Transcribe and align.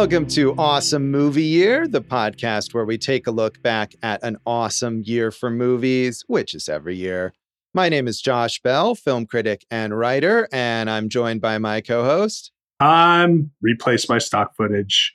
Welcome 0.00 0.28
to 0.28 0.54
Awesome 0.56 1.10
Movie 1.10 1.42
Year, 1.42 1.86
the 1.86 2.00
podcast 2.00 2.72
where 2.72 2.86
we 2.86 2.96
take 2.96 3.26
a 3.26 3.30
look 3.30 3.62
back 3.62 3.94
at 4.02 4.22
an 4.22 4.38
awesome 4.46 5.02
year 5.04 5.30
for 5.30 5.50
movies, 5.50 6.24
which 6.26 6.54
is 6.54 6.70
every 6.70 6.96
year. 6.96 7.34
My 7.74 7.90
name 7.90 8.08
is 8.08 8.18
Josh 8.18 8.62
Bell, 8.62 8.94
film 8.94 9.26
critic 9.26 9.66
and 9.70 9.94
writer, 9.94 10.48
and 10.52 10.88
I'm 10.88 11.10
joined 11.10 11.42
by 11.42 11.58
my 11.58 11.82
co 11.82 12.02
host. 12.02 12.50
I'm 12.80 13.50
replace 13.60 14.08
my 14.08 14.16
stock 14.16 14.56
footage 14.56 15.12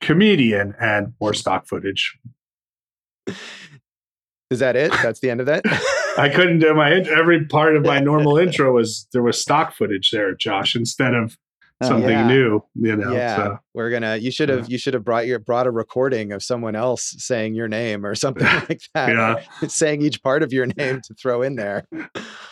comedian 0.00 0.74
and 0.80 1.12
more 1.20 1.32
stock 1.32 1.68
footage. 1.68 2.18
Is 4.50 4.58
that 4.58 4.74
it? 4.74 4.90
That's 5.00 5.20
the 5.20 5.30
end 5.30 5.38
of 5.38 5.46
that? 5.46 5.62
I 6.18 6.28
couldn't 6.28 6.58
do 6.58 6.74
my 6.74 6.90
every 6.90 7.44
part 7.44 7.76
of 7.76 7.84
my 7.84 8.00
normal 8.00 8.36
intro 8.36 8.74
was 8.74 9.06
there 9.12 9.22
was 9.22 9.40
stock 9.40 9.76
footage 9.76 10.10
there, 10.10 10.34
Josh, 10.34 10.74
instead 10.74 11.14
of 11.14 11.38
Oh, 11.80 11.86
something 11.86 12.10
yeah. 12.10 12.26
new. 12.26 12.60
You 12.74 12.96
know, 12.96 13.12
yeah, 13.12 13.36
so. 13.36 13.58
we're 13.72 13.90
gonna. 13.90 14.16
You 14.16 14.32
should 14.32 14.48
have. 14.48 14.62
Yeah. 14.62 14.66
You 14.72 14.78
should 14.78 14.94
have 14.94 15.04
brought 15.04 15.28
your 15.28 15.38
brought 15.38 15.68
a 15.68 15.70
recording 15.70 16.32
of 16.32 16.42
someone 16.42 16.74
else 16.74 17.14
saying 17.18 17.54
your 17.54 17.68
name 17.68 18.04
or 18.04 18.14
something 18.16 18.44
like 18.68 18.80
that. 18.94 19.08
Yeah. 19.10 19.68
saying 19.68 20.02
each 20.02 20.20
part 20.22 20.42
of 20.42 20.52
your 20.52 20.66
name 20.66 21.00
to 21.02 21.14
throw 21.14 21.42
in 21.42 21.54
there. 21.54 21.86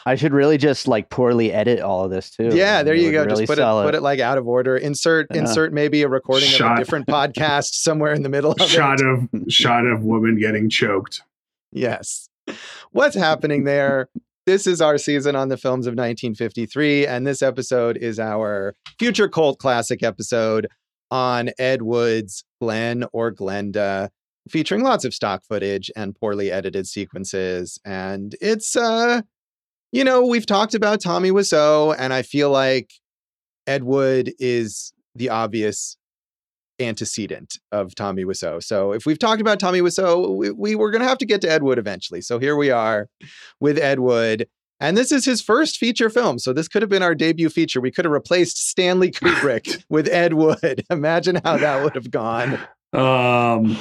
I 0.06 0.14
should 0.14 0.32
really 0.32 0.58
just 0.58 0.86
like 0.86 1.10
poorly 1.10 1.52
edit 1.52 1.80
all 1.80 2.04
of 2.04 2.12
this 2.12 2.30
too. 2.30 2.50
Yeah, 2.52 2.84
there 2.84 2.94
you 2.94 3.10
go. 3.10 3.24
really 3.24 3.42
Just 3.42 3.48
put 3.48 3.58
it, 3.58 3.62
sell 3.62 3.82
put 3.82 3.96
it 3.96 4.02
like 4.02 4.20
out 4.20 4.38
of 4.38 4.46
order. 4.46 4.76
Insert 4.76 5.26
Yeah. 5.32 5.40
insert 5.40 5.72
maybe 5.72 6.02
a 6.02 6.08
recording 6.08 6.54
of 6.54 6.60
a 6.60 6.76
different 6.76 7.08
podcast 7.08 7.74
somewhere 7.74 8.12
in 8.12 8.22
the 8.22 8.28
middle 8.28 8.52
of 8.52 8.68
shot 8.68 9.00
it. 9.00 9.06
of 9.06 9.28
shot 9.52 9.86
of 9.86 10.04
woman 10.04 10.38
getting 10.38 10.70
choked. 10.70 11.22
Yes. 11.72 12.28
What's 12.92 13.16
happening 13.16 13.64
there? 13.64 14.08
This 14.46 14.68
is 14.68 14.80
our 14.80 14.96
season 14.96 15.34
on 15.34 15.48
the 15.48 15.56
films 15.56 15.88
of 15.88 15.94
1953, 15.94 17.04
and 17.04 17.26
this 17.26 17.42
episode 17.42 17.96
is 17.96 18.20
our 18.20 18.76
future 18.96 19.28
cult 19.28 19.58
classic 19.58 20.04
episode 20.04 20.68
on 21.10 21.50
Ed 21.58 21.82
Wood's 21.82 22.44
Glen 22.60 23.06
or 23.12 23.32
Glenda, 23.32 24.08
featuring 24.48 24.84
lots 24.84 25.04
of 25.04 25.12
stock 25.12 25.42
footage 25.42 25.90
and 25.96 26.14
poorly 26.14 26.52
edited 26.52 26.86
sequences. 26.86 27.80
And 27.84 28.36
it's 28.40 28.76
uh, 28.76 29.22
you 29.90 30.04
know, 30.04 30.24
we've 30.24 30.46
talked 30.46 30.76
about 30.76 31.00
Tommy 31.00 31.32
Wiseau, 31.32 31.96
and 31.98 32.12
I 32.12 32.22
feel 32.22 32.50
like 32.50 32.92
Ed 33.66 33.82
Wood 33.82 34.32
is 34.38 34.92
the 35.16 35.28
obvious 35.28 35.96
antecedent 36.80 37.58
of 37.72 37.94
Tommy 37.94 38.24
Wiseau. 38.24 38.62
So 38.62 38.92
if 38.92 39.06
we've 39.06 39.18
talked 39.18 39.40
about 39.40 39.60
Tommy 39.60 39.80
Wiseau, 39.80 40.36
we, 40.36 40.50
we 40.50 40.74
were 40.74 40.90
going 40.90 41.02
to 41.02 41.08
have 41.08 41.18
to 41.18 41.26
get 41.26 41.40
to 41.42 41.50
Ed 41.50 41.62
Wood 41.62 41.78
eventually. 41.78 42.20
So 42.20 42.38
here 42.38 42.56
we 42.56 42.70
are 42.70 43.08
with 43.60 43.78
Ed 43.78 44.00
Wood. 44.00 44.48
And 44.78 44.96
this 44.96 45.10
is 45.10 45.24
his 45.24 45.40
first 45.40 45.78
feature 45.78 46.10
film. 46.10 46.38
So 46.38 46.52
this 46.52 46.68
could 46.68 46.82
have 46.82 46.90
been 46.90 47.02
our 47.02 47.14
debut 47.14 47.48
feature. 47.48 47.80
We 47.80 47.90
could 47.90 48.04
have 48.04 48.12
replaced 48.12 48.68
Stanley 48.68 49.10
Kubrick 49.10 49.84
with 49.88 50.06
Ed 50.08 50.34
Wood. 50.34 50.84
Imagine 50.90 51.40
how 51.44 51.56
that 51.56 51.82
would 51.82 51.94
have 51.94 52.10
gone. 52.10 52.58
Um, 52.92 53.76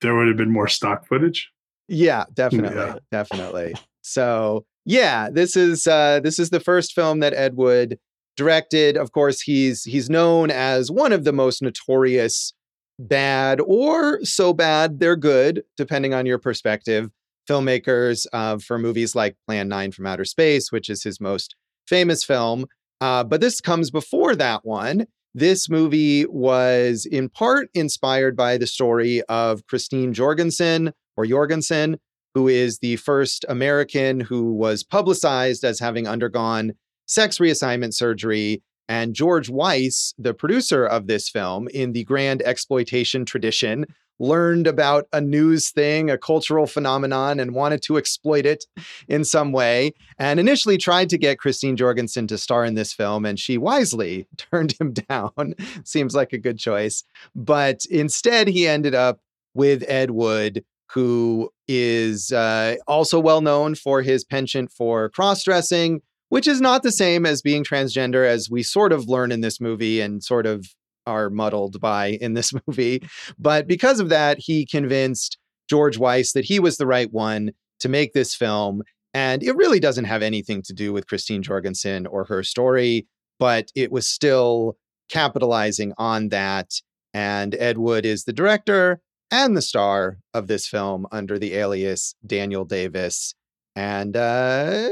there 0.00 0.14
would 0.14 0.28
have 0.28 0.36
been 0.36 0.52
more 0.52 0.68
stock 0.68 1.06
footage. 1.06 1.50
Yeah, 1.86 2.24
definitely. 2.32 2.76
Yeah. 2.76 2.96
Definitely. 3.10 3.74
So 4.02 4.64
yeah, 4.84 5.28
this 5.30 5.56
is 5.56 5.86
uh 5.86 6.20
this 6.20 6.38
is 6.38 6.50
the 6.50 6.60
first 6.60 6.94
film 6.94 7.20
that 7.20 7.34
Ed 7.34 7.56
Wood 7.56 7.98
directed. 8.38 8.96
Of 8.96 9.12
course, 9.12 9.42
he's 9.42 9.84
he's 9.84 10.08
known 10.08 10.50
as 10.50 10.90
one 10.90 11.12
of 11.12 11.24
the 11.24 11.32
most 11.32 11.60
notorious 11.60 12.54
bad 12.98 13.60
or 13.60 14.24
so 14.24 14.54
bad 14.54 15.00
they're 15.00 15.16
good, 15.16 15.64
depending 15.76 16.14
on 16.14 16.24
your 16.24 16.38
perspective, 16.38 17.10
filmmakers 17.48 18.26
uh, 18.32 18.58
for 18.58 18.78
movies 18.78 19.14
like 19.14 19.36
Plan 19.46 19.68
9 19.68 19.92
from 19.92 20.06
Outer 20.06 20.24
Space, 20.24 20.72
which 20.72 20.88
is 20.88 21.02
his 21.02 21.20
most 21.20 21.54
famous 21.86 22.24
film. 22.24 22.66
Uh, 23.00 23.24
but 23.24 23.40
this 23.40 23.60
comes 23.60 23.90
before 23.90 24.34
that 24.36 24.64
one. 24.64 25.06
This 25.34 25.68
movie 25.68 26.24
was 26.26 27.06
in 27.06 27.28
part 27.28 27.68
inspired 27.74 28.36
by 28.36 28.56
the 28.56 28.66
story 28.66 29.22
of 29.28 29.66
Christine 29.66 30.12
Jorgensen 30.12 30.92
or 31.16 31.26
Jorgensen, 31.26 31.98
who 32.34 32.48
is 32.48 32.78
the 32.78 32.96
first 32.96 33.44
American 33.48 34.20
who 34.20 34.52
was 34.52 34.82
publicized 34.82 35.64
as 35.64 35.80
having 35.80 36.08
undergone 36.08 36.72
sex 37.08 37.38
reassignment 37.38 37.94
surgery. 37.94 38.62
And 38.90 39.14
George 39.14 39.50
Weiss, 39.50 40.14
the 40.16 40.32
producer 40.32 40.86
of 40.86 41.08
this 41.08 41.28
film, 41.28 41.68
in 41.68 41.92
the 41.92 42.04
grand 42.04 42.40
exploitation 42.42 43.26
tradition, 43.26 43.84
learned 44.18 44.66
about 44.66 45.06
a 45.12 45.20
news 45.20 45.70
thing, 45.70 46.10
a 46.10 46.18
cultural 46.18 46.66
phenomenon, 46.66 47.38
and 47.38 47.54
wanted 47.54 47.82
to 47.82 47.96
exploit 47.96 48.46
it 48.46 48.64
in 49.06 49.24
some 49.24 49.52
way. 49.52 49.92
And 50.18 50.40
initially 50.40 50.78
tried 50.78 51.08
to 51.10 51.18
get 51.18 51.38
Christine 51.38 51.76
Jorgensen 51.76 52.26
to 52.28 52.38
star 52.38 52.64
in 52.64 52.74
this 52.74 52.92
film, 52.92 53.24
and 53.24 53.38
she 53.38 53.58
wisely 53.58 54.26
turned 54.36 54.72
him 54.80 54.92
down. 54.92 55.54
Seems 55.84 56.14
like 56.14 56.32
a 56.32 56.38
good 56.38 56.58
choice. 56.58 57.04
But 57.34 57.84
instead, 57.90 58.48
he 58.48 58.66
ended 58.66 58.94
up 58.94 59.20
with 59.54 59.84
Ed 59.88 60.10
Wood, 60.10 60.64
who 60.90 61.50
is 61.66 62.32
uh, 62.32 62.76
also 62.86 63.20
well 63.20 63.40
known 63.40 63.74
for 63.74 64.02
his 64.02 64.24
penchant 64.24 64.72
for 64.72 65.10
cross 65.10 65.44
dressing, 65.44 66.00
which 66.28 66.46
is 66.46 66.60
not 66.60 66.82
the 66.82 66.92
same 66.92 67.26
as 67.26 67.42
being 67.42 67.64
transgender, 67.64 68.26
as 68.26 68.50
we 68.50 68.62
sort 68.62 68.92
of 68.92 69.08
learn 69.08 69.32
in 69.32 69.40
this 69.40 69.60
movie 69.60 70.00
and 70.00 70.22
sort 70.22 70.46
of 70.46 70.66
are 71.06 71.30
muddled 71.30 71.80
by 71.80 72.18
in 72.20 72.34
this 72.34 72.52
movie. 72.66 73.02
But 73.38 73.66
because 73.66 74.00
of 74.00 74.08
that, 74.10 74.38
he 74.38 74.66
convinced 74.66 75.38
George 75.68 75.98
Weiss 75.98 76.32
that 76.32 76.44
he 76.44 76.60
was 76.60 76.76
the 76.76 76.86
right 76.86 77.12
one 77.12 77.52
to 77.80 77.88
make 77.88 78.12
this 78.12 78.34
film. 78.34 78.82
And 79.14 79.42
it 79.42 79.56
really 79.56 79.80
doesn't 79.80 80.04
have 80.04 80.22
anything 80.22 80.62
to 80.62 80.72
do 80.72 80.92
with 80.92 81.06
Christine 81.06 81.42
Jorgensen 81.42 82.06
or 82.06 82.24
her 82.24 82.42
story, 82.42 83.06
but 83.38 83.70
it 83.74 83.90
was 83.90 84.06
still 84.06 84.76
capitalizing 85.08 85.92
on 85.98 86.28
that. 86.28 86.74
And 87.14 87.54
Ed 87.54 87.78
Wood 87.78 88.04
is 88.04 88.24
the 88.24 88.32
director 88.32 89.00
and 89.30 89.56
the 89.56 89.62
star 89.62 90.18
of 90.34 90.46
this 90.46 90.66
film 90.66 91.06
under 91.10 91.38
the 91.38 91.54
alias 91.54 92.14
Daniel 92.26 92.64
Davis. 92.64 93.34
And 93.74 94.16
uh, 94.16 94.88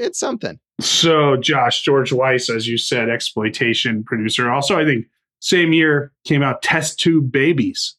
it's 0.00 0.18
something. 0.18 0.58
So, 0.80 1.36
Josh, 1.36 1.82
George 1.82 2.12
Weiss, 2.12 2.50
as 2.50 2.68
you 2.68 2.78
said, 2.78 3.08
exploitation 3.08 4.04
producer. 4.04 4.50
Also, 4.50 4.78
I 4.78 4.84
think 4.84 5.06
same 5.40 5.72
year 5.72 6.12
came 6.24 6.42
out 6.42 6.62
Test 6.62 7.00
Tube 7.00 7.32
Babies. 7.32 7.96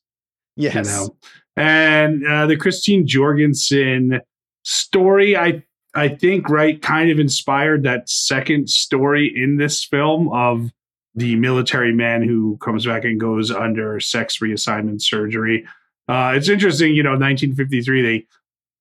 Yes. 0.55 0.75
You 0.75 0.81
know, 0.83 1.15
and 1.55 2.25
uh, 2.27 2.45
the 2.45 2.57
Christine 2.57 3.07
Jorgensen 3.07 4.21
story, 4.63 5.35
I 5.35 5.63
I 5.95 6.09
think, 6.09 6.49
right, 6.49 6.79
kind 6.79 7.09
of 7.09 7.19
inspired 7.19 7.83
that 7.83 8.07
second 8.07 8.69
story 8.69 9.33
in 9.35 9.57
this 9.57 9.83
film 9.83 10.29
of 10.29 10.69
the 11.15 11.35
military 11.35 11.91
man 11.91 12.21
who 12.21 12.57
comes 12.57 12.85
back 12.85 13.03
and 13.03 13.19
goes 13.19 13.49
under 13.49 13.99
sex 13.99 14.37
reassignment 14.37 15.01
surgery. 15.01 15.65
Uh, 16.07 16.33
it's 16.35 16.49
interesting, 16.49 16.93
you 16.93 17.01
know, 17.01 17.11
1953 17.11 18.01
they 18.03 18.25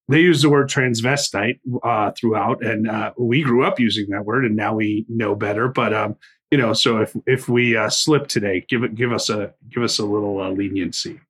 they 0.09 0.21
use 0.21 0.43
the 0.43 0.51
word 0.51 0.69
transvestite 0.69 1.59
uh, 1.83 2.13
throughout, 2.13 2.65
and 2.65 2.89
uh, 2.89 3.13
we 3.19 3.43
grew 3.43 3.65
up 3.65 3.81
using 3.81 4.09
that 4.11 4.25
word, 4.25 4.45
and 4.45 4.57
now 4.57 4.75
we 4.75 5.05
know 5.09 5.35
better. 5.35 5.69
But 5.69 5.93
um, 5.93 6.17
you 6.51 6.59
know, 6.59 6.73
so 6.73 6.99
if 6.99 7.17
if 7.27 7.49
we 7.49 7.77
uh, 7.77 7.91
slip 7.91 8.29
today, 8.29 8.65
give 8.69 8.85
it 8.85 8.95
give 8.95 9.13
us 9.13 9.29
a 9.29 9.53
give 9.69 9.83
us 9.83 9.99
a 9.99 10.05
little 10.05 10.41
uh, 10.41 10.51
leniency. 10.51 11.21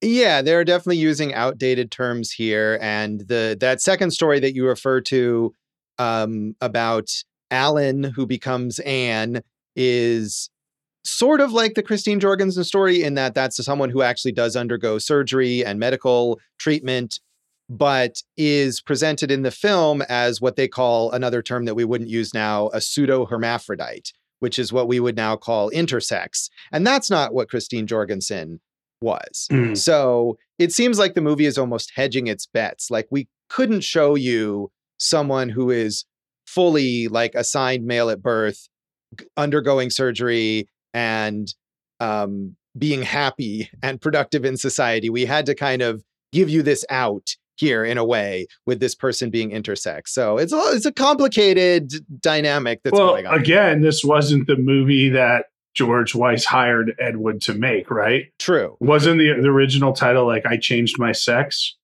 Yeah, 0.00 0.42
they're 0.42 0.64
definitely 0.64 0.98
using 0.98 1.32
outdated 1.32 1.90
terms 1.90 2.30
here. 2.30 2.78
And 2.82 3.20
the 3.20 3.56
that 3.60 3.80
second 3.80 4.10
story 4.10 4.40
that 4.40 4.54
you 4.54 4.66
refer 4.66 5.00
to 5.02 5.54
um, 5.98 6.56
about 6.60 7.10
Alan, 7.50 8.04
who 8.04 8.26
becomes 8.26 8.80
Anne, 8.80 9.42
is 9.76 10.50
sort 11.04 11.40
of 11.40 11.52
like 11.52 11.74
the 11.74 11.82
Christine 11.82 12.18
Jorgensen 12.18 12.64
story 12.64 13.02
in 13.02 13.14
that 13.14 13.34
that's 13.34 13.62
someone 13.64 13.90
who 13.90 14.02
actually 14.02 14.32
does 14.32 14.56
undergo 14.56 14.98
surgery 14.98 15.64
and 15.64 15.78
medical 15.78 16.40
treatment, 16.58 17.20
but 17.68 18.22
is 18.36 18.80
presented 18.80 19.30
in 19.30 19.42
the 19.42 19.50
film 19.50 20.02
as 20.02 20.40
what 20.40 20.56
they 20.56 20.68
call 20.68 21.10
another 21.12 21.42
term 21.42 21.64
that 21.64 21.74
we 21.74 21.84
wouldn't 21.84 22.10
use 22.10 22.34
now, 22.34 22.68
a 22.72 22.80
pseudo 22.80 23.24
hermaphrodite, 23.24 24.12
which 24.40 24.58
is 24.58 24.72
what 24.72 24.88
we 24.88 25.00
would 25.00 25.16
now 25.16 25.36
call 25.36 25.70
intersex. 25.70 26.50
And 26.72 26.86
that's 26.86 27.10
not 27.10 27.32
what 27.32 27.48
Christine 27.48 27.86
Jorgensen 27.86 28.60
was. 29.00 29.48
Mm. 29.50 29.76
So 29.76 30.38
it 30.58 30.72
seems 30.72 30.98
like 30.98 31.14
the 31.14 31.20
movie 31.20 31.46
is 31.46 31.58
almost 31.58 31.92
hedging 31.94 32.26
its 32.26 32.46
bets. 32.46 32.90
Like 32.90 33.06
we 33.10 33.28
couldn't 33.48 33.82
show 33.82 34.14
you 34.14 34.70
someone 34.98 35.48
who 35.48 35.70
is 35.70 36.04
fully 36.46 37.08
like 37.08 37.34
assigned 37.34 37.86
male 37.86 38.10
at 38.10 38.22
birth, 38.22 38.68
undergoing 39.36 39.90
surgery 39.90 40.68
and 40.92 41.52
um, 42.00 42.56
being 42.76 43.02
happy 43.02 43.70
and 43.82 44.00
productive 44.00 44.44
in 44.44 44.56
society. 44.56 45.08
We 45.08 45.24
had 45.24 45.46
to 45.46 45.54
kind 45.54 45.82
of 45.82 46.02
give 46.32 46.50
you 46.50 46.62
this 46.62 46.84
out 46.90 47.36
here 47.56 47.84
in 47.84 47.98
a 47.98 48.04
way 48.04 48.46
with 48.66 48.80
this 48.80 48.94
person 48.94 49.30
being 49.30 49.50
intersex. 49.50 50.08
So 50.08 50.38
it's 50.38 50.52
a, 50.52 50.60
it's 50.72 50.86
a 50.86 50.92
complicated 50.92 51.92
dynamic 52.20 52.80
that's 52.82 52.92
well, 52.92 53.08
going 53.08 53.26
on. 53.26 53.38
again, 53.38 53.80
this 53.80 54.04
wasn't 54.04 54.46
the 54.46 54.56
movie 54.56 55.08
that 55.10 55.46
George 55.74 56.14
Weiss 56.14 56.44
hired 56.44 56.94
Ed 56.98 57.16
Wood 57.16 57.40
to 57.42 57.54
make, 57.54 57.90
right? 57.90 58.26
True. 58.38 58.76
Wasn't 58.80 59.18
the, 59.18 59.34
the 59.40 59.48
original 59.48 59.92
title 59.92 60.26
like 60.26 60.46
"I 60.46 60.56
Changed 60.56 60.98
My 60.98 61.12
Sex"? 61.12 61.76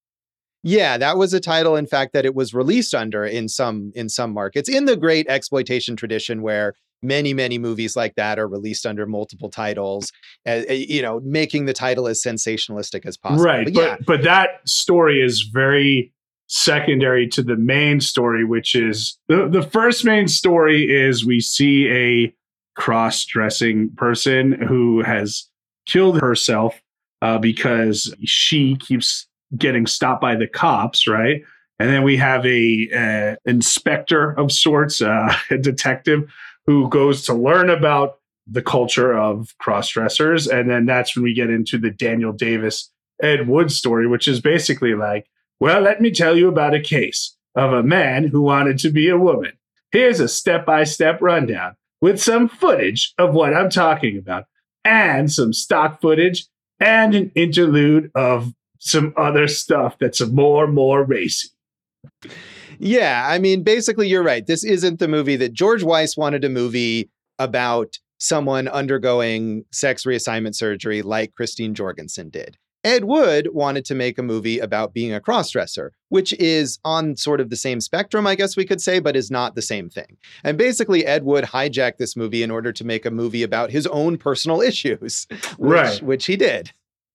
Yeah, 0.62 0.99
that 0.99 1.17
was 1.17 1.32
a 1.32 1.40
title, 1.40 1.75
in 1.75 1.87
fact, 1.87 2.12
that 2.12 2.25
it 2.25 2.34
was 2.34 2.55
released 2.55 2.94
under 2.94 3.25
in 3.25 3.49
some 3.49 3.93
in 3.94 4.08
some 4.08 4.32
markets. 4.32 4.69
In 4.69 4.84
the 4.84 4.96
great 4.96 5.26
exploitation 5.28 5.96
tradition, 5.96 6.43
where 6.43 6.75
many 7.02 7.32
many 7.32 7.58
movies 7.58 7.97
like 7.97 8.14
that 8.17 8.38
are 8.38 8.49
released 8.49 8.87
under 8.87 9.06
multiple 9.06 9.49
titles 9.49 10.12
uh, 10.47 10.61
you 10.69 11.00
know 11.00 11.20
making 11.20 11.64
the 11.64 11.73
title 11.73 12.06
as 12.06 12.23
sensationalistic 12.23 13.06
as 13.06 13.17
possible 13.17 13.43
right 13.43 13.73
but, 13.73 13.82
yeah. 13.82 13.97
but 14.06 14.23
that 14.23 14.69
story 14.69 15.23
is 15.23 15.43
very 15.43 16.12
secondary 16.47 17.29
to 17.29 17.43
the 17.43 17.56
main 17.56 18.00
story 18.00 18.44
which 18.44 18.75
is 18.75 19.19
the, 19.29 19.49
the 19.49 19.62
first 19.62 20.05
main 20.05 20.29
story 20.29 20.91
is 20.91 21.25
we 21.25 21.41
see 21.41 21.88
a 21.88 22.35
cross-dressing 22.75 23.91
person 23.96 24.53
who 24.53 25.03
has 25.03 25.49
killed 25.87 26.20
herself 26.20 26.81
uh, 27.23 27.38
because 27.38 28.14
she 28.25 28.76
keeps 28.76 29.26
getting 29.56 29.87
stopped 29.87 30.20
by 30.20 30.35
the 30.35 30.46
cops 30.46 31.06
right 31.06 31.43
and 31.79 31.88
then 31.88 32.03
we 32.03 32.17
have 32.17 32.44
a 32.44 32.88
uh, 32.94 33.37
inspector 33.49 34.32
of 34.38 34.53
sorts 34.53 35.00
uh, 35.00 35.35
a 35.50 35.56
detective 35.56 36.31
who 36.70 36.88
goes 36.88 37.25
to 37.25 37.34
learn 37.34 37.69
about 37.69 38.20
the 38.46 38.62
culture 38.62 39.12
of 39.12 39.52
cross 39.58 39.88
dressers. 39.88 40.46
And 40.46 40.70
then 40.70 40.87
that's 40.87 41.17
when 41.17 41.25
we 41.25 41.34
get 41.34 41.50
into 41.50 41.78
the 41.78 41.90
Daniel 41.90 42.32
Davis 42.32 42.93
Ed 43.20 43.49
Wood 43.49 43.72
story, 43.72 44.06
which 44.06 44.28
is 44.28 44.40
basically 44.40 44.94
like, 44.94 45.26
well, 45.58 45.81
let 45.81 46.00
me 46.00 46.12
tell 46.12 46.37
you 46.37 46.46
about 46.46 46.72
a 46.72 46.81
case 46.81 47.37
of 47.56 47.72
a 47.72 47.82
man 47.82 48.28
who 48.28 48.40
wanted 48.40 48.78
to 48.78 48.90
be 48.90 49.08
a 49.08 49.19
woman. 49.19 49.50
Here's 49.90 50.20
a 50.20 50.28
step 50.28 50.64
by 50.64 50.84
step 50.84 51.20
rundown 51.20 51.75
with 52.00 52.22
some 52.22 52.49
footage 52.49 53.14
of 53.19 53.34
what 53.34 53.52
I'm 53.52 53.69
talking 53.69 54.17
about 54.17 54.44
and 54.84 55.31
some 55.31 55.52
stock 55.52 56.00
footage 56.00 56.46
and 56.78 57.17
an 57.17 57.32
interlude 57.34 58.12
of 58.14 58.55
some 58.78 59.12
other 59.17 59.49
stuff 59.49 59.96
that's 59.99 60.25
more, 60.25 60.69
more 60.69 61.02
racy. 61.02 61.49
Yeah, 62.81 63.27
I 63.29 63.38
mean, 63.38 63.62
basically, 63.62 64.09
you're 64.09 64.23
right. 64.23 64.47
This 64.47 64.65
isn't 64.65 64.99
the 64.99 65.09
movie 65.09 65.37
that 65.37 65.53
George 65.53 65.82
Weiss 65.82 66.17
wanted 66.17 66.44
a 66.44 66.49
movie 66.49 67.11
about 67.38 67.99
someone 68.17 68.69
undergoing 68.69 69.65
sex 69.71 70.05
reassignment 70.05 70.55
surgery 70.55 71.03
like 71.03 71.35
Christine 71.35 71.75
Jorgensen 71.75 72.31
did. 72.31 72.56
Ed 72.82 73.05
Wood 73.05 73.49
wanted 73.53 73.85
to 73.85 73.94
make 73.94 74.19
a 74.19 74.23
movie 74.23 74.59
about 74.59 74.94
being 74.94 75.12
a 75.12 75.21
crossdresser, 75.21 75.91
which 76.09 76.32
is 76.35 76.79
on 76.82 77.17
sort 77.17 77.41
of 77.41 77.50
the 77.50 77.56
same 77.56 77.82
spectrum, 77.82 78.27
I 78.27 78.35
guess 78.35 78.56
we 78.56 78.65
could 78.65 78.81
say, 78.81 78.99
but 79.00 79.17
is 79.17 79.31
not 79.31 79.55
the 79.55 79.62
same 79.62 79.91
thing. 79.91 80.17
And 80.43 80.56
basically, 80.56 81.05
Ed 81.05 81.25
Wood 81.25 81.44
hijacked 81.44 81.99
this 81.99 82.17
movie 82.17 82.43
in 82.43 82.50
order 82.50 82.73
to 82.73 82.85
make 82.85 83.05
a 83.05 83.11
movie 83.11 83.43
about 83.43 83.71
his 83.71 83.87
own 83.88 84.17
personal 84.17 84.61
issues, 84.62 85.27
which, 85.59 85.71
right. 85.71 86.03
which 86.03 86.25
he 86.25 86.37
did. 86.37 86.73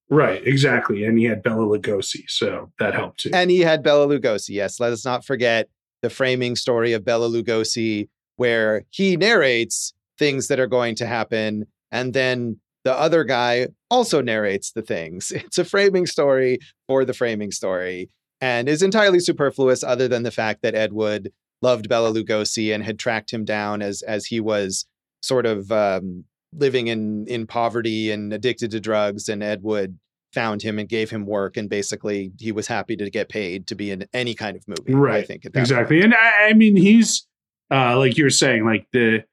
Right, 0.10 0.46
exactly. 0.46 1.04
And 1.04 1.18
he 1.18 1.24
had 1.26 1.42
Bela 1.42 1.66
Lugosi, 1.66 2.24
so 2.28 2.72
that 2.80 2.94
helped 2.94 3.22
too. 3.22 3.32
And 3.34 3.50
he 3.50 3.62
had 3.62 3.82
Bela 3.82 4.08
Lugosi, 4.08 4.50
yes. 4.50 4.80
Let 4.80 4.94
us 4.94 5.04
not 5.04 5.26
forget 5.26 5.68
the 6.02 6.10
framing 6.10 6.56
story 6.56 6.94
of 6.94 7.04
Bela 7.04 7.28
Lugosi, 7.28 8.08
where 8.36 8.86
he 8.92 9.18
narrates 9.18 9.94
things 10.20 10.48
that 10.48 10.60
are 10.60 10.68
going 10.68 10.96
to 10.96 11.08
happen. 11.08 11.66
And 11.92 12.14
then 12.14 12.60
the 12.84 12.94
other 12.94 13.24
guy 13.24 13.70
also 13.90 14.22
narrates 14.22 14.72
the 14.72 14.84
things. 14.84 15.32
It's 15.36 15.58
a 15.58 15.66
framing 15.66 16.06
story 16.06 16.60
for 16.88 17.04
the 17.04 17.14
framing 17.14 17.52
story 17.52 18.10
and 18.40 18.70
is 18.70 18.84
entirely 18.84 19.20
superfluous, 19.20 19.84
other 19.84 20.08
than 20.08 20.24
the 20.24 20.32
fact 20.32 20.62
that 20.62 20.76
Ed 20.76 20.94
Wood 20.94 21.32
loved 21.62 21.90
Bela 21.90 22.14
Lugosi 22.14 22.74
and 22.74 22.84
had 22.84 23.00
tracked 23.00 23.32
him 23.32 23.44
down 23.44 23.82
as, 23.82 24.04
as 24.04 24.26
he 24.28 24.40
was 24.40 24.86
sort 25.24 25.48
of 25.48 25.72
um, 25.72 26.26
living 26.58 26.88
in 26.88 27.26
in 27.28 27.48
poverty 27.48 28.12
and 28.12 28.34
addicted 28.34 28.72
to 28.72 28.80
drugs 28.80 29.30
and 29.30 29.44
Ed 29.44 29.64
Wood 29.64 29.98
found 30.34 30.62
him 30.62 30.80
and 30.80 30.90
gave 30.90 31.10
him 31.10 31.26
work 31.26 31.56
and 31.56 31.70
basically 31.70 32.32
he 32.40 32.52
was 32.52 32.68
happy 32.68 32.96
to 32.98 33.10
get 33.10 33.30
paid 33.30 33.68
to 33.68 33.76
be 33.76 33.90
in 33.90 34.06
any 34.14 34.34
kind 34.34 34.58
of 34.58 34.68
movie 34.68 34.94
right 34.94 35.24
i 35.24 35.26
think 35.26 35.46
exactly. 35.46 36.02
point. 36.02 36.04
and 36.04 36.14
I, 36.14 36.50
I, 36.50 36.54
mean 36.54 36.76
he's 36.76 37.26
uh 37.72 37.98
like 37.98 38.18
you're 38.18 38.30
saying 38.30 38.66
like 38.66 38.86
the 38.92 39.24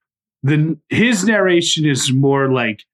the 0.44 0.78
his 0.90 1.24
narration 1.24 1.84
is 1.84 2.12
more 2.12 2.52
like 2.52 2.84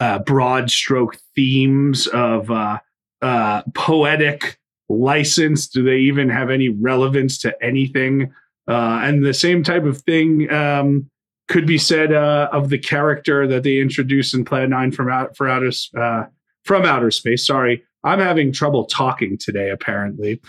uh 0.00 0.20
broad 0.20 0.70
stroke 0.70 1.18
themes 1.34 2.06
of 2.08 2.50
uh 2.50 2.78
uh 3.22 3.62
poetic 3.74 4.58
license. 4.88 5.68
Do 5.68 5.82
they 5.84 5.98
even 5.98 6.28
have 6.28 6.50
any 6.50 6.68
relevance 6.68 7.38
to 7.38 7.54
anything? 7.62 8.32
Uh 8.68 9.00
and 9.02 9.24
the 9.24 9.34
same 9.34 9.62
type 9.62 9.84
of 9.84 10.02
thing 10.02 10.50
um 10.52 11.10
could 11.50 11.66
be 11.66 11.76
said 11.76 12.12
uh, 12.12 12.48
of 12.52 12.70
the 12.70 12.78
character 12.78 13.46
that 13.46 13.64
they 13.64 13.78
introduced 13.78 14.32
in 14.34 14.44
Plan 14.44 14.70
Nine 14.70 14.92
from 14.92 15.10
out 15.10 15.36
for 15.36 15.48
outer 15.48 15.72
uh, 15.98 16.24
from 16.64 16.84
outer 16.86 17.10
space. 17.10 17.46
Sorry, 17.46 17.82
I'm 18.04 18.20
having 18.20 18.52
trouble 18.52 18.86
talking 18.86 19.36
today, 19.36 19.68
apparently. 19.70 20.40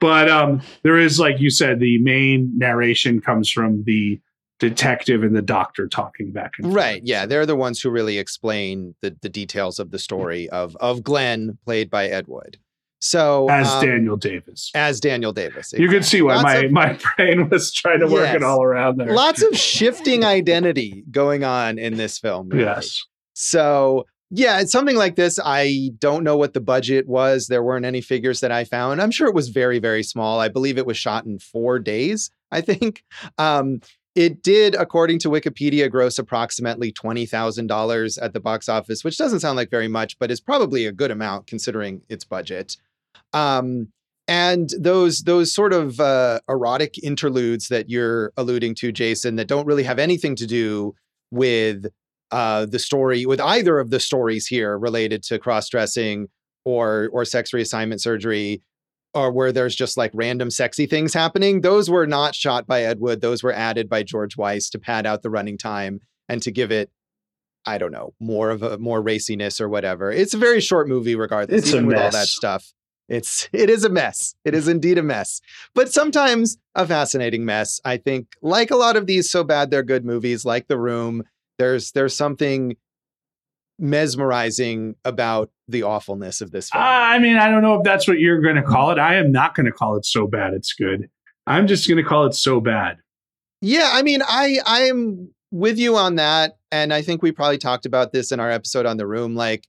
But 0.00 0.30
um, 0.30 0.62
there 0.82 0.98
is, 0.98 1.18
like 1.18 1.40
you 1.40 1.50
said, 1.50 1.80
the 1.80 1.98
main 1.98 2.52
narration 2.56 3.20
comes 3.20 3.50
from 3.50 3.84
the 3.84 4.20
detective 4.58 5.22
and 5.22 5.34
the 5.34 5.42
doctor 5.42 5.88
talking 5.88 6.30
back 6.30 6.52
and 6.58 6.66
forth. 6.66 6.76
Right. 6.76 7.02
Yeah, 7.04 7.24
they're 7.26 7.46
the 7.46 7.56
ones 7.56 7.80
who 7.80 7.90
really 7.90 8.18
explain 8.18 8.94
the 9.00 9.16
the 9.22 9.28
details 9.30 9.78
of 9.78 9.90
the 9.90 9.98
story 9.98 10.48
of 10.50 10.76
of 10.76 11.02
Glen, 11.02 11.58
played 11.64 11.90
by 11.90 12.06
Ed 12.06 12.28
Wood. 12.28 12.58
So 13.00 13.48
as 13.48 13.66
um, 13.66 13.84
Daniel 13.84 14.16
Davis, 14.16 14.70
as 14.74 15.00
Daniel 15.00 15.32
Davis, 15.32 15.72
exactly. 15.72 15.82
you 15.82 15.88
can 15.88 16.02
see 16.02 16.20
why 16.20 16.42
my 16.42 16.54
of, 16.56 16.70
my 16.70 16.98
brain 17.16 17.48
was 17.48 17.72
trying 17.72 18.00
to 18.00 18.06
work 18.06 18.34
it 18.34 18.42
all 18.42 18.62
around 18.62 18.98
there. 18.98 19.12
Lots 19.12 19.42
of 19.42 19.56
shifting 19.56 20.22
identity 20.22 21.04
going 21.10 21.42
on 21.42 21.78
in 21.78 21.96
this 21.96 22.18
film. 22.18 22.50
Really. 22.50 22.64
Yes. 22.64 23.02
So 23.32 24.06
yeah, 24.30 24.60
it's 24.60 24.70
something 24.70 24.96
like 24.96 25.16
this. 25.16 25.40
I 25.42 25.92
don't 25.98 26.24
know 26.24 26.36
what 26.36 26.52
the 26.52 26.60
budget 26.60 27.08
was. 27.08 27.46
There 27.46 27.62
weren't 27.62 27.86
any 27.86 28.02
figures 28.02 28.40
that 28.40 28.52
I 28.52 28.64
found. 28.64 29.00
I'm 29.00 29.10
sure 29.10 29.28
it 29.28 29.34
was 29.34 29.48
very 29.48 29.78
very 29.78 30.02
small. 30.02 30.38
I 30.38 30.48
believe 30.48 30.76
it 30.76 30.86
was 30.86 30.98
shot 30.98 31.24
in 31.24 31.38
four 31.38 31.78
days. 31.78 32.30
I 32.50 32.60
think. 32.60 33.02
Um, 33.38 33.80
it 34.16 34.42
did, 34.42 34.74
according 34.74 35.20
to 35.20 35.30
Wikipedia, 35.30 35.88
gross 35.88 36.18
approximately 36.18 36.92
$20,000 36.92 38.18
at 38.20 38.32
the 38.32 38.40
box 38.40 38.68
office, 38.68 39.04
which 39.04 39.16
doesn't 39.16 39.38
sound 39.38 39.56
like 39.56 39.70
very 39.70 39.86
much, 39.86 40.18
but 40.18 40.32
is 40.32 40.40
probably 40.40 40.84
a 40.84 40.90
good 40.90 41.12
amount 41.12 41.46
considering 41.46 42.02
its 42.08 42.24
budget. 42.24 42.76
Um, 43.32 43.88
and 44.28 44.70
those 44.78 45.22
those 45.22 45.52
sort 45.52 45.72
of 45.72 45.98
uh, 45.98 46.40
erotic 46.48 47.02
interludes 47.02 47.68
that 47.68 47.90
you're 47.90 48.32
alluding 48.36 48.76
to, 48.76 48.92
Jason, 48.92 49.36
that 49.36 49.48
don't 49.48 49.66
really 49.66 49.82
have 49.82 49.98
anything 49.98 50.36
to 50.36 50.46
do 50.46 50.94
with 51.32 51.86
uh, 52.30 52.66
the 52.66 52.78
story, 52.78 53.26
with 53.26 53.40
either 53.40 53.80
of 53.80 53.90
the 53.90 53.98
stories 53.98 54.46
here 54.46 54.78
related 54.78 55.22
to 55.24 55.38
cross 55.38 55.68
dressing 55.68 56.28
or 56.64 57.08
or 57.12 57.24
sex 57.24 57.50
reassignment 57.50 58.00
surgery, 58.00 58.62
or 59.14 59.32
where 59.32 59.50
there's 59.50 59.74
just 59.74 59.96
like 59.96 60.12
random 60.14 60.50
sexy 60.50 60.86
things 60.86 61.12
happening. 61.12 61.62
Those 61.62 61.90
were 61.90 62.06
not 62.06 62.36
shot 62.36 62.68
by 62.68 62.84
Ed 62.84 63.00
Wood. 63.00 63.20
Those 63.20 63.42
were 63.42 63.52
added 63.52 63.88
by 63.88 64.04
George 64.04 64.36
Weiss 64.36 64.70
to 64.70 64.78
pad 64.78 65.06
out 65.06 65.22
the 65.22 65.30
running 65.30 65.58
time 65.58 66.00
and 66.28 66.40
to 66.42 66.52
give 66.52 66.70
it 66.70 66.90
I 67.66 67.78
don't 67.78 67.92
know, 67.92 68.14
more 68.20 68.50
of 68.50 68.62
a 68.62 68.78
more 68.78 69.02
raciness 69.02 69.60
or 69.60 69.68
whatever. 69.68 70.10
It's 70.10 70.34
a 70.34 70.38
very 70.38 70.60
short 70.60 70.88
movie, 70.88 71.14
regardless, 71.14 71.64
it's 71.64 71.74
even 71.74 71.86
with 71.86 71.98
all 71.98 72.10
that 72.10 72.26
stuff. 72.26 72.72
It's 73.10 73.48
it 73.52 73.68
is 73.68 73.84
a 73.84 73.90
mess. 73.90 74.34
It 74.44 74.54
is 74.54 74.68
indeed 74.68 74.96
a 74.96 75.02
mess, 75.02 75.42
but 75.74 75.92
sometimes 75.92 76.56
a 76.74 76.86
fascinating 76.86 77.44
mess. 77.44 77.80
I 77.84 77.98
think, 77.98 78.28
like 78.40 78.70
a 78.70 78.76
lot 78.76 78.96
of 78.96 79.06
these 79.06 79.30
so 79.30 79.44
bad 79.44 79.70
they're 79.70 79.82
good 79.82 80.06
movies, 80.06 80.46
like 80.46 80.68
The 80.68 80.78
Room. 80.78 81.24
There's 81.58 81.92
there's 81.92 82.16
something 82.16 82.76
mesmerizing 83.78 84.94
about 85.04 85.50
the 85.66 85.82
awfulness 85.82 86.40
of 86.40 86.50
this 86.50 86.70
film. 86.70 86.82
I 86.84 87.18
mean, 87.18 87.36
I 87.36 87.50
don't 87.50 87.62
know 87.62 87.76
if 87.76 87.82
that's 87.82 88.06
what 88.06 88.18
you're 88.18 88.40
going 88.40 88.56
to 88.56 88.62
call 88.62 88.90
it. 88.90 88.98
I 88.98 89.16
am 89.16 89.32
not 89.32 89.54
going 89.54 89.66
to 89.66 89.72
call 89.72 89.96
it 89.96 90.04
so 90.04 90.26
bad 90.26 90.52
it's 90.52 90.72
good. 90.74 91.08
I'm 91.46 91.66
just 91.66 91.88
going 91.88 91.96
to 91.96 92.08
call 92.08 92.26
it 92.26 92.34
so 92.34 92.60
bad. 92.60 92.98
Yeah, 93.60 93.90
I 93.92 94.02
mean, 94.02 94.22
I 94.22 94.58
I 94.64 94.82
am 94.82 95.34
with 95.50 95.78
you 95.78 95.96
on 95.96 96.14
that, 96.14 96.58
and 96.70 96.94
I 96.94 97.02
think 97.02 97.22
we 97.22 97.32
probably 97.32 97.58
talked 97.58 97.84
about 97.84 98.12
this 98.12 98.30
in 98.32 98.40
our 98.40 98.50
episode 98.50 98.86
on 98.86 98.96
The 98.96 99.06
Room. 99.06 99.34
Like, 99.34 99.66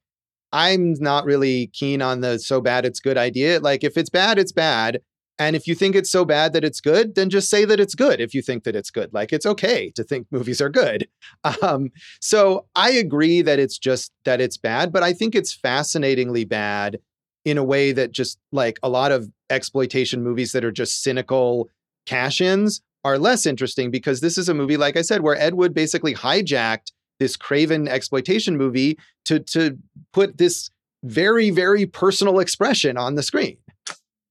I'm 0.52 0.94
not 1.00 1.26
really 1.26 1.68
keen 1.68 2.02
on 2.02 2.22
the 2.22 2.40
so 2.40 2.62
bad 2.62 2.86
it's 2.86 3.00
good 3.00 3.18
idea. 3.18 3.60
Like 3.60 3.84
if 3.84 3.98
it's 3.98 4.10
bad, 4.10 4.38
it's 4.38 4.52
bad. 4.52 5.02
And 5.40 5.56
if 5.56 5.66
you 5.66 5.74
think 5.74 5.96
it's 5.96 6.12
so 6.12 6.24
bad 6.24 6.54
that 6.54 6.64
it's 6.64 6.80
good, 6.80 7.16
then 7.16 7.32
just 7.32 7.50
say 7.50 7.66
that 7.66 7.80
it's 7.80 7.96
good 7.96 8.22
if 8.22 8.36
you 8.36 8.44
think 8.44 8.64
that 8.64 8.76
it's 8.76 8.92
good. 8.92 9.12
Like 9.12 9.34
it's 9.34 9.46
okay 9.46 9.90
to 9.96 10.04
think 10.04 10.28
movies 10.30 10.62
are 10.62 10.70
good. 10.70 11.08
Um, 11.64 11.90
so 12.20 12.68
I 12.76 12.92
agree 12.92 13.42
that 13.42 13.58
it's 13.58 13.80
just 13.80 14.12
that 14.26 14.40
it's 14.40 14.58
bad, 14.58 14.92
but 14.94 15.02
I 15.02 15.12
think 15.12 15.34
it's 15.34 15.54
fascinatingly 15.54 16.46
bad 16.46 17.00
in 17.46 17.58
a 17.58 17.64
way 17.64 17.92
that 17.92 18.12
just 18.12 18.38
like 18.52 18.78
a 18.84 18.90
lot 18.90 19.12
of 19.12 19.28
exploitation 19.50 20.24
movies 20.24 20.52
that 20.52 20.64
are 20.64 20.72
just 20.72 21.02
cynical 21.02 21.68
cash 22.06 22.42
ins 22.42 22.82
are 23.04 23.18
less 23.18 23.46
interesting 23.48 23.90
because 23.90 24.22
this 24.22 24.38
is 24.38 24.50
a 24.50 24.54
movie, 24.54 24.78
like 24.78 24.96
I 24.96 25.02
said, 25.02 25.22
where 25.22 25.36
Ed 25.36 25.56
Wood 25.56 25.74
basically 25.74 26.14
hijacked 26.14 26.92
this 27.22 27.38
craven 27.38 27.88
exploitation 27.88 28.58
movie 28.58 28.98
to 29.26 29.40
to 29.40 29.78
put 30.12 30.40
this 30.40 30.72
very 31.04 31.52
very 31.52 31.86
personal 31.86 32.40
expression 32.40 32.98
on 32.98 33.16
the 33.16 33.24
screen. 33.24 33.58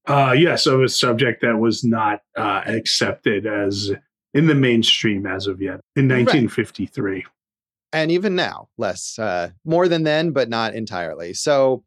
Uh, 0.07 0.35
yes, 0.37 0.65
of 0.65 0.81
a 0.81 0.89
subject 0.89 1.41
that 1.41 1.57
was 1.57 1.83
not 1.83 2.21
uh, 2.35 2.61
accepted 2.65 3.45
as 3.45 3.91
in 4.33 4.47
the 4.47 4.55
mainstream 4.55 5.25
as 5.25 5.47
of 5.47 5.61
yet 5.61 5.79
in 5.95 6.07
1953. 6.09 7.13
Right. 7.13 7.23
And 7.93 8.11
even 8.11 8.35
now, 8.35 8.69
less, 8.77 9.19
uh, 9.19 9.49
more 9.65 9.87
than 9.87 10.03
then, 10.03 10.31
but 10.31 10.49
not 10.49 10.73
entirely. 10.73 11.33
So, 11.33 11.83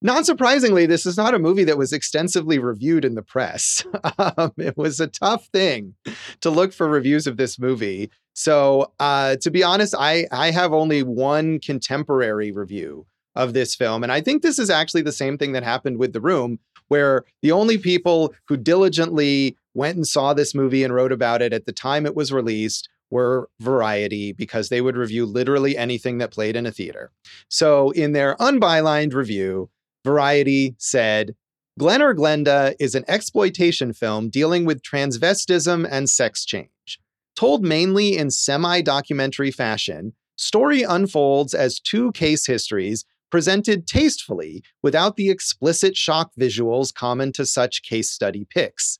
Not 0.00 0.26
surprisingly, 0.26 0.86
this 0.86 1.06
is 1.06 1.16
not 1.16 1.34
a 1.34 1.40
movie 1.40 1.64
that 1.64 1.78
was 1.78 1.92
extensively 1.92 2.58
reviewed 2.58 3.04
in 3.04 3.14
the 3.14 3.22
press. 3.22 3.84
Um, 4.18 4.52
it 4.56 4.76
was 4.76 5.00
a 5.00 5.06
tough 5.06 5.46
thing 5.46 5.94
to 6.40 6.50
look 6.50 6.72
for 6.72 6.88
reviews 6.88 7.26
of 7.26 7.36
this 7.36 7.58
movie. 7.58 8.10
So, 8.34 8.92
uh, 8.98 9.36
to 9.36 9.50
be 9.50 9.62
honest, 9.62 9.94
I 9.98 10.26
I 10.32 10.50
have 10.50 10.72
only 10.72 11.02
one 11.02 11.60
contemporary 11.60 12.50
review 12.50 13.06
of 13.34 13.52
this 13.54 13.74
film, 13.74 14.02
and 14.02 14.10
I 14.12 14.20
think 14.20 14.42
this 14.42 14.58
is 14.58 14.70
actually 14.70 15.02
the 15.02 15.12
same 15.12 15.38
thing 15.38 15.52
that 15.52 15.62
happened 15.62 15.98
with 15.98 16.12
The 16.12 16.20
Room, 16.20 16.58
where 16.88 17.24
the 17.42 17.52
only 17.52 17.78
people 17.78 18.34
who 18.46 18.56
diligently 18.56 19.56
went 19.74 19.96
and 19.96 20.06
saw 20.06 20.34
this 20.34 20.54
movie 20.54 20.84
and 20.84 20.94
wrote 20.94 21.12
about 21.12 21.42
it 21.42 21.52
at 21.52 21.66
the 21.66 21.72
time 21.72 22.06
it 22.06 22.16
was 22.16 22.32
released 22.32 22.88
were 23.10 23.48
Variety 23.60 24.32
because 24.32 24.68
they 24.68 24.80
would 24.80 24.96
review 24.96 25.26
literally 25.26 25.76
anything 25.76 26.18
that 26.18 26.32
played 26.32 26.56
in 26.56 26.66
a 26.66 26.72
theater. 26.72 27.10
So, 27.48 27.90
in 27.90 28.12
their 28.12 28.36
unbylined 28.40 29.14
review, 29.14 29.70
Variety 30.04 30.74
said, 30.78 31.34
Glen 31.78 32.02
or 32.02 32.14
Glenda 32.14 32.74
is 32.80 32.94
an 32.94 33.04
exploitation 33.06 33.92
film 33.92 34.30
dealing 34.30 34.64
with 34.64 34.82
transvestism 34.82 35.86
and 35.88 36.10
sex 36.10 36.44
change. 36.44 36.98
Told 37.36 37.62
mainly 37.62 38.16
in 38.16 38.30
semi 38.30 38.80
documentary 38.80 39.52
fashion, 39.52 40.12
story 40.36 40.82
unfolds 40.82 41.54
as 41.54 41.78
two 41.78 42.10
case 42.12 42.46
histories 42.46 43.04
presented 43.30 43.86
tastefully 43.86 44.64
without 44.82 45.16
the 45.16 45.30
explicit 45.30 45.96
shock 45.96 46.32
visuals 46.38 46.92
common 46.92 47.32
to 47.32 47.46
such 47.46 47.82
case 47.82 48.10
study 48.10 48.44
pics. 48.48 48.98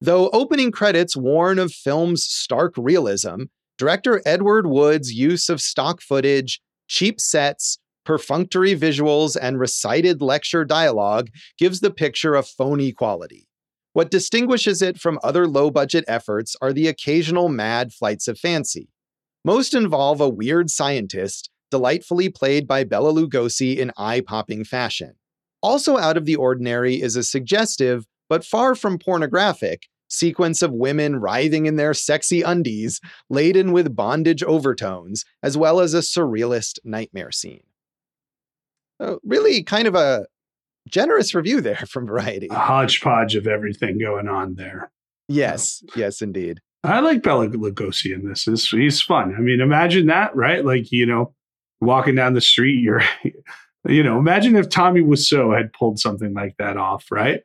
Though 0.00 0.28
opening 0.30 0.70
credits 0.70 1.16
warn 1.16 1.58
of 1.58 1.72
film's 1.72 2.24
stark 2.24 2.74
realism, 2.76 3.44
director 3.78 4.22
Edward 4.26 4.66
Wood's 4.66 5.12
use 5.12 5.48
of 5.48 5.60
stock 5.60 6.00
footage, 6.00 6.60
cheap 6.86 7.20
sets, 7.20 7.78
perfunctory 8.04 8.76
visuals, 8.76 9.36
and 9.40 9.58
recited 9.58 10.22
lecture 10.22 10.64
dialogue 10.64 11.30
gives 11.58 11.80
the 11.80 11.90
picture 11.90 12.34
a 12.34 12.42
phony 12.42 12.92
quality. 12.92 13.48
What 13.92 14.10
distinguishes 14.10 14.82
it 14.82 14.98
from 14.98 15.20
other 15.22 15.46
low 15.46 15.70
budget 15.70 16.04
efforts 16.08 16.56
are 16.60 16.72
the 16.72 16.88
occasional 16.88 17.48
mad 17.48 17.92
flights 17.92 18.26
of 18.26 18.38
fancy. 18.38 18.88
Most 19.44 19.74
involve 19.74 20.20
a 20.20 20.28
weird 20.28 20.70
scientist, 20.70 21.50
delightfully 21.70 22.28
played 22.28 22.66
by 22.66 22.84
Bela 22.84 23.12
Lugosi 23.12 23.76
in 23.76 23.92
eye 23.96 24.20
popping 24.20 24.64
fashion. 24.64 25.14
Also 25.62 25.96
out 25.96 26.16
of 26.16 26.24
the 26.24 26.36
ordinary 26.36 27.00
is 27.00 27.16
a 27.16 27.22
suggestive, 27.22 28.06
but 28.28 28.44
far 28.44 28.74
from 28.74 28.98
pornographic, 28.98 29.88
sequence 30.08 30.62
of 30.62 30.72
women 30.72 31.16
writhing 31.16 31.66
in 31.66 31.76
their 31.76 31.94
sexy 31.94 32.42
undies, 32.42 33.00
laden 33.28 33.72
with 33.72 33.96
bondage 33.96 34.42
overtones, 34.42 35.24
as 35.42 35.56
well 35.56 35.80
as 35.80 35.94
a 35.94 35.98
surrealist 35.98 36.78
nightmare 36.84 37.32
scene. 37.32 37.62
Uh, 39.00 39.16
really 39.24 39.62
kind 39.62 39.88
of 39.88 39.94
a 39.94 40.26
generous 40.88 41.34
review 41.34 41.60
there 41.60 41.76
from 41.88 42.06
Variety. 42.06 42.48
A 42.50 42.54
hodgepodge 42.54 43.34
of 43.36 43.46
everything 43.46 43.98
going 43.98 44.28
on 44.28 44.54
there. 44.54 44.90
Yes, 45.28 45.82
yes, 45.96 46.20
indeed. 46.20 46.60
I 46.82 47.00
like 47.00 47.22
Bela 47.22 47.48
Lugosi 47.48 48.14
in 48.14 48.28
this. 48.28 48.46
It's, 48.46 48.68
he's 48.68 49.00
fun. 49.00 49.34
I 49.34 49.40
mean, 49.40 49.60
imagine 49.60 50.06
that, 50.06 50.36
right? 50.36 50.62
Like, 50.62 50.92
you 50.92 51.06
know, 51.06 51.34
walking 51.80 52.14
down 52.14 52.34
the 52.34 52.42
street, 52.42 52.78
you're, 52.82 53.02
you 53.88 54.02
know, 54.02 54.18
imagine 54.18 54.54
if 54.54 54.68
Tommy 54.68 55.00
Wiseau 55.00 55.56
had 55.56 55.72
pulled 55.72 55.98
something 55.98 56.34
like 56.34 56.56
that 56.58 56.76
off, 56.76 57.06
right? 57.10 57.42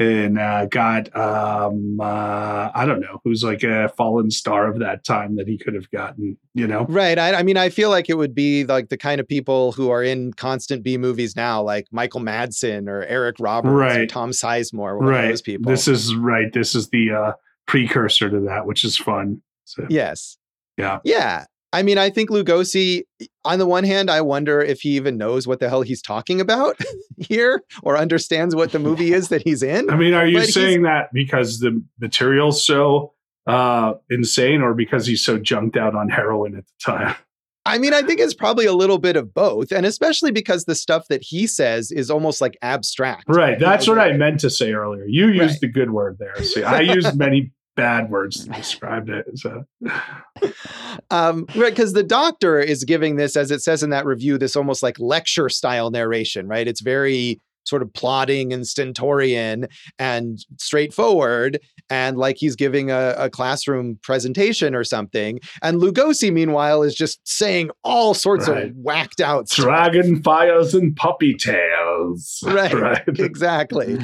And 0.00 0.38
uh, 0.38 0.64
got 0.64 1.14
um, 1.14 2.00
uh, 2.00 2.70
I 2.74 2.86
don't 2.86 3.00
know 3.00 3.20
who's 3.22 3.44
like 3.44 3.62
a 3.62 3.90
fallen 3.90 4.30
star 4.30 4.66
of 4.66 4.78
that 4.78 5.04
time 5.04 5.36
that 5.36 5.46
he 5.46 5.58
could 5.58 5.74
have 5.74 5.90
gotten. 5.90 6.38
You 6.54 6.66
know, 6.66 6.86
right? 6.88 7.18
I, 7.18 7.34
I, 7.34 7.42
mean, 7.42 7.58
I 7.58 7.68
feel 7.68 7.90
like 7.90 8.08
it 8.08 8.16
would 8.16 8.34
be 8.34 8.64
like 8.64 8.88
the 8.88 8.96
kind 8.96 9.20
of 9.20 9.28
people 9.28 9.72
who 9.72 9.90
are 9.90 10.02
in 10.02 10.32
constant 10.32 10.82
B 10.82 10.96
movies 10.96 11.36
now, 11.36 11.62
like 11.62 11.86
Michael 11.92 12.22
Madsen 12.22 12.88
or 12.88 13.04
Eric 13.04 13.36
Roberts 13.38 13.72
right. 13.72 14.00
or 14.00 14.06
Tom 14.06 14.30
Sizemore. 14.30 14.98
Right. 14.98 15.28
those 15.28 15.42
people. 15.42 15.70
This 15.70 15.86
is 15.86 16.14
right. 16.14 16.50
This 16.50 16.74
is 16.74 16.88
the 16.88 17.10
uh, 17.10 17.32
precursor 17.66 18.30
to 18.30 18.40
that, 18.40 18.64
which 18.64 18.84
is 18.84 18.96
fun. 18.96 19.42
So, 19.66 19.86
yes. 19.90 20.38
Yeah. 20.78 21.00
Yeah. 21.04 21.44
I 21.72 21.82
mean, 21.82 21.98
I 21.98 22.10
think 22.10 22.30
Lugosi, 22.30 23.04
on 23.44 23.58
the 23.58 23.66
one 23.66 23.84
hand, 23.84 24.10
I 24.10 24.20
wonder 24.22 24.60
if 24.60 24.80
he 24.80 24.90
even 24.90 25.16
knows 25.16 25.46
what 25.46 25.60
the 25.60 25.68
hell 25.68 25.82
he's 25.82 26.02
talking 26.02 26.40
about 26.40 26.76
here 27.16 27.62
or 27.82 27.96
understands 27.96 28.56
what 28.56 28.72
the 28.72 28.78
movie 28.78 29.12
is 29.12 29.28
that 29.28 29.42
he's 29.42 29.62
in. 29.62 29.88
I 29.88 29.96
mean, 29.96 30.14
are 30.14 30.26
you 30.26 30.38
but 30.38 30.48
saying 30.48 30.82
that 30.82 31.12
because 31.12 31.60
the 31.60 31.82
material's 32.00 32.64
so 32.64 33.12
uh, 33.46 33.94
insane 34.08 34.62
or 34.62 34.74
because 34.74 35.06
he's 35.06 35.24
so 35.24 35.38
junked 35.38 35.76
out 35.76 35.94
on 35.94 36.08
heroin 36.08 36.56
at 36.56 36.64
the 36.66 36.92
time? 36.92 37.14
I 37.66 37.76
mean, 37.78 37.92
I 37.92 38.02
think 38.02 38.20
it's 38.20 38.34
probably 38.34 38.64
a 38.64 38.72
little 38.72 38.98
bit 38.98 39.16
of 39.16 39.34
both, 39.34 39.70
and 39.70 39.84
especially 39.84 40.32
because 40.32 40.64
the 40.64 40.74
stuff 40.74 41.08
that 41.08 41.22
he 41.22 41.46
says 41.46 41.92
is 41.92 42.10
almost 42.10 42.40
like 42.40 42.56
abstract. 42.62 43.24
Right. 43.28 43.58
That's 43.58 43.86
what 43.86 43.98
I 43.98 44.12
meant 44.12 44.40
to 44.40 44.50
say 44.50 44.72
earlier. 44.72 45.04
You 45.04 45.28
used 45.28 45.40
right. 45.40 45.60
the 45.60 45.68
good 45.68 45.90
word 45.90 46.16
there. 46.18 46.42
See, 46.42 46.64
I 46.64 46.80
used 46.80 47.14
many 47.18 47.52
bad 47.80 48.10
words 48.10 48.44
to 48.44 48.50
describe 48.50 49.08
it. 49.08 49.26
So, 49.36 49.64
um, 51.10 51.46
right, 51.56 51.70
because 51.70 51.94
the 51.94 52.02
doctor 52.02 52.58
is 52.58 52.84
giving 52.84 53.16
this, 53.16 53.36
as 53.36 53.50
it 53.50 53.62
says 53.62 53.82
in 53.82 53.90
that 53.90 54.04
review, 54.04 54.36
this 54.36 54.54
almost 54.54 54.82
like 54.82 54.98
lecture 54.98 55.48
style 55.48 55.90
narration, 55.90 56.46
right? 56.46 56.68
It's 56.68 56.82
very 56.82 57.40
sort 57.64 57.82
of 57.82 57.92
plodding 57.92 58.52
and 58.52 58.66
stentorian 58.66 59.68
and 59.98 60.44
straightforward 60.58 61.58
and 61.88 62.16
like 62.16 62.36
he's 62.36 62.56
giving 62.56 62.90
a, 62.90 63.14
a, 63.18 63.30
classroom 63.30 63.98
presentation 64.02 64.74
or 64.74 64.84
something 64.84 65.38
and 65.62 65.80
lugosi 65.80 66.32
meanwhile 66.32 66.82
is 66.82 66.94
just 66.94 67.20
saying 67.26 67.70
all 67.84 68.14
sorts 68.14 68.48
right. 68.48 68.64
of 68.64 68.76
whacked 68.76 69.20
out 69.20 69.48
dragon 69.48 70.22
fires 70.22 70.74
and 70.74 70.96
puppy 70.96 71.34
tails 71.34 72.40
right, 72.46 72.74
right. 72.74 73.02
exactly 73.18 73.98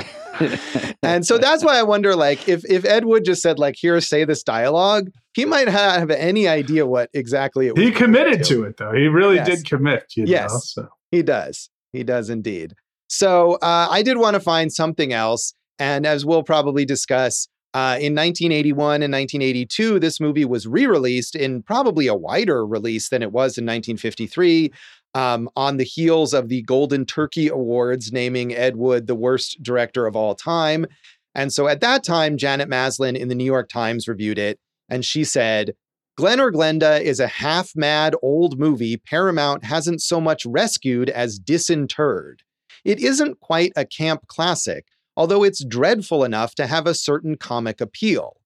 and 1.03 1.27
so 1.27 1.39
that's 1.39 1.65
why 1.65 1.79
I 1.79 1.83
wonder, 1.83 2.15
like, 2.15 2.49
if 2.49 2.65
if 2.69 2.85
Ed 2.85 3.05
Wood 3.05 3.25
just 3.25 3.43
said, 3.43 3.59
like, 3.59 3.75
here, 3.77 4.01
say 4.01 4.25
this 4.25 4.43
dialogue, 4.43 5.11
he 5.35 5.45
might 5.45 5.67
not 5.67 5.75
have 5.75 6.11
any 6.11 6.49
idea 6.49 6.87
what 6.87 7.11
exactly 7.15 7.67
it 7.69 7.77
was. 7.77 7.85
He 7.85 7.91
committed 7.91 8.45
to. 8.45 8.55
to. 8.55 8.65
it, 8.65 8.77
though. 8.77 8.93
He 8.93 9.09
really 9.09 9.37
yes. 9.37 9.49
did 9.49 9.67
commit. 9.67 10.05
yes, 10.17 10.53
know, 10.53 10.59
so. 10.59 10.89
he 11.11 11.23
does. 11.23 11.71
He 11.93 12.05
does 12.05 12.31
indeed. 12.31 12.75
So 13.09 13.55
uh, 13.55 13.89
I 13.91 14.03
did 14.03 14.19
want 14.19 14.35
to 14.35 14.41
find 14.41 14.73
something 14.73 15.13
else, 15.13 15.55
and 15.79 16.07
as 16.07 16.25
we'll 16.25 16.43
probably 16.43 16.85
discuss. 16.85 17.49
Uh, 17.75 18.01
in 18.01 18.15
1981 18.15 19.03
and 19.03 19.13
1982, 19.13 20.01
this 20.01 20.19
movie 20.19 20.47
was 20.47 20.67
re 20.67 20.87
released 20.87 21.37
in 21.37 21.63
probably 21.63 22.07
a 22.07 22.15
wider 22.15 22.67
release 22.67 23.11
than 23.11 23.23
it 23.23 23.33
was 23.33 23.59
in 23.59 23.67
1953 23.67 24.73
um, 25.15 25.49
on 25.57 25.77
the 25.77 25.85
heels 25.85 26.33
of 26.33 26.49
the 26.49 26.63
Golden 26.63 27.05
Turkey 27.05 27.49
Awards 27.49 28.13
naming 28.13 28.55
Ed 28.55 28.77
Wood 28.77 29.07
the 29.07 29.15
worst 29.15 29.63
director 29.63 30.07
of 30.07 30.17
all 30.17 30.35
time. 30.35 30.87
And 31.35 31.53
so 31.53 31.69
at 31.69 31.81
that 31.81 32.03
time, 32.03 32.39
Janet 32.39 32.69
Maslin 32.69 33.15
in 33.15 33.29
the 33.29 33.35
New 33.35 33.45
York 33.45 33.69
Times 33.69 34.09
reviewed 34.09 34.39
it, 34.39 34.59
and 34.89 35.05
she 35.05 35.23
said, 35.23 35.75
Glen 36.17 36.41
or 36.41 36.51
Glenda 36.51 36.99
is 36.99 37.21
a 37.21 37.27
half 37.27 37.73
mad 37.77 38.15
old 38.23 38.59
movie 38.59 38.97
Paramount 38.97 39.65
hasn't 39.65 40.01
so 40.01 40.19
much 40.19 40.47
rescued 40.47 41.11
as 41.11 41.39
disinterred. 41.39 42.43
It 42.87 43.01
isn't 43.01 43.41
quite 43.41 43.73
a 43.75 43.85
camp 43.85 44.29
classic, 44.29 44.87
although 45.17 45.43
it's 45.43 45.65
dreadful 45.65 46.23
enough 46.23 46.55
to 46.55 46.69
have 46.69 46.87
a 46.87 46.95
certain 46.95 47.37
comic 47.37 47.81
appeal. 47.81 48.37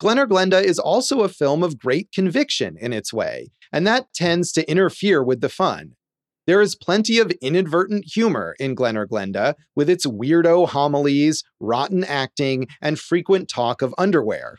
Glen 0.00 0.18
or 0.18 0.26
Glenda 0.26 0.64
is 0.64 0.78
also 0.78 1.20
a 1.20 1.28
film 1.28 1.62
of 1.62 1.78
great 1.78 2.10
conviction 2.10 2.78
in 2.80 2.94
its 2.94 3.12
way, 3.12 3.50
and 3.70 3.86
that 3.86 4.14
tends 4.14 4.50
to 4.52 4.68
interfere 4.68 5.22
with 5.22 5.42
the 5.42 5.50
fun. 5.50 5.92
There 6.46 6.62
is 6.62 6.74
plenty 6.74 7.18
of 7.18 7.32
inadvertent 7.42 8.06
humor 8.10 8.56
in 8.58 8.74
Glen 8.74 8.96
or 8.96 9.06
Glenda, 9.06 9.56
with 9.76 9.90
its 9.90 10.06
weirdo 10.06 10.70
homilies, 10.70 11.44
rotten 11.60 12.02
acting, 12.02 12.68
and 12.80 12.98
frequent 12.98 13.50
talk 13.50 13.82
of 13.82 13.94
underwear. 13.98 14.56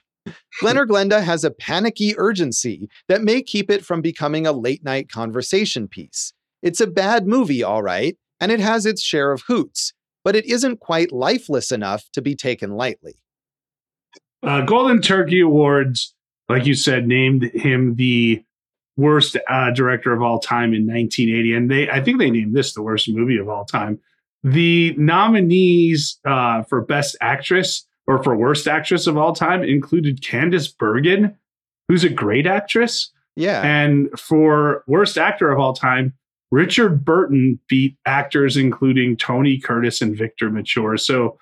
Glen 0.60 0.78
or 0.78 0.86
Glenda 0.86 1.24
has 1.24 1.44
a 1.44 1.50
panicky 1.50 2.13
urgency 2.20 2.88
that 3.08 3.24
may 3.24 3.42
keep 3.42 3.72
it 3.72 3.84
from 3.84 4.04
becoming 4.04 4.46
a 4.46 4.54
late 4.54 4.84
night 4.84 5.10
conversation 5.10 5.88
piece. 5.88 6.34
It's 6.62 6.80
a 6.80 6.88
bad 6.88 7.25
movie, 7.25 7.63
all 7.63 7.82
right, 7.82 8.16
and 8.44 8.52
it 8.52 8.60
has 8.60 8.86
its 8.86 9.02
share 9.02 9.32
of 9.32 9.44
hoots, 9.48 9.94
but 10.22 10.36
it 10.36 10.46
isn't 10.46 10.82
quite 10.82 11.14
lifeless 11.14 11.72
enough 11.72 12.04
to 12.12 12.22
be 12.22 12.36
taken 12.36 12.72
lightly. 12.72 13.16
Uh, 14.44 14.60
Golden 14.60 15.02
Turkey 15.02 15.40
Awards, 15.40 16.14
like 16.50 16.66
you 16.66 16.76
said, 16.76 17.08
named 17.08 17.44
him 17.54 17.96
the 17.96 18.44
worst 18.98 19.38
uh, 19.50 19.72
director 19.72 20.12
of 20.12 20.22
all 20.22 20.40
time 20.40 20.74
in 20.74 20.86
1980, 20.86 21.54
and 21.54 21.72
they 21.72 21.90
I 21.90 22.04
think 22.04 22.20
they 22.20 22.30
named 22.30 22.54
this 22.54 22.74
the 22.74 22.82
worst 22.82 23.08
movie 23.08 23.38
of 23.38 23.48
all 23.48 23.64
time. 23.64 23.98
The 24.44 24.94
nominees 24.98 26.20
uh, 26.26 26.64
for 26.64 26.82
best 26.82 27.16
actress 27.22 27.88
or 28.08 28.22
for 28.22 28.36
worst 28.36 28.68
actress 28.68 29.08
of 29.08 29.18
all 29.18 29.34
time 29.34 29.64
included 29.64 30.22
Candice 30.22 30.78
Bergen, 30.78 31.38
who's 31.88 32.04
a 32.04 32.10
great 32.10 32.46
actress. 32.46 33.10
Yeah, 33.38 33.62
and 33.62 34.10
for 34.20 34.84
worst 34.86 35.18
actor 35.18 35.50
of 35.50 35.60
all 35.60 35.72
time, 35.72 36.14
Richard 36.53 37.03
Burton 37.03 37.60
beat 37.67 37.98
actors 38.05 38.55
including 38.57 39.17
Tony 39.17 39.57
Curtis 39.57 40.01
and 40.01 40.15
Victor 40.15 40.51
Mature. 40.51 40.98
So, 40.98 41.39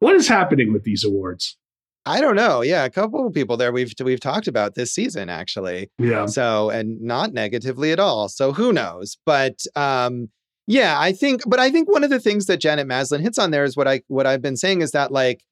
what 0.00 0.14
is 0.14 0.28
happening 0.28 0.74
with 0.74 0.84
these 0.84 1.04
awards? 1.04 1.56
I 2.04 2.20
don't 2.20 2.36
know. 2.36 2.60
Yeah, 2.60 2.84
a 2.84 2.90
couple 2.90 3.26
of 3.26 3.32
people 3.32 3.56
there 3.56 3.72
we've 3.72 3.94
we've 4.04 4.20
talked 4.20 4.46
about 4.46 4.74
this 4.74 4.92
season 4.92 5.30
actually. 5.30 5.90
Yeah. 5.98 6.26
So 6.26 6.68
and 6.68 7.00
not 7.00 7.32
negatively 7.32 7.92
at 7.92 7.98
all. 7.98 8.28
So 8.28 8.52
who 8.52 8.72
knows? 8.74 9.16
But 9.24 9.58
um 9.74 10.28
Yeah, 10.66 11.00
I 11.00 11.12
think, 11.12 11.42
but 11.46 11.58
I 11.58 11.70
think 11.70 11.90
one 11.90 12.04
of 12.04 12.10
the 12.10 12.20
things 12.20 12.46
that 12.46 12.60
Janet 12.60 12.86
Maslin 12.86 13.22
hits 13.22 13.38
on 13.38 13.50
there 13.50 13.64
is 13.64 13.76
what 13.76 13.88
I 13.88 14.02
what 14.06 14.26
I've 14.26 14.42
been 14.42 14.56
saying 14.56 14.82
is 14.82 14.92
that 14.92 15.10
like 15.10 15.42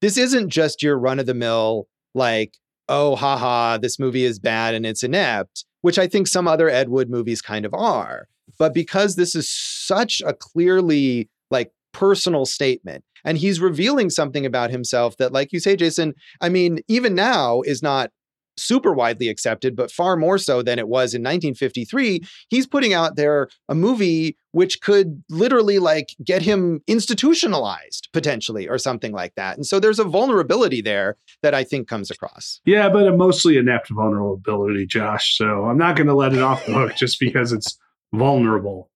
this 0.00 0.16
isn't 0.16 0.48
just 0.48 0.82
your 0.82 0.96
run 0.98 1.18
of 1.18 1.26
the 1.26 1.34
mill 1.34 1.88
like 2.14 2.56
oh 2.88 3.16
haha 3.16 3.78
this 3.78 3.98
movie 3.98 4.24
is 4.24 4.38
bad 4.38 4.74
and 4.74 4.86
it's 4.86 5.02
inept, 5.02 5.66
which 5.82 5.98
I 5.98 6.06
think 6.06 6.26
some 6.26 6.48
other 6.48 6.68
Ed 6.68 6.88
Wood 6.88 7.10
movies 7.10 7.42
kind 7.42 7.64
of 7.64 7.74
are. 7.74 8.28
But 8.58 8.74
because 8.74 9.16
this 9.16 9.34
is 9.34 9.48
such 9.50 10.22
a 10.26 10.32
clearly 10.32 11.28
like 11.50 11.72
personal 11.92 12.46
statement 12.46 13.04
and 13.24 13.38
he's 13.38 13.60
revealing 13.60 14.10
something 14.10 14.46
about 14.46 14.70
himself 14.70 15.16
that 15.18 15.32
like 15.32 15.52
you 15.52 15.60
say 15.60 15.76
Jason, 15.76 16.14
I 16.40 16.48
mean 16.48 16.80
even 16.88 17.14
now 17.14 17.62
is 17.62 17.82
not 17.82 18.10
super 18.58 18.92
widely 18.92 19.28
accepted, 19.28 19.76
but 19.76 19.90
far 19.90 20.16
more 20.16 20.38
so 20.38 20.62
than 20.62 20.78
it 20.78 20.88
was 20.88 21.14
in 21.14 21.22
1953. 21.22 22.22
He's 22.48 22.66
putting 22.66 22.92
out 22.92 23.16
there 23.16 23.48
a 23.68 23.74
movie 23.74 24.36
which 24.52 24.80
could 24.80 25.22
literally 25.28 25.78
like 25.78 26.08
get 26.24 26.42
him 26.42 26.80
institutionalized 26.86 28.08
potentially 28.12 28.68
or 28.68 28.78
something 28.78 29.12
like 29.12 29.34
that. 29.36 29.56
And 29.56 29.66
so 29.66 29.78
there's 29.78 29.98
a 29.98 30.04
vulnerability 30.04 30.80
there 30.80 31.16
that 31.42 31.54
I 31.54 31.64
think 31.64 31.86
comes 31.86 32.10
across. 32.10 32.60
Yeah, 32.64 32.88
but 32.88 33.06
a 33.06 33.12
mostly 33.12 33.56
inept 33.58 33.90
vulnerability, 33.90 34.86
Josh. 34.86 35.36
So 35.36 35.66
I'm 35.66 35.78
not 35.78 35.96
going 35.96 36.06
to 36.06 36.14
let 36.14 36.32
it 36.32 36.42
off 36.42 36.64
the 36.66 36.72
hook 36.72 36.96
just 36.96 37.20
because 37.20 37.52
it's 37.52 37.78
vulnerable. 38.12 38.90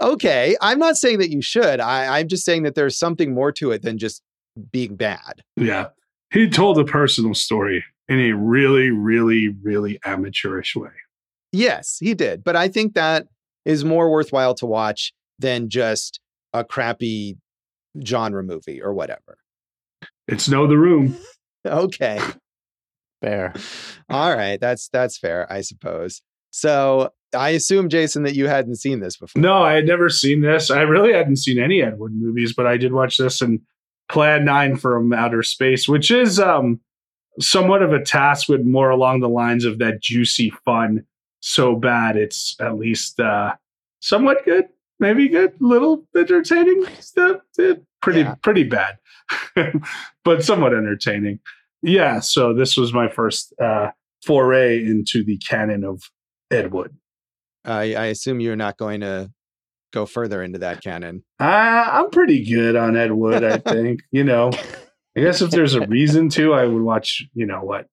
Okay. 0.00 0.56
I'm 0.60 0.78
not 0.78 0.96
saying 0.96 1.18
that 1.18 1.30
you 1.30 1.42
should. 1.42 1.80
I, 1.80 2.18
I'm 2.18 2.28
just 2.28 2.44
saying 2.44 2.62
that 2.62 2.74
there's 2.74 2.98
something 2.98 3.34
more 3.34 3.52
to 3.52 3.72
it 3.72 3.82
than 3.82 3.98
just 3.98 4.22
being 4.70 4.94
bad. 4.96 5.42
Yeah. 5.56 5.88
He 6.32 6.48
told 6.48 6.78
a 6.78 6.84
personal 6.84 7.34
story 7.34 7.84
in 8.08 8.20
a 8.20 8.32
really, 8.32 8.90
really, 8.90 9.48
really 9.62 9.98
amateurish 10.04 10.76
way. 10.76 10.90
Yes, 11.52 11.98
he 12.00 12.14
did. 12.14 12.44
But 12.44 12.56
I 12.56 12.68
think 12.68 12.94
that 12.94 13.26
is 13.64 13.84
more 13.84 14.10
worthwhile 14.10 14.54
to 14.56 14.66
watch 14.66 15.12
than 15.38 15.68
just 15.68 16.20
a 16.52 16.64
crappy 16.64 17.36
genre 18.04 18.42
movie 18.42 18.82
or 18.82 18.92
whatever. 18.92 19.38
It's 20.28 20.48
no 20.48 20.66
the 20.66 20.78
room. 20.78 21.16
Okay. 21.66 22.20
Fair. 23.22 23.54
All 24.10 24.36
right. 24.36 24.60
That's 24.60 24.90
that's 24.90 25.16
fair, 25.16 25.50
I 25.50 25.62
suppose. 25.62 26.20
So 26.50 27.08
I 27.34 27.50
assume, 27.50 27.88
Jason, 27.88 28.22
that 28.24 28.34
you 28.34 28.48
hadn't 28.48 28.76
seen 28.76 29.00
this 29.00 29.16
before. 29.16 29.40
No, 29.40 29.62
I 29.62 29.72
had 29.72 29.86
never 29.86 30.10
seen 30.10 30.42
this. 30.42 30.70
I 30.70 30.82
really 30.82 31.14
hadn't 31.14 31.36
seen 31.36 31.58
any 31.58 31.82
Ed 31.82 31.98
Wood 31.98 32.12
movies, 32.14 32.52
but 32.52 32.66
I 32.66 32.76
did 32.76 32.92
watch 32.92 33.16
this 33.16 33.40
and 33.40 33.60
Plan 34.10 34.44
9 34.44 34.76
from 34.76 35.14
Outer 35.14 35.42
Space, 35.42 35.88
which 35.88 36.10
is 36.10 36.38
um 36.38 36.80
somewhat 37.40 37.82
of 37.82 37.92
a 37.92 38.02
task 38.02 38.48
with 38.48 38.62
more 38.62 38.90
along 38.90 39.20
the 39.20 39.28
lines 39.28 39.64
of 39.64 39.78
that 39.78 40.00
juicy 40.00 40.50
fun 40.64 41.04
so 41.40 41.74
bad 41.76 42.16
it's 42.16 42.56
at 42.60 42.76
least 42.78 43.18
uh 43.20 43.52
somewhat 44.00 44.44
good 44.44 44.64
maybe 45.00 45.28
good 45.28 45.52
little 45.60 46.06
entertaining 46.16 46.84
stuff 47.00 47.40
eh, 47.60 47.74
pretty 48.00 48.20
Yeah. 48.20 48.34
pretty 48.42 48.64
bad 48.64 48.96
but 50.24 50.44
somewhat 50.44 50.72
entertaining 50.74 51.40
yeah 51.82 52.20
so 52.20 52.54
this 52.54 52.76
was 52.76 52.92
my 52.92 53.08
first 53.08 53.52
uh 53.60 53.90
foray 54.24 54.82
into 54.82 55.22
the 55.24 55.36
canon 55.38 55.84
of 55.84 56.02
ed 56.50 56.72
wood 56.72 56.94
I, 57.66 57.94
I 57.94 58.04
assume 58.06 58.40
you're 58.40 58.56
not 58.56 58.76
going 58.76 59.00
to 59.00 59.30
go 59.92 60.04
further 60.06 60.42
into 60.42 60.58
that 60.60 60.82
canon. 60.82 61.24
uh, 61.40 61.44
i'm 61.44 62.10
pretty 62.10 62.44
good 62.44 62.76
on 62.76 62.96
ed 62.96 63.12
wood 63.12 63.42
i 63.44 63.58
think 63.70 64.00
you 64.12 64.24
know 64.24 64.50
I 65.16 65.20
guess 65.20 65.40
if 65.42 65.50
there's 65.50 65.74
a 65.74 65.86
reason 65.86 66.28
to, 66.30 66.54
I 66.54 66.66
would 66.66 66.82
watch, 66.82 67.24
you 67.34 67.46
know, 67.46 67.60
what 67.60 67.86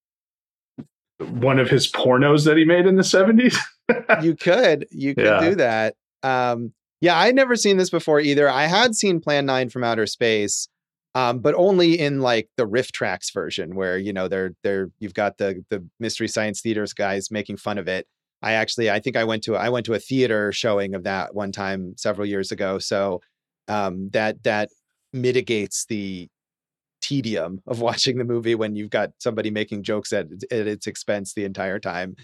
one 1.19 1.59
of 1.59 1.69
his 1.69 1.89
pornos 1.91 2.45
that 2.45 2.57
he 2.57 2.65
made 2.65 2.85
in 2.87 2.95
the 2.95 3.03
70s. 3.03 3.55
you 4.23 4.35
could 4.35 4.87
you 4.89 5.13
could 5.13 5.25
Yeah. 5.25 5.39
do 5.49 5.55
that 5.55 5.95
um 6.23 6.71
yeah 7.01 7.17
i'd 7.19 7.35
never 7.35 7.55
seen 7.55 7.77
this 7.77 7.89
before 7.89 8.19
either 8.21 8.47
i 8.49 8.65
had 8.65 8.95
seen 8.95 9.19
plan 9.19 9.45
9 9.45 9.69
from 9.69 9.83
outer 9.83 10.05
space 10.07 10.69
um 11.13 11.39
but 11.39 11.53
only 11.55 11.99
in 11.99 12.21
like 12.21 12.47
the 12.57 12.65
RiffTrax 12.65 13.33
version 13.33 13.75
where 13.75 13.97
you 13.97 14.13
know 14.13 14.27
they're 14.29 14.51
they're 14.63 14.89
you've 14.99 15.13
got 15.13 15.37
the 15.37 15.63
the 15.69 15.85
mystery 15.99 16.27
science 16.29 16.61
theaters 16.61 16.93
guys 16.93 17.29
making 17.31 17.57
fun 17.57 17.77
of 17.77 17.87
it 17.87 18.07
i 18.41 18.53
actually 18.53 18.89
i 18.89 18.99
think 18.99 19.15
i 19.17 19.23
went 19.25 19.43
to 19.43 19.55
i 19.57 19.67
went 19.67 19.85
to 19.87 19.93
a 19.93 19.99
theater 19.99 20.51
showing 20.53 20.95
of 20.95 21.03
that 21.03 21.35
one 21.35 21.51
time 21.51 21.93
several 21.97 22.25
years 22.25 22.51
ago 22.51 22.79
so 22.79 23.19
um 23.67 24.09
that 24.13 24.41
that 24.43 24.69
mitigates 25.11 25.85
the 25.85 26.29
tedium 27.11 27.61
of 27.67 27.81
watching 27.81 28.17
the 28.17 28.23
movie 28.23 28.55
when 28.55 28.75
you've 28.75 28.89
got 28.89 29.11
somebody 29.19 29.51
making 29.51 29.83
jokes 29.83 30.13
at, 30.13 30.27
at 30.51 30.67
its 30.67 30.87
expense 30.87 31.33
the 31.33 31.43
entire 31.43 31.79
time 31.79 32.15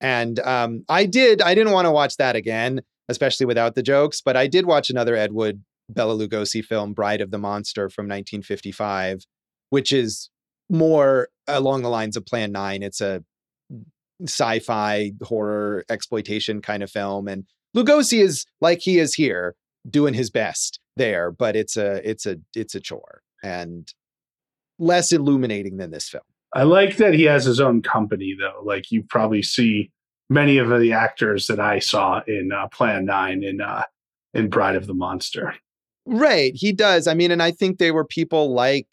and 0.00 0.38
um, 0.40 0.84
I 0.88 1.06
did, 1.06 1.42
I 1.42 1.54
didn't 1.54 1.72
want 1.72 1.86
to 1.86 1.92
watch 1.92 2.16
that 2.18 2.36
again, 2.36 2.82
especially 3.08 3.46
without 3.46 3.74
the 3.74 3.82
jokes, 3.82 4.20
but 4.20 4.36
I 4.36 4.46
did 4.46 4.66
watch 4.66 4.90
another 4.90 5.16
Ed 5.16 5.32
Wood 5.32 5.62
Bela 5.88 6.14
Lugosi 6.14 6.64
film, 6.64 6.92
Bride 6.92 7.20
of 7.20 7.30
the 7.30 7.38
Monster 7.38 7.88
from 7.88 8.04
1955, 8.04 9.24
which 9.70 9.92
is 9.92 10.30
more 10.68 11.28
along 11.46 11.82
the 11.82 11.88
lines 11.88 12.16
of 12.16 12.26
Plan 12.26 12.52
9. 12.52 12.82
It's 12.82 13.00
a 13.00 13.24
sci-fi 14.24 15.12
horror 15.22 15.84
exploitation 15.88 16.60
kind 16.60 16.82
of 16.82 16.90
film. 16.90 17.26
And 17.26 17.44
Lugosi 17.76 18.20
is 18.20 18.44
like 18.60 18.80
he 18.80 18.98
is 18.98 19.14
here, 19.14 19.56
doing 19.88 20.14
his 20.14 20.30
best 20.30 20.78
there, 20.96 21.30
but 21.30 21.56
it's 21.56 21.76
a 21.76 22.08
it's 22.08 22.26
a 22.26 22.36
it's 22.54 22.74
a 22.74 22.80
chore 22.80 23.22
and 23.42 23.92
less 24.78 25.12
illuminating 25.12 25.76
than 25.76 25.90
this 25.90 26.08
film. 26.08 26.24
I 26.54 26.62
like 26.62 26.96
that 26.96 27.14
he 27.14 27.24
has 27.24 27.44
his 27.44 27.60
own 27.60 27.82
company, 27.82 28.34
though. 28.38 28.62
Like 28.64 28.90
you 28.90 29.02
probably 29.02 29.42
see 29.42 29.90
many 30.30 30.58
of 30.58 30.68
the 30.68 30.92
actors 30.92 31.46
that 31.46 31.60
I 31.60 31.78
saw 31.78 32.20
in 32.26 32.52
uh, 32.52 32.68
Plan 32.68 33.04
9 33.04 33.42
in, 33.42 33.60
uh, 33.60 33.84
in 34.34 34.48
Bride 34.48 34.76
of 34.76 34.86
the 34.86 34.94
Monster. 34.94 35.54
Right, 36.06 36.52
he 36.54 36.72
does. 36.72 37.06
I 37.06 37.14
mean, 37.14 37.30
and 37.30 37.42
I 37.42 37.50
think 37.50 37.78
they 37.78 37.90
were 37.90 38.04
people 38.04 38.54
like 38.54 38.88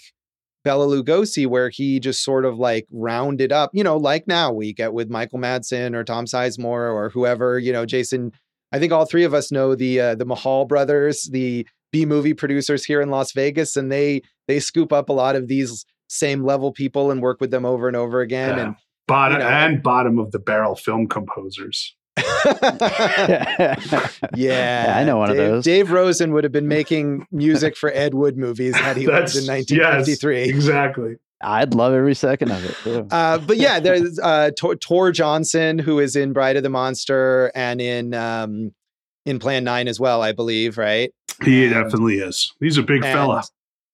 Bela 0.66 0.88
Lugosi, 0.88 1.48
where 1.48 1.70
he 1.70 2.00
just 2.00 2.24
sort 2.24 2.44
of 2.44 2.58
like 2.58 2.88
rounded 2.92 3.54
up, 3.54 3.70
you 3.74 3.84
know, 3.84 3.96
like 3.96 4.28
now 4.28 4.52
we 4.52 4.74
get 4.74 4.94
with 4.94 5.10
Michael 5.10 5.40
Madsen 5.40 5.96
or 5.96 6.04
Tom 6.04 6.26
Sizemore 6.26 6.92
or 6.92 7.10
whoever, 7.10 7.58
you 7.60 7.72
know, 7.72 7.86
Jason. 7.86 8.34
I 8.72 8.80
think 8.80 8.92
all 8.92 9.06
three 9.06 9.24
of 9.24 9.34
us 9.34 9.52
know 9.52 9.76
the 9.76 10.02
uh, 10.02 10.16
the 10.16 10.26
Mahal 10.26 10.66
brothers, 10.66 11.30
the 11.32 11.66
B 11.96 12.06
movie 12.06 12.34
producers 12.34 12.84
here 12.84 13.00
in 13.00 13.10
Las 13.10 13.32
Vegas, 13.32 13.78
and 13.78 13.90
they 13.90 14.22
they 14.50 14.60
scoop 14.60 14.92
up 14.92 15.08
a 15.08 15.14
lot 15.14 15.38
of 15.38 15.48
these 15.48 15.86
same 16.10 16.44
level 16.44 16.74
people 16.74 17.10
and 17.10 17.22
work 17.22 17.40
with 17.40 17.52
them 17.52 17.64
over 17.64 17.88
and 17.88 17.96
over 17.96 18.20
again. 18.20 18.58
Yeah. 18.58 18.74
Bottom 19.08 19.38
you 19.38 19.44
know, 19.44 19.50
and 19.50 19.82
bottom 19.82 20.20
of 20.20 20.32
the 20.32 20.40
barrel 20.40 20.76
film 20.76 21.08
composers. 21.08 21.96
And 22.18 23.80
yeah, 24.36 24.96
I 24.98 25.06
know 25.06 25.18
one 25.18 25.30
of 25.30 25.38
Dave, 25.38 25.52
those. 25.52 25.64
Dave 25.64 25.92
Rosen 25.92 26.34
would 26.34 26.44
have 26.44 26.52
been 26.52 26.68
making 26.68 27.28
music 27.32 27.78
for 27.78 27.92
Ed 27.94 28.14
Wood 28.14 28.38
movies 28.38 28.76
had 28.76 28.98
he 28.98 29.08
lived 29.08 29.36
in 29.36 29.48
1953. 29.48 30.40
Yes, 30.40 30.50
exactly. 30.50 31.16
I'd 31.42 31.74
love 31.74 31.94
every 31.94 32.16
second 32.16 32.52
of 32.52 32.66
it. 32.66 32.76
Too. 32.84 33.08
Uh, 33.10 33.38
but 33.38 33.56
yeah, 33.56 33.80
there's 33.80 34.20
uh, 34.20 34.52
Tor, 34.58 34.76
Tor 34.76 35.12
Johnson, 35.12 35.80
who 35.80 36.00
is 36.00 36.18
in 36.18 36.34
Bride 36.34 36.58
of 36.58 36.64
the 36.64 36.70
Monster 36.70 37.54
and 37.56 37.80
in 37.80 38.14
um, 38.14 38.72
in 39.26 39.40
Plan 39.40 39.64
Nine 39.64 39.88
as 39.88 40.00
well, 40.00 40.22
I 40.22 40.32
believe, 40.32 40.78
right? 40.78 41.12
He 41.44 41.66
And- 41.66 41.74
definitely 41.74 42.16
is. 42.20 42.54
He's 42.60 42.78
a 42.78 42.84
big 42.84 43.02
fella. 43.02 43.44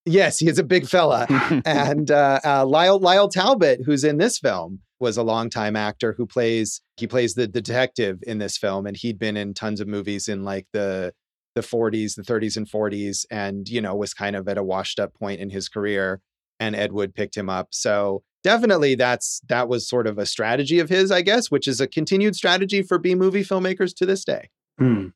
Yes, 0.06 0.40
he 0.40 0.48
is 0.48 0.58
a 0.58 0.64
big 0.64 0.88
fella. 0.88 1.28
and 1.66 2.10
uh, 2.10 2.40
uh, 2.44 2.66
Lyle 2.66 3.00
Lyle 3.00 3.30
Talbot, 3.30 3.82
who's 3.86 4.04
in 4.04 4.18
this 4.18 4.40
film, 4.40 4.80
was 5.00 5.16
a 5.18 5.24
longtime 5.24 5.76
actor 5.76 6.14
who 6.18 6.26
plays 6.26 6.82
he 6.98 7.08
plays 7.08 7.34
the 7.36 7.48
detective 7.48 8.20
in 8.24 8.40
this 8.40 8.58
film, 8.58 8.86
and 8.88 8.98
he'd 8.98 9.20
been 9.20 9.38
in 9.38 9.54
tons 9.54 9.80
of 9.80 9.88
movies 9.88 10.28
in 10.28 10.44
like 10.44 10.68
the 10.74 11.14
the 11.54 11.62
40s, 11.62 12.16
the 12.16 12.22
30s, 12.24 12.56
and 12.56 12.66
40s, 12.66 13.26
and 13.30 13.68
you 13.68 13.82
know 13.82 13.96
was 13.96 14.14
kind 14.14 14.36
of 14.36 14.48
at 14.48 14.58
a 14.58 14.64
washed 14.64 15.00
up 15.00 15.14
point 15.14 15.40
in 15.40 15.50
his 15.50 15.70
career. 15.70 16.22
And 16.60 16.76
Ed 16.76 16.92
Wood 16.94 17.16
picked 17.16 17.36
him 17.36 17.50
up, 17.50 17.70
so 17.72 18.24
definitely 18.44 18.96
that's 18.96 19.42
that 19.50 19.68
was 19.68 19.88
sort 19.88 20.08
of 20.08 20.18
a 20.18 20.26
strategy 20.26 20.80
of 20.80 20.90
his, 20.90 21.12
I 21.12 21.22
guess, 21.22 21.50
which 21.52 21.68
is 21.68 21.80
a 21.82 21.88
continued 21.88 22.36
strategy 22.36 22.82
for 22.82 22.98
B 22.98 23.14
movie 23.16 23.44
filmmakers 23.44 23.96
to 23.98 24.06
this 24.06 24.24
day. 24.24 24.50
Hmm. 24.80 25.08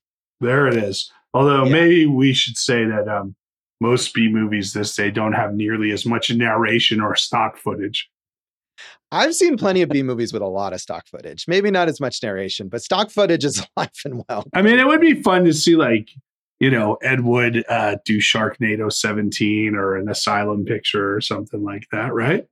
There 0.41 0.67
it 0.67 0.75
is. 0.75 1.11
Although 1.35 1.65
Yeah. 1.65 1.71
maybe 1.73 2.05
we 2.05 2.33
should 2.33 2.57
say 2.57 2.85
that 2.85 3.09
um, 3.09 3.35
most 3.81 4.13
B 4.13 4.29
movies 4.29 4.71
this 4.71 4.95
day 4.95 5.11
don't 5.11 5.33
have 5.33 5.53
nearly 5.53 5.91
as 5.91 6.05
much 6.05 6.31
narration 6.31 7.01
or 7.01 7.13
stock 7.15 7.57
footage. 7.57 8.09
I've 9.11 9.35
seen 9.35 9.57
plenty 9.57 9.81
of 9.81 9.89
B 9.89 10.01
movies 10.01 10.31
with 10.33 10.41
a 10.41 10.47
lot 10.47 10.71
of 10.73 10.79
stock 10.79 11.07
footage. 11.07 11.45
Maybe 11.47 11.69
not 11.71 11.89
as 11.89 11.99
much 11.99 12.23
narration, 12.23 12.69
but 12.69 12.81
stock 12.81 13.11
footage 13.11 13.43
is 13.43 13.65
alive 13.77 13.89
and 14.05 14.23
well. 14.27 14.45
I 14.53 14.61
mean, 14.61 14.79
it 14.79 14.87
would 14.87 15.01
be 15.01 15.21
fun 15.21 15.43
to 15.43 15.53
see 15.53 15.75
like 15.75 16.09
you 16.59 16.71
know 16.71 16.95
Ed 17.01 17.21
Wood 17.25 17.65
uh, 17.67 17.97
do 18.05 18.19
Sharknado 18.19 18.91
17 18.91 19.75
or 19.75 19.97
an 19.97 20.09
Asylum 20.09 20.63
picture 20.63 21.13
or 21.15 21.19
something 21.19 21.63
like 21.63 21.85
that, 21.91 22.13
right? 22.13 22.45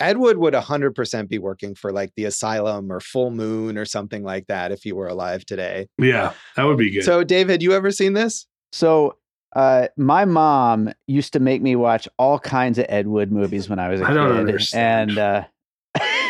Ed 0.00 0.16
Wood 0.16 0.38
would 0.38 0.54
100% 0.54 1.28
be 1.28 1.38
working 1.38 1.74
for 1.74 1.92
like 1.92 2.12
the 2.16 2.24
Asylum 2.24 2.90
or 2.90 3.00
Full 3.00 3.30
Moon 3.30 3.76
or 3.78 3.84
something 3.84 4.22
like 4.24 4.46
that 4.48 4.72
if 4.72 4.82
he 4.82 4.92
were 4.92 5.06
alive 5.08 5.44
today. 5.44 5.86
Yeah, 5.98 6.32
that 6.56 6.64
would 6.64 6.78
be 6.78 6.90
good. 6.90 7.04
So, 7.04 7.22
Dave, 7.22 7.48
had 7.48 7.62
you 7.62 7.72
ever 7.72 7.90
seen 7.90 8.14
this? 8.14 8.46
So, 8.72 9.16
uh, 9.54 9.88
my 9.96 10.24
mom 10.24 10.92
used 11.06 11.32
to 11.34 11.40
make 11.40 11.60
me 11.60 11.74
watch 11.76 12.08
all 12.18 12.38
kinds 12.38 12.78
of 12.78 12.86
Ed 12.88 13.06
Wood 13.08 13.30
movies 13.32 13.68
when 13.68 13.78
I 13.78 13.88
was 13.88 14.00
a 14.00 14.04
I 14.04 14.08
kid, 14.08 14.14
don't 14.14 14.36
understand. 14.36 15.10
and 15.10 15.18
uh, 15.18 15.44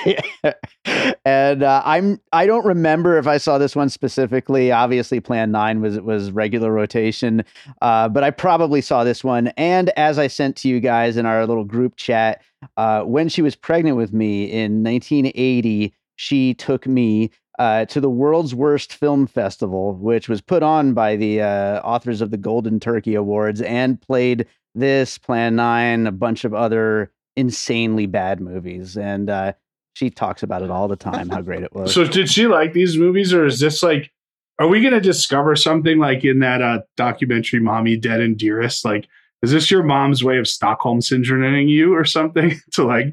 and 1.25 1.63
uh, 1.63 1.83
I'm 1.85 2.21
I 2.33 2.47
don't 2.47 2.65
remember 2.65 3.19
if 3.19 3.27
I 3.27 3.39
saw 3.39 3.59
this 3.59 3.77
one 3.77 3.89
specifically. 3.89 4.73
Obviously, 4.73 5.21
Plan 5.21 5.51
Nine 5.51 5.81
was 5.81 6.01
was 6.01 6.31
regular 6.31 6.73
rotation, 6.73 7.45
uh, 7.83 8.09
but 8.09 8.25
I 8.25 8.31
probably 8.31 8.81
saw 8.81 9.05
this 9.05 9.23
one. 9.23 9.49
And 9.57 9.91
as 9.91 10.19
I 10.19 10.27
sent 10.27 10.57
to 10.57 10.69
you 10.69 10.81
guys 10.81 11.17
in 11.17 11.27
our 11.27 11.47
little 11.47 11.65
group 11.65 11.97
chat, 11.97 12.43
uh, 12.77 13.03
when 13.03 13.29
she 13.29 13.43
was 13.43 13.57
pregnant 13.57 13.97
with 13.97 14.13
me 14.13 14.45
in 14.45 14.83
1980, 14.83 15.95
she 16.17 16.55
took 16.55 16.87
me 16.87 17.31
uh, 17.59 17.85
to 17.87 18.01
the 18.01 18.11
world's 18.11 18.55
worst 18.55 18.95
film 18.95 19.27
festival, 19.27 19.95
which 19.95 20.29
was 20.29 20.41
put 20.41 20.63
on 20.63 20.95
by 20.95 21.17
the 21.17 21.43
uh, 21.43 21.81
authors 21.81 22.21
of 22.21 22.31
the 22.31 22.39
Golden 22.39 22.81
Turkey 22.81 23.15
Awards, 23.15 23.61
and 23.61 24.01
played 24.01 24.47
this 24.75 25.19
Plan 25.19 25.57
Nine, 25.57 26.07
a 26.07 26.13
bunch 26.13 26.45
of 26.45 26.55
other 26.55 27.13
insanely 27.37 28.07
bad 28.07 28.41
movies, 28.41 28.97
and 28.97 29.29
uh, 29.29 29.53
she 30.01 30.09
talks 30.09 30.43
about 30.43 30.63
it 30.63 30.71
all 30.71 30.89
the 30.89 30.97
time 30.97 31.29
how 31.29 31.43
great 31.43 31.63
it 31.63 31.75
was. 31.75 31.93
So 31.93 32.07
did 32.07 32.31
she 32.31 32.47
like 32.47 32.73
these 32.73 32.97
movies, 32.97 33.35
or 33.35 33.45
is 33.45 33.61
this 33.61 33.83
like? 33.83 34.11
Are 34.59 34.67
we 34.67 34.81
going 34.81 34.93
to 34.95 35.01
discover 35.01 35.57
something 35.57 35.99
like 35.99 36.25
in 36.25 36.39
that 36.41 36.63
uh, 36.63 36.81
documentary, 36.97 37.61
"Mommy 37.61 37.99
Dead 37.99 38.21
and 38.21 38.35
Dearest"? 38.37 38.83
Like, 38.83 39.07
is 39.43 39.51
this 39.51 39.71
your 39.71 39.83
mom's 39.83 40.25
way 40.25 40.39
of 40.39 40.49
Stockholm 40.49 41.01
syndroming 41.01 41.69
you 41.69 41.95
or 41.95 42.07
something 42.07 42.59
to 42.73 42.85
like 42.85 43.13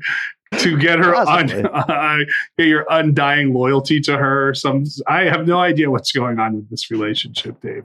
to 0.60 0.78
get 0.78 1.00
her 1.00 1.14
un, 1.14 1.66
uh, 1.74 2.18
get 2.58 2.68
your 2.68 2.86
undying 2.90 3.54
loyalty 3.54 4.00
to 4.02 4.18
her? 4.18 4.54
Some 4.54 4.86
I 5.08 5.24
have 5.24 5.46
no 5.46 5.60
idea 5.60 5.92
what's 5.92 6.14
going 6.14 6.40
on 6.40 6.56
with 6.56 6.70
this 6.70 6.90
relationship, 6.90 7.60
Dave. 7.60 7.84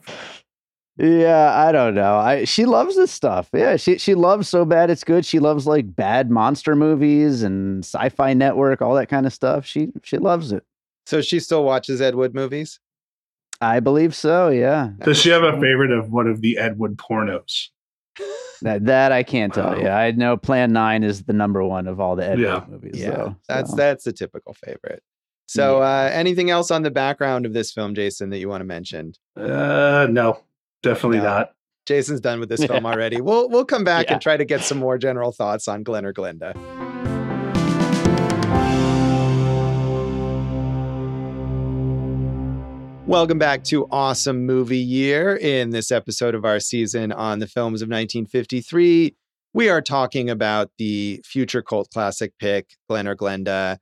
Yeah, 0.99 1.55
I 1.57 1.73
don't 1.73 1.95
know. 1.95 2.17
I 2.17 2.45
she 2.45 2.67
loves 2.67 2.97
this 2.97 3.11
stuff. 3.11 3.49
Yeah, 3.55 3.77
she 3.77 3.99
she 3.99 4.15
loves 4.15 4.49
so 4.49 4.65
bad 4.65 4.91
it's 4.91 5.05
good. 5.05 5.25
She 5.25 5.39
loves 5.39 5.67
like 5.67 5.97
bad 5.97 6.31
monster 6.31 6.77
movies 6.77 7.43
and 7.43 7.83
sci-fi 7.85 8.35
network, 8.35 8.83
all 8.83 8.95
that 8.97 9.09
kind 9.09 9.25
of 9.27 9.33
stuff. 9.33 9.65
She 9.65 9.89
she 10.03 10.19
loves 10.19 10.53
it. 10.53 10.65
So 11.07 11.21
she 11.23 11.41
still 11.41 11.65
watches 11.65 12.01
Ed 12.01 12.15
Wood 12.15 12.35
movies? 12.35 12.79
I 13.61 13.81
believe 13.81 14.15
so, 14.15 14.49
yeah. 14.49 14.91
Does 15.05 15.19
she 15.19 15.31
have 15.31 15.43
a 15.45 15.53
favorite 15.61 15.93
of 15.93 16.11
one 16.11 16.27
of 16.27 16.41
the 16.41 16.59
Ed 16.59 16.79
Wood 16.79 16.97
pornos? 16.97 17.69
That 18.61 18.85
that 18.87 19.13
I 19.13 19.23
can't 19.23 19.53
tell 19.55 19.81
you. 19.81 19.89
I 19.89 20.11
know 20.13 20.37
Plan 20.37 20.73
9 20.73 21.03
is 21.03 21.25
the 21.25 21.33
number 21.33 21.65
one 21.65 21.89
of 21.89 22.01
all 22.01 22.17
the 22.17 22.29
Ed 22.29 22.39
Yeah. 22.39 22.59
Wood 22.61 22.69
movies. 22.69 23.01
Yeah, 23.01 23.11
though, 23.11 23.37
that's 23.49 23.71
so. 23.71 23.77
that's 23.77 24.07
a 24.07 24.13
typical 24.13 24.53
favorite. 24.55 25.03
So, 25.47 25.83
uh, 25.83 26.11
anything 26.13 26.51
else 26.51 26.71
on 26.71 26.83
the 26.83 26.91
background 26.91 27.45
of 27.47 27.53
this 27.53 27.73
film, 27.73 27.95
Jason, 27.95 28.31
that 28.31 28.39
you 28.39 28.49
want 28.49 28.61
to 28.63 28.65
mention? 28.67 29.13
Uh, 29.37 30.07
no, 30.11 30.39
definitely 30.83 31.19
No. 31.19 31.25
not. 31.25 31.53
Jason's 31.87 32.21
done 32.21 32.41
with 32.41 32.49
this 32.49 32.65
film 32.67 32.87
already. 32.87 33.21
We'll 33.21 33.49
we'll 33.49 33.65
come 33.65 33.85
back 33.85 34.07
Yeah. 34.07 34.15
and 34.15 34.23
try 34.23 34.37
to 34.37 34.45
get 34.45 34.63
some 34.63 34.79
more 34.79 34.99
general 34.99 35.33
thoughts 35.33 35.69
on 35.69 35.83
Glen 35.83 36.05
or 36.05 36.13
Glenda. 36.13 36.55
Welcome 43.07 43.39
back 43.39 43.65
to 43.65 43.87
Awesome 43.91 44.47
Movie 44.47 44.79
Year. 44.79 45.37
In 45.37 45.71
this 45.71 45.91
episode 45.91 46.35
of 46.35 46.45
our 46.45 46.61
season 46.61 47.13
on 47.13 47.41
the 47.41 47.47
films 47.47 47.83
of 47.83 47.87
1953, 47.89 49.15
we 49.53 49.69
are 49.69 49.83
talking 49.83 50.31
about 50.31 50.71
the 50.79 51.21
future 51.25 51.63
cult 51.63 51.91
classic 51.93 52.33
pick, 52.39 52.71
Glen 52.89 53.07
or 53.09 53.15
Glenda. 53.17 53.79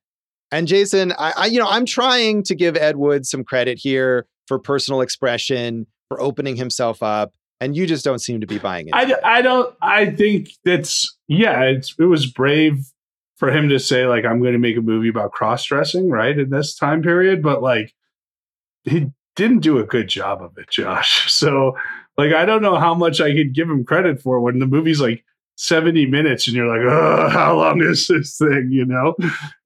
And 0.50 0.66
Jason, 0.66 1.12
I, 1.12 1.32
I 1.36 1.46
you 1.46 1.58
know, 1.60 1.68
I'm 1.68 1.84
trying 1.86 2.42
to 2.44 2.54
give 2.54 2.76
Ed 2.76 2.96
Wood 2.96 3.24
some 3.26 3.44
credit 3.44 3.78
here 3.78 4.26
for 4.48 4.58
personal 4.58 5.00
expression, 5.00 5.86
for 6.10 6.20
opening 6.20 6.56
himself 6.56 7.02
up, 7.02 7.32
and 7.60 7.76
you 7.76 7.86
just 7.86 8.04
don't 8.04 8.18
seem 8.18 8.40
to 8.40 8.46
be 8.46 8.58
buying 8.58 8.88
it. 8.88 8.94
I, 8.94 9.14
I 9.22 9.42
don't 9.42 9.74
I 9.80 10.06
think 10.10 10.50
that's 10.64 11.16
yeah 11.28 11.62
it's 11.62 11.94
it 11.98 12.04
was 12.04 12.26
brave 12.26 12.84
for 13.36 13.50
him 13.50 13.68
to 13.68 13.78
say 13.78 14.06
like 14.06 14.24
I'm 14.24 14.40
going 14.40 14.52
to 14.52 14.58
make 14.58 14.76
a 14.76 14.82
movie 14.82 15.08
about 15.08 15.32
cross 15.32 15.64
dressing 15.64 16.10
right 16.10 16.36
in 16.36 16.50
this 16.50 16.74
time 16.74 17.02
period 17.02 17.42
but 17.42 17.62
like 17.62 17.94
he 18.84 19.06
didn't 19.36 19.60
do 19.60 19.78
a 19.78 19.84
good 19.84 20.08
job 20.08 20.42
of 20.42 20.58
it 20.58 20.68
Josh. 20.70 21.26
So 21.32 21.76
like 22.18 22.32
I 22.32 22.44
don't 22.44 22.62
know 22.62 22.76
how 22.76 22.94
much 22.94 23.20
I 23.20 23.32
could 23.32 23.54
give 23.54 23.70
him 23.70 23.84
credit 23.84 24.20
for 24.20 24.40
when 24.40 24.58
the 24.58 24.66
movie's 24.66 25.00
like 25.00 25.24
70 25.56 26.06
minutes 26.06 26.46
and 26.48 26.56
you're 26.56 26.66
like 26.66 26.90
oh 26.90 27.28
how 27.28 27.56
long 27.56 27.82
is 27.82 28.08
this 28.08 28.36
thing? 28.36 28.68
You 28.72 28.84
know? 28.84 29.14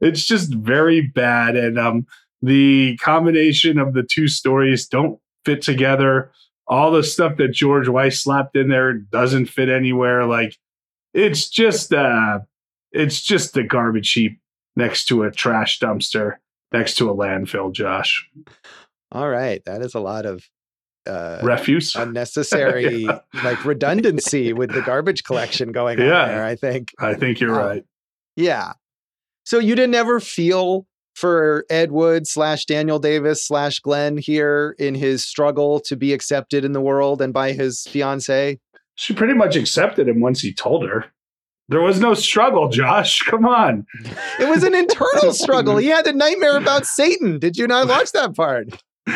It's 0.01 0.27
just 0.27 0.53
very 0.53 1.01
bad 1.01 1.57
and 1.57 1.79
um 1.79 2.07
the 2.43 2.99
combination 2.99 3.79
of 3.79 3.95
the 3.95 4.03
two 4.03 4.29
stories 4.29 4.87
don't 4.87 5.19
fit 5.45 5.63
together 5.63 6.31
all 6.67 6.91
the 6.93 7.03
stuff 7.03 7.37
that 7.37 7.49
George 7.49 7.89
Weiss 7.89 8.21
slapped 8.21 8.57
in 8.57 8.69
there 8.69 8.95
doesn't 8.95 9.47
fit 9.47 9.69
anywhere. 9.69 10.25
Like 10.25 10.57
it's 11.13 11.49
just 11.51 11.93
uh 11.93 12.41
it's 12.93 13.21
just 13.21 13.57
a 13.57 13.63
garbage 13.63 14.13
heap 14.13 14.39
next 14.77 15.07
to 15.07 15.25
a 15.25 15.31
trash 15.31 15.79
dumpster 15.79 16.37
next 16.73 16.95
to 16.97 17.11
a 17.11 17.15
landfill, 17.15 17.73
Josh. 17.73 18.29
All 19.13 19.29
right, 19.29 19.63
that 19.67 19.83
is 19.83 19.95
a 19.95 20.01
lot 20.01 20.27
of 20.27 20.49
uh, 21.07 21.39
Refuse. 21.43 21.95
unnecessary 21.97 23.03
Yeah. 23.05 23.19
like 23.45 23.63
redundancy 23.65 24.53
with 24.55 24.73
the 24.73 24.81
garbage 24.81 25.23
collection 25.23 25.71
going 25.71 26.01
on 26.01 26.07
Yeah. 26.07 26.27
there. 26.29 26.45
I 26.45 26.57
think. 26.57 26.93
I 26.99 27.13
think 27.15 27.41
you're 27.41 27.61
Oh. 27.61 27.67
right. 27.67 27.85
Yeah. 28.37 28.73
So 29.45 29.59
you 29.59 29.75
didn't 29.75 29.95
ever 29.97 30.19
feel 30.19 30.87
for 31.15 31.65
Ed 31.71 31.93
Wood 31.93 32.27
slash 32.27 32.65
Daniel 32.67 32.99
Davis 32.99 33.47
slash 33.47 33.81
Glen 33.81 34.17
here 34.19 34.75
in 34.79 34.95
his 34.95 35.25
struggle 35.25 35.81
to 35.81 35.97
be 35.97 36.13
accepted 36.13 36.65
in 36.65 36.73
the 36.73 36.81
world 36.81 37.23
and 37.23 37.33
by 37.33 37.53
his 37.53 37.83
fiance. 37.87 38.59
She 38.97 39.15
pretty 39.15 39.35
much 39.35 39.57
accepted 39.57 40.09
him 40.09 40.21
once 40.21 40.41
he 40.41 40.53
told 40.53 40.85
her. 40.89 41.07
There 41.69 41.81
was 41.81 41.99
no 41.99 42.13
struggle, 42.15 42.69
Josh. 42.69 43.23
Come 43.27 43.47
on. 43.47 43.87
It 44.39 44.49
was 44.49 44.63
an 44.65 44.75
internal 44.75 45.33
struggle. 45.33 45.77
He 45.79 45.87
had 45.89 46.07
a 46.07 46.13
nightmare 46.13 46.57
about 46.59 46.85
Satan. 46.87 47.39
Did 47.39 47.57
you 47.57 47.67
not 47.67 47.89
watch 47.89 48.13
that 48.13 48.35
part? 48.37 48.69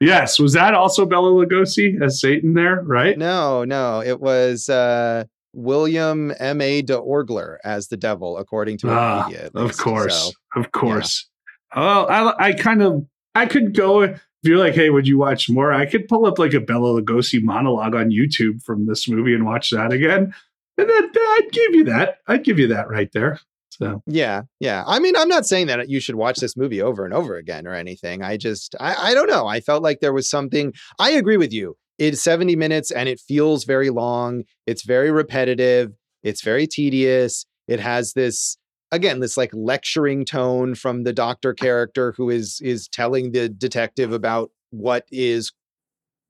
Yes, 0.00 0.38
was 0.40 0.52
that 0.54 0.74
also 0.74 1.06
Bela 1.06 1.30
Lugosi 1.30 2.02
as 2.02 2.20
Satan 2.20 2.52
there, 2.54 2.82
right? 2.82 3.16
No, 3.16 3.64
no. 3.64 4.02
It 4.02 4.20
was 4.20 4.68
uh, 4.68 5.24
William 5.54 6.32
M. 6.38 6.60
A. 6.60 6.82
de 6.82 6.98
Orgler 6.98 7.56
as 7.64 7.86
the 7.88 7.96
devil, 7.96 8.36
according 8.36 8.76
to 8.78 8.90
Ah, 8.90 9.28
Wikipedia. 9.30 9.44
at 9.46 9.54
of 9.54 9.76
course, 9.78 10.24
So, 10.24 10.60
of 10.60 10.72
course. 10.72 11.30
Well, 11.74 12.08
I, 12.08 12.34
I 12.38 12.52
kind 12.52 12.82
of, 12.82 13.06
I 13.34 13.46
could 13.46 13.74
go 13.74 14.02
if 14.02 14.20
you're 14.42 14.58
like, 14.58 14.74
hey, 14.74 14.90
would 14.90 15.08
you 15.08 15.18
watch 15.18 15.48
more? 15.48 15.72
I 15.72 15.86
could 15.86 16.06
pull 16.08 16.26
up 16.26 16.38
like 16.38 16.54
a 16.54 16.60
Bela 16.60 17.00
Lugosi 17.00 17.42
monologue 17.42 17.94
on 17.94 18.10
YouTube 18.10 18.62
from 18.62 18.86
this 18.86 19.08
movie 19.08 19.34
and 19.34 19.44
watch 19.44 19.70
that 19.70 19.92
again, 19.92 20.34
and 20.76 20.88
then 20.88 21.10
I'd 21.16 21.48
give 21.50 21.74
you 21.74 21.84
that. 21.84 22.18
I'd 22.26 22.44
give 22.44 22.58
you 22.58 22.68
that 22.68 22.88
right 22.88 23.10
there. 23.12 23.40
So 23.78 24.02
Yeah, 24.06 24.42
yeah. 24.60 24.84
I 24.86 24.98
mean, 24.98 25.16
I'm 25.16 25.28
not 25.28 25.46
saying 25.46 25.66
that 25.66 25.88
you 25.88 26.00
should 26.00 26.14
watch 26.14 26.38
this 26.38 26.56
movie 26.56 26.80
over 26.80 27.04
and 27.04 27.12
over 27.12 27.36
again 27.36 27.66
or 27.66 27.74
anything. 27.74 28.22
I 28.22 28.36
just, 28.36 28.76
I, 28.78 29.10
I 29.10 29.14
don't 29.14 29.28
know. 29.28 29.46
I 29.46 29.60
felt 29.60 29.82
like 29.82 30.00
there 30.00 30.12
was 30.12 30.28
something. 30.28 30.72
I 30.98 31.10
agree 31.10 31.36
with 31.36 31.52
you. 31.52 31.76
It's 31.98 32.22
70 32.22 32.56
minutes 32.56 32.90
and 32.90 33.08
it 33.08 33.20
feels 33.20 33.64
very 33.64 33.90
long. 33.90 34.44
It's 34.66 34.84
very 34.84 35.10
repetitive. 35.10 35.92
It's 36.22 36.42
very 36.42 36.66
tedious. 36.66 37.46
It 37.66 37.80
has 37.80 38.12
this, 38.12 38.56
again, 38.94 39.20
this 39.20 39.36
like 39.36 39.50
lecturing 39.52 40.24
tone 40.24 40.74
from 40.74 41.04
the 41.04 41.12
doctor 41.12 41.52
character 41.52 42.14
who 42.16 42.30
is 42.30 42.60
is 42.62 42.88
telling 42.88 43.32
the 43.32 43.48
detective 43.48 44.12
about 44.12 44.50
what 44.70 45.06
is 45.10 45.52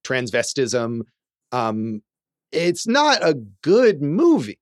transvestism. 0.05 1.01
Um, 1.53 2.03
it's 2.53 2.87
not 2.87 3.23
a 3.23 3.35
good 3.63 4.03
movie, 4.03 4.59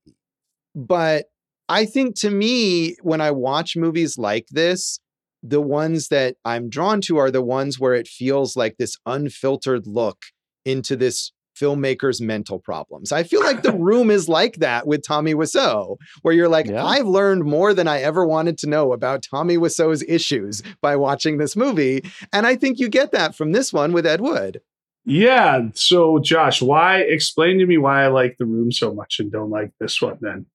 but 0.74 1.26
I 1.68 1.86
think 1.86 2.16
to 2.16 2.30
me, 2.30 2.96
when 3.02 3.20
I 3.20 3.30
watch 3.30 3.76
movies 3.76 4.18
like 4.18 4.46
this, 4.50 4.98
the 5.42 5.60
ones 5.60 6.08
that 6.08 6.36
I'm 6.44 6.68
drawn 6.68 7.00
to 7.02 7.18
are 7.18 7.30
the 7.30 7.42
ones 7.42 7.78
where 7.78 7.94
it 7.94 8.08
feels 8.08 8.56
like 8.56 8.76
this 8.78 8.96
unfiltered 9.06 9.86
look 9.86 10.18
into 10.64 10.96
this 10.96 11.32
filmmaker's 11.62 12.20
mental 12.20 12.58
problems. 12.58 13.12
I 13.12 13.22
feel 13.22 13.42
like 13.42 13.62
The 13.62 13.72
Room 13.88 14.10
is 14.10 14.28
like 14.28 14.56
that 14.56 14.86
with 14.86 15.06
Tommy 15.06 15.34
Wiseau, 15.34 15.96
where 16.22 16.34
you're 16.34 16.48
like, 16.48 16.66
Yeah. 16.66 16.84
I've 16.84 17.06
learned 17.06 17.44
more 17.44 17.72
than 17.74 17.86
I 17.86 18.00
ever 18.02 18.26
wanted 18.26 18.58
to 18.58 18.68
know 18.68 18.92
about 18.92 19.22
Tommy 19.22 19.56
Wiseau's 19.56 20.02
issues 20.08 20.62
by 20.80 20.96
watching 20.96 21.38
this 21.38 21.54
movie. 21.56 22.02
And 22.32 22.46
I 22.46 22.56
think 22.56 22.78
you 22.78 22.88
get 22.88 23.12
that 23.12 23.34
from 23.36 23.52
this 23.52 23.72
one 23.72 23.92
with 23.92 24.06
Ed 24.06 24.20
Wood. 24.20 24.60
yeah. 25.04 25.60
So 25.74 26.18
Josh, 26.18 26.60
why 26.62 27.00
explain 27.00 27.58
to 27.58 27.66
me 27.66 27.78
why 27.78 28.04
I 28.04 28.08
like 28.08 28.36
the 28.38 28.46
room 28.46 28.72
so 28.72 28.92
much 28.94 29.18
and 29.20 29.30
don't 29.30 29.50
like 29.50 29.72
this 29.78 30.02
one? 30.02 30.18
Then 30.20 30.46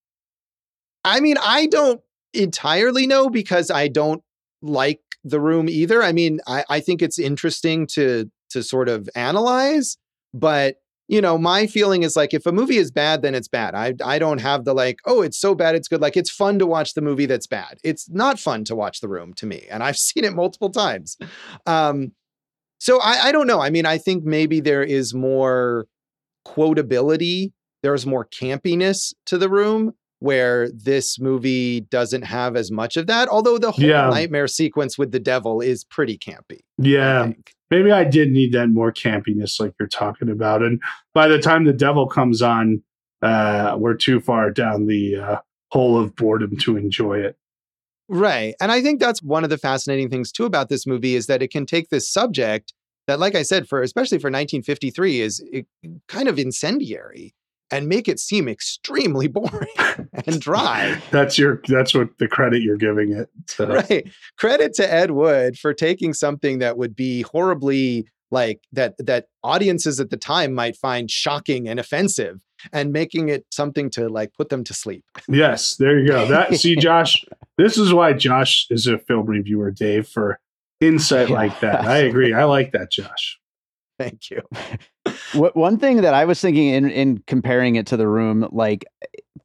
I 1.04 1.20
mean, 1.22 1.38
I 1.42 1.68
don't 1.68 2.02
entirely 2.34 3.08
know 3.08 3.30
because 3.30 3.72
I 3.72 3.88
don't 3.88 4.22
like 4.62 5.00
the 5.24 5.40
room 5.40 5.70
either. 5.70 6.04
I 6.04 6.12
mean, 6.12 6.40
I, 6.48 6.64
I 6.70 6.80
think 6.82 7.02
it's 7.02 7.20
interesting 7.20 7.88
to 7.88 8.30
to 8.52 8.64
sort 8.64 8.88
of 8.90 9.10
analyze, 9.16 9.98
but 10.34 10.76
you 11.08 11.22
know, 11.22 11.38
my 11.38 11.68
feeling 11.68 12.04
is 12.04 12.16
like 12.16 12.34
if 12.34 12.46
a 12.46 12.52
movie 12.52 12.78
is 12.78 12.92
bad, 12.92 13.22
then 13.22 13.34
it's 13.34 13.48
bad. 13.48 13.76
I 13.76 13.94
I 14.04 14.20
don't 14.20 14.42
have 14.42 14.66
the 14.66 14.74
like, 14.74 15.00
oh, 15.06 15.22
it's 15.22 15.40
so 15.40 15.56
bad, 15.56 15.76
it's 15.76 15.88
good. 15.88 16.02
Like 16.02 16.18
it's 16.18 16.30
fun 16.30 16.60
to 16.60 16.66
watch 16.66 16.94
the 16.94 17.02
movie 17.02 17.26
that's 17.26 17.48
bad. 17.48 17.80
It's 17.84 18.10
not 18.10 18.40
fun 18.40 18.64
to 18.66 18.76
watch 18.76 19.00
the 19.00 19.08
room 19.08 19.34
to 19.36 19.46
me, 19.46 19.66
and 19.70 19.84
I've 19.84 19.98
seen 20.08 20.26
it 20.26 20.34
multiple 20.34 20.70
times. 20.70 21.18
Um, 21.66 22.12
so 22.80 23.00
I, 23.02 23.28
I 23.28 23.32
don't 23.32 23.48
know. 23.48 23.62
I 23.62 23.70
mean, 23.70 23.86
I 23.86 23.98
think 23.98 24.24
maybe 24.24 24.60
there 24.60 24.84
is 24.84 25.14
more 25.14 25.88
quotability. 26.46 27.52
There's 27.84 28.06
more 28.06 28.26
campiness 28.26 29.14
to 29.28 29.38
the 29.38 29.50
room 29.50 29.94
where 30.20 30.70
this 30.72 31.20
movie 31.20 31.82
doesn't 31.82 32.24
have 32.24 32.56
as 32.56 32.72
much 32.72 32.98
of 32.98 33.06
that. 33.08 33.28
Although 33.30 33.58
the 33.58 33.72
whole 33.72 33.86
Yeah. 33.86 34.10
nightmare 34.10 34.48
sequence 34.48 34.98
with 34.98 35.12
the 35.12 35.20
devil 35.20 35.62
is 35.62 35.84
pretty 35.84 36.18
campy. 36.18 36.60
Yeah. 36.78 37.26
think. 37.26 37.54
maybe 37.70 37.92
I 37.92 38.04
did 38.04 38.32
need 38.32 38.52
that 38.54 38.70
more 38.70 38.92
campiness 38.92 39.60
like 39.60 39.74
you're 39.80 39.88
talking 39.90 40.30
about. 40.30 40.64
And 40.64 40.82
by 41.14 41.28
the 41.28 41.38
time 41.40 41.66
the 41.66 41.74
devil 41.74 42.08
comes 42.08 42.42
on, 42.42 42.82
uh, 43.22 43.76
we're 43.78 43.94
too 43.96 44.20
far 44.20 44.52
down 44.52 44.88
the 44.88 45.18
uh, 45.18 45.36
hole 45.72 46.00
of 46.00 46.16
boredom 46.16 46.56
to 46.58 46.78
enjoy 46.78 47.20
it. 47.20 47.36
Right. 48.10 48.56
And 48.62 48.72
I 48.72 48.82
think 48.82 49.00
that's 49.02 49.22
one 49.22 49.44
of 49.44 49.50
the 49.50 49.58
fascinating 49.58 50.10
things 50.10 50.32
too 50.32 50.46
about 50.46 50.70
this 50.70 50.88
movie 50.88 51.16
is 51.16 51.28
that 51.28 51.42
it 51.44 51.50
can 51.52 51.66
take 51.66 51.90
this 51.90 52.10
subject 52.10 52.74
that, 53.08 53.20
like 53.20 53.36
I 53.36 53.44
said, 53.44 53.68
for 53.68 53.82
especially 53.82 54.18
for 54.18 54.28
1953, 54.30 55.20
is 55.22 55.44
it, 55.52 55.66
kind 56.08 56.28
of 56.30 56.40
incendiary 56.40 57.34
and 57.72 57.88
make 57.88 58.08
it 58.08 58.20
seem 58.20 58.48
extremely 58.48 59.28
boring 59.28 59.68
and 60.26 60.40
dry. 60.40 61.02
That's 61.12 61.38
your 61.38 61.62
that's 61.68 61.94
what 61.94 62.18
the 62.18 62.28
credit 62.28 62.62
you're 62.62 62.78
giving 62.78 63.12
it. 63.14 63.30
So, 63.48 63.68
right. 63.68 64.08
Credit 64.38 64.74
to 64.76 64.94
Ed 64.94 65.12
Wood 65.12 65.58
for 65.58 65.74
taking 65.74 66.14
something 66.14 66.60
that 66.60 66.78
would 66.78 66.96
be 66.96 67.22
horribly 67.24 68.08
like 68.30 68.60
that 68.74 68.96
that 69.00 69.28
audiences 69.44 70.00
at 70.00 70.10
the 70.10 70.18
time 70.18 70.54
might 70.54 70.76
find 70.76 71.10
shocking 71.10 71.68
and 71.70 71.80
offensive 71.80 72.40
and 72.74 72.92
making 72.92 73.30
it 73.30 73.46
something 73.52 73.90
to 73.92 74.10
like 74.10 74.34
put 74.34 74.50
them 74.50 74.64
to 74.66 74.74
sleep. 74.74 75.06
Yes, 75.30 75.76
there 75.76 76.00
you 76.00 76.08
go. 76.08 76.26
That 76.28 76.56
see, 76.56 76.76
Josh, 76.80 77.24
this 77.58 77.78
is 77.78 77.94
why 77.94 78.14
Josh 78.14 78.66
is 78.70 78.88
a 78.88 78.98
film 78.98 79.26
reviewer, 79.28 79.72
Dave, 79.72 80.08
for 80.08 80.40
insight 80.82 81.30
Yeah. 81.30 81.36
like 81.36 81.60
that. 81.62 81.86
I 81.86 81.98
agree. 82.00 82.34
I 82.34 82.44
like 82.46 82.72
that, 82.74 82.92
Josh. 82.92 83.40
Thank 84.00 84.30
you. 84.30 84.42
What, 85.34 85.56
one 85.56 85.78
thing 85.78 85.98
that 86.02 86.14
I 86.14 86.26
was 86.26 86.40
thinking 86.40 86.68
in 86.68 86.90
in 86.90 87.18
comparing 87.28 87.76
it 87.76 87.88
to 87.88 87.98
the 87.98 88.08
room, 88.08 88.48
like 88.52 88.86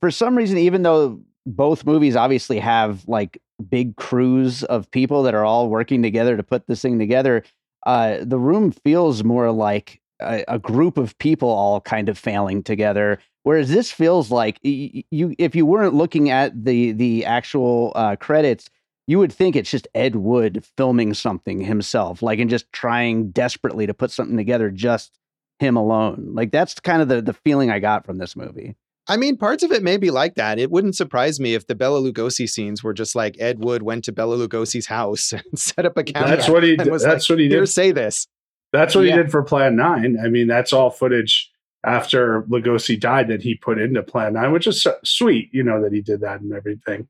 for 0.00 0.10
some 0.10 0.36
reason, 0.36 0.58
even 0.58 0.82
though 0.82 1.20
both 1.46 1.84
movies 1.84 2.16
obviously 2.16 2.58
have 2.58 3.06
like 3.08 3.40
big 3.68 3.96
crews 3.96 4.64
of 4.64 4.90
people 4.90 5.22
that 5.24 5.34
are 5.34 5.44
all 5.44 5.68
working 5.68 6.02
together 6.02 6.36
to 6.36 6.42
put 6.42 6.66
this 6.66 6.82
thing 6.82 6.98
together, 6.98 7.42
uh, 7.86 8.18
the 8.22 8.38
room 8.38 8.70
feels 8.70 9.24
more 9.24 9.50
like 9.50 10.00
a, 10.20 10.44
a 10.48 10.58
group 10.58 10.98
of 10.98 11.16
people 11.18 11.48
all 11.48 11.80
kind 11.80 12.08
of 12.08 12.18
failing 12.18 12.62
together. 12.62 13.18
Whereas 13.44 13.70
this 13.70 13.90
feels 13.90 14.30
like 14.30 14.58
you, 14.62 15.34
if 15.38 15.56
you 15.56 15.66
weren't 15.66 15.94
looking 15.94 16.30
at 16.30 16.64
the 16.64 16.92
the 16.92 17.24
actual 17.24 17.92
uh, 17.96 18.14
credits, 18.16 18.70
you 19.08 19.18
would 19.18 19.32
think 19.32 19.56
it's 19.56 19.70
just 19.70 19.88
Ed 19.94 20.16
Wood 20.16 20.64
filming 20.76 21.12
something 21.12 21.60
himself, 21.60 22.22
like 22.22 22.38
and 22.38 22.48
just 22.48 22.72
trying 22.72 23.30
desperately 23.30 23.86
to 23.86 23.94
put 23.94 24.12
something 24.12 24.36
together 24.36 24.70
just 24.70 25.18
him 25.58 25.76
alone. 25.76 26.30
Like 26.34 26.50
that's 26.52 26.78
kind 26.80 27.02
of 27.02 27.08
the 27.08 27.22
the 27.22 27.32
feeling 27.32 27.70
I 27.70 27.78
got 27.78 28.04
from 28.06 28.18
this 28.18 28.36
movie. 28.36 28.76
I 29.08 29.16
mean, 29.16 29.36
parts 29.36 29.64
of 29.64 29.72
it 29.72 29.82
may 29.82 29.96
be 29.96 30.10
like 30.12 30.36
that. 30.36 30.60
It 30.60 30.70
wouldn't 30.70 30.94
surprise 30.96 31.40
me 31.40 31.54
if 31.54 31.66
the 31.66 31.74
Bela 31.74 32.00
Lugosi 32.00 32.48
scenes 32.48 32.84
were 32.84 32.94
just 32.94 33.16
like 33.16 33.34
Ed 33.40 33.58
Wood 33.64 33.82
went 33.82 34.04
to 34.04 34.12
Bela 34.12 34.36
Lugosi's 34.36 34.86
house 34.86 35.32
and 35.32 35.42
set 35.58 35.84
up 35.86 35.96
a 35.96 36.04
camera. 36.04 36.28
That's 36.36 36.48
what 36.48 36.62
he. 36.62 36.76
and 36.78 36.88
was 36.90 37.02
That's 37.02 37.28
like, 37.28 37.34
what 37.36 37.40
he 37.40 37.48
did. 37.48 37.66
say 37.68 37.90
this. 37.92 38.26
That's 38.72 38.94
what 38.94 39.04
Yeah. 39.04 39.16
he 39.16 39.22
did 39.22 39.30
for 39.30 39.42
Plan 39.42 39.76
Nine. 39.76 40.18
I 40.24 40.28
mean, 40.28 40.46
that's 40.46 40.72
all 40.72 40.88
footage 40.90 41.50
after 41.84 42.42
Lugosi 42.42 42.98
died 42.98 43.28
that 43.28 43.42
he 43.42 43.56
put 43.56 43.78
into 43.80 44.02
Plan 44.02 44.34
Nine, 44.34 44.52
which 44.52 44.66
is 44.68 44.82
so- 44.82 44.96
sweet, 45.04 45.50
you 45.52 45.62
know, 45.64 45.82
that 45.82 45.92
he 45.92 46.00
did 46.00 46.20
that 46.20 46.40
and 46.40 46.52
everything. 46.52 47.08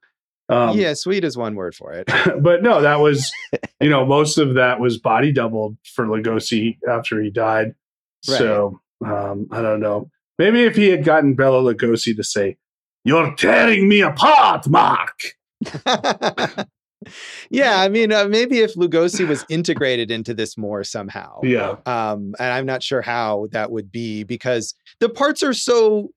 Um, 0.49 0.77
yeah, 0.77 0.95
sweet 0.95 1.25
is 1.25 1.37
one 1.37 1.55
word 1.55 1.75
for 1.75 1.93
it. 1.93 2.09
but 2.41 2.63
no, 2.63 2.81
that 2.83 3.01
was, 3.01 3.31
you 3.81 3.89
know, 3.91 4.05
most 4.05 4.39
of 4.39 4.55
that 4.55 4.81
was 4.81 4.99
body 4.99 5.31
doubled 5.33 5.77
for 5.95 6.07
Lugosi 6.07 6.79
after 6.89 7.21
he 7.23 7.31
died. 7.31 7.75
So 8.23 8.81
um, 9.05 9.49
I 9.51 9.63
don't 9.63 9.81
know. 9.81 10.11
Maybe 10.39 10.65
if 10.65 10.77
he 10.77 10.89
had 10.89 11.05
gotten 11.05 11.35
Bela 11.35 11.63
Lugosi 11.63 12.17
to 12.17 12.25
say, 12.25 12.57
"You're 13.05 13.35
tearing 13.35 13.89
me 13.89 14.01
apart, 14.01 14.69
Mark." 14.69 15.35
yeah, 17.51 17.81
I 17.81 17.89
mean, 17.89 18.13
uh, 18.13 18.27
maybe 18.29 18.61
if 18.61 18.75
Lugosi 18.75 19.27
was 19.27 19.45
integrated 19.49 20.11
into 20.11 20.35
this 20.35 20.57
more 20.57 20.85
somehow. 20.85 21.41
Yeah, 21.43 21.77
Um, 21.87 22.35
and 22.39 22.53
I'm 22.53 22.67
not 22.67 22.83
sure 22.83 23.03
how 23.03 23.49
that 23.53 23.71
would 23.71 23.91
be 23.91 24.25
because 24.25 24.75
the 25.01 25.09
parts 25.09 25.43
are 25.43 25.55
so 25.55 26.11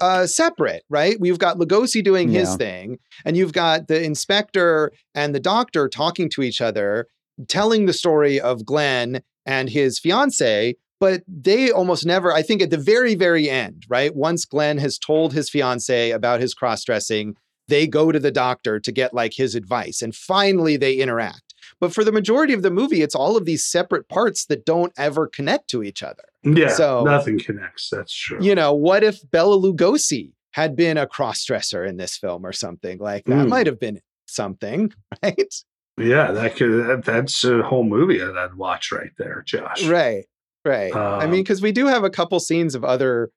uh, 0.00 0.26
separate, 0.26 0.84
right? 0.88 1.18
We've 1.20 1.38
got 1.38 1.58
Lugosi 1.58 2.02
doing 2.02 2.28
his 2.30 2.56
thing, 2.56 2.98
and 3.24 3.36
you've 3.36 3.52
got 3.52 3.88
the 3.88 4.02
inspector 4.02 4.92
and 5.14 5.34
the 5.34 5.40
doctor 5.40 5.88
talking 5.88 6.28
to 6.30 6.42
each 6.42 6.60
other, 6.60 7.06
telling 7.48 7.86
the 7.86 7.92
story 7.92 8.40
of 8.40 8.64
Glen 8.64 9.22
and 9.46 9.68
his 9.68 9.98
fiance. 9.98 10.76
But 11.02 11.24
they 11.26 11.68
almost 11.72 12.06
never, 12.06 12.32
I 12.32 12.42
think 12.42 12.62
at 12.62 12.70
the 12.70 12.76
very, 12.78 13.16
very 13.16 13.50
end, 13.50 13.84
right? 13.88 14.14
Once 14.14 14.44
Glen 14.44 14.78
has 14.78 14.98
told 15.00 15.32
his 15.32 15.50
fiance 15.50 16.12
about 16.12 16.40
his 16.40 16.54
cross 16.54 16.84
dressing, 16.84 17.34
they 17.66 17.88
go 17.88 18.12
to 18.12 18.20
the 18.20 18.30
doctor 18.30 18.78
to 18.78 18.92
get 18.92 19.12
like 19.12 19.34
his 19.34 19.56
advice. 19.56 20.00
And 20.00 20.14
finally 20.14 20.76
they 20.76 20.94
interact. 20.94 21.42
But 21.80 21.92
for 21.92 22.04
the 22.04 22.12
majority 22.12 22.52
of 22.52 22.62
the 22.62 22.70
movie, 22.70 23.02
it's 23.02 23.16
all 23.16 23.36
of 23.36 23.46
these 23.46 23.64
separate 23.64 24.08
parts 24.08 24.46
that 24.46 24.64
don't 24.64 24.92
ever 24.96 25.26
connect 25.26 25.68
to 25.70 25.82
each 25.82 26.04
other. 26.04 26.22
yeah. 26.44 26.68
So- 26.68 27.02
nothing 27.02 27.40
connects. 27.40 27.90
That's 27.90 28.14
true. 28.14 28.38
You 28.40 28.54
know, 28.54 28.72
what 28.72 29.02
if 29.02 29.28
Bela 29.28 29.56
Lugosi 29.58 30.34
had 30.52 30.76
been 30.76 30.96
a 30.98 31.06
cross-dresser 31.08 31.84
in 31.84 31.96
this 31.96 32.16
film 32.16 32.46
or 32.46 32.52
something? 32.52 32.98
Like 33.00 33.24
that 33.24 33.46
Mm. 33.46 33.48
might 33.48 33.66
have 33.66 33.80
been 33.80 34.00
something, 34.28 34.92
right? 35.22 35.52
Yeah, 35.98 36.30
that 36.30 36.54
could. 36.56 36.86
That, 36.86 37.04
that's 37.04 37.42
a 37.44 37.62
whole 37.62 37.84
movie 37.84 38.18
that 38.18 38.38
I'd 38.38 38.54
watch 38.54 38.92
right 38.92 39.10
there, 39.18 39.42
Josh. 39.44 39.84
Right. 39.84 40.26
Right. 40.64 40.94
I 40.94 41.26
mean, 41.26 41.34
Um, 41.34 41.42
because 41.42 41.60
we 41.62 41.72
do 41.72 41.86
have 41.86 42.04
a 42.04 42.10
couple 42.10 42.38
scenes 42.40 42.74
of 42.74 42.84
other 42.84 43.30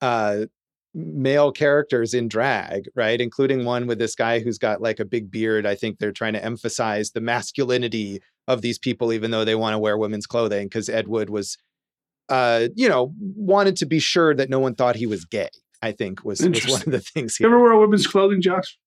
uh 0.00 0.46
male 0.92 1.52
characters 1.52 2.14
in 2.14 2.26
drag, 2.26 2.88
right? 2.96 3.20
Including 3.20 3.64
one 3.64 3.86
with 3.86 3.98
this 4.00 4.16
guy 4.16 4.40
who's 4.40 4.58
got 4.58 4.80
like 4.80 4.98
a 4.98 5.04
big 5.04 5.30
beard. 5.30 5.64
I 5.64 5.76
think 5.76 5.98
they're 5.98 6.10
trying 6.10 6.32
to 6.32 6.44
emphasize 6.44 7.12
the 7.12 7.20
masculinity 7.20 8.20
of 8.48 8.60
these 8.60 8.78
people, 8.78 9.12
even 9.12 9.30
though 9.30 9.44
they 9.44 9.54
want 9.54 9.74
to 9.74 9.78
wear 9.78 9.96
women's 9.96 10.26
clothing, 10.26 10.66
because 10.66 10.88
Ed 10.88 11.06
Wood 11.06 11.30
was 11.30 11.56
uh, 12.28 12.68
you 12.76 12.88
know, 12.88 13.12
wanted 13.18 13.76
to 13.76 13.86
be 13.86 13.98
sure 13.98 14.34
that 14.34 14.48
no 14.48 14.58
one 14.60 14.74
thought 14.74 14.94
he 14.96 15.06
was 15.06 15.24
gay. 15.24 15.48
I 15.82 15.92
think 15.92 16.24
was, 16.24 16.40
was 16.40 16.66
one 16.68 16.82
of 16.82 16.90
the 16.92 17.00
things 17.00 17.38
You 17.40 17.46
ever 17.46 17.60
wear 17.60 17.76
women's 17.76 18.06
clothing, 18.06 18.40
Josh? 18.42 18.78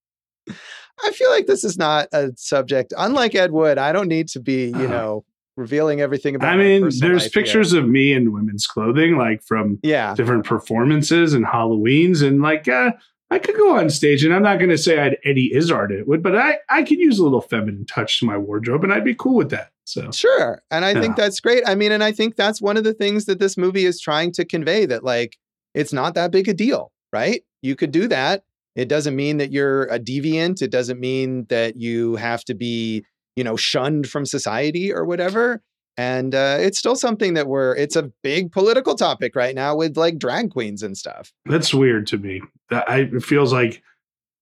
I 0.49 1.11
feel 1.11 1.29
like 1.29 1.47
this 1.47 1.63
is 1.63 1.77
not 1.77 2.07
a 2.13 2.31
subject. 2.37 2.93
Unlike 2.97 3.35
Ed 3.35 3.51
Wood, 3.51 3.77
I 3.77 3.91
don't 3.91 4.07
need 4.07 4.27
to 4.29 4.39
be, 4.39 4.65
you 4.67 4.85
Uh-huh. 4.85 4.87
know, 4.87 5.25
revealing 5.57 6.01
everything 6.01 6.35
about. 6.35 6.53
I 6.53 6.57
mean, 6.57 6.81
there's 6.81 7.01
life 7.01 7.33
here. 7.33 7.43
pictures 7.43 7.73
of 7.73 7.87
me 7.87 8.13
in 8.13 8.31
women's 8.31 8.67
clothing, 8.67 9.17
like 9.17 9.43
from 9.43 9.79
Yeah, 9.83 10.15
different 10.15 10.45
performances 10.45 11.33
and 11.33 11.45
Halloween's, 11.45 12.21
and 12.21 12.41
like 12.41 12.67
uh, 12.67 12.91
I 13.29 13.39
could 13.39 13.55
go 13.55 13.77
on 13.77 13.89
stage, 13.89 14.23
and 14.23 14.33
I'm 14.33 14.43
not 14.43 14.57
going 14.57 14.69
to 14.69 14.77
say 14.77 14.99
I'd 14.99 15.17
Eddie 15.23 15.53
Izzard 15.53 15.91
it 15.91 16.07
would, 16.07 16.23
but 16.23 16.35
I 16.35 16.59
I 16.69 16.83
could 16.83 16.99
use 16.99 17.19
a 17.19 17.23
little 17.23 17.41
feminine 17.41 17.85
touch 17.85 18.19
to 18.19 18.25
my 18.25 18.37
wardrobe, 18.37 18.83
and 18.83 18.93
I'd 18.93 19.03
be 19.03 19.15
cool 19.15 19.35
with 19.35 19.49
that. 19.49 19.71
So 19.85 20.11
sure. 20.11 20.61
And 20.71 20.85
I 20.85 20.93
think 20.99 21.17
that's 21.17 21.39
great. 21.39 21.63
I 21.67 21.75
mean, 21.75 21.91
and 21.91 22.03
I 22.03 22.13
think 22.13 22.35
that's 22.35 22.61
one 22.61 22.77
of 22.77 22.83
the 22.85 22.93
things 22.93 23.25
that 23.25 23.39
this 23.39 23.57
movie 23.57 23.85
is 23.85 23.99
trying 23.99 24.31
to 24.33 24.45
convey 24.45 24.85
that 24.85 25.03
like 25.03 25.37
it's 25.73 25.91
not 25.91 26.15
that 26.15 26.31
big 26.31 26.47
a 26.47 26.53
deal, 26.53 26.91
right? 27.11 27.43
You 27.61 27.75
could 27.75 27.91
do 27.91 28.07
that. 28.07 28.43
It 28.75 28.87
doesn't 28.87 29.15
mean 29.15 29.37
that 29.37 29.51
you're 29.51 29.85
a 29.85 29.99
deviant. 29.99 30.61
It 30.61 30.71
doesn't 30.71 30.99
mean 30.99 31.45
that 31.49 31.79
you 31.79 32.15
have 32.15 32.43
to 32.45 32.55
be, 32.55 33.05
you 33.35 33.43
know, 33.43 33.55
shunned 33.55 34.07
from 34.07 34.25
society 34.25 34.91
or 34.91 35.05
whatever. 35.05 35.61
And 35.95 36.33
uh, 36.33 36.57
it's 36.59 36.79
still 36.79 36.95
something 36.95 37.35
that 37.35 37.47
we're, 37.47 37.75
it's 37.75 37.95
a 37.95 38.11
big 38.23 38.51
political 38.51 38.95
topic 38.95 39.35
right 39.35 39.53
now 39.53 39.75
with 39.75 39.95
like 39.95 40.17
drag 40.17 40.51
queens 40.51 40.81
and 40.81 40.97
stuff. 40.97 41.31
that's 41.45 41.73
weird 41.73 42.07
to 42.07 42.17
me. 42.17 42.41
I, 42.71 43.09
it 43.13 43.23
feels 43.23 43.53
like 43.53 43.83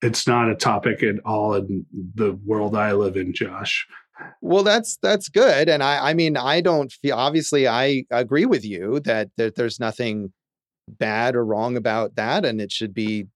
it's 0.02 0.26
not 0.26 0.50
a 0.50 0.56
topic 0.56 1.04
at 1.04 1.20
all 1.26 1.54
in 1.56 1.86
the 2.16 2.34
world 2.46 2.76
I 2.76 2.94
live 2.94 3.18
in, 3.18 3.34
Josh. 3.34 3.88
Well, 4.42 4.64
that's 4.64 4.98
that's 5.02 5.30
good, 5.30 5.68
and 5.68 5.82
I 5.82 6.10
I 6.10 6.14
mean 6.14 6.38
I 6.38 6.62
don't 6.62 6.92
feel 6.92 7.16
obviously 7.16 7.68
I 7.68 8.06
agree 8.12 8.46
with 8.46 8.64
you 8.64 9.00
that 9.02 9.30
that 9.38 9.56
there's 9.56 9.80
nothing 9.80 10.32
bad 10.88 11.36
or 11.36 11.44
wrong 11.44 11.76
about 11.76 12.16
that, 12.16 12.46
and 12.46 12.62
it 12.62 12.72
should 12.72 12.94
be 12.94 13.28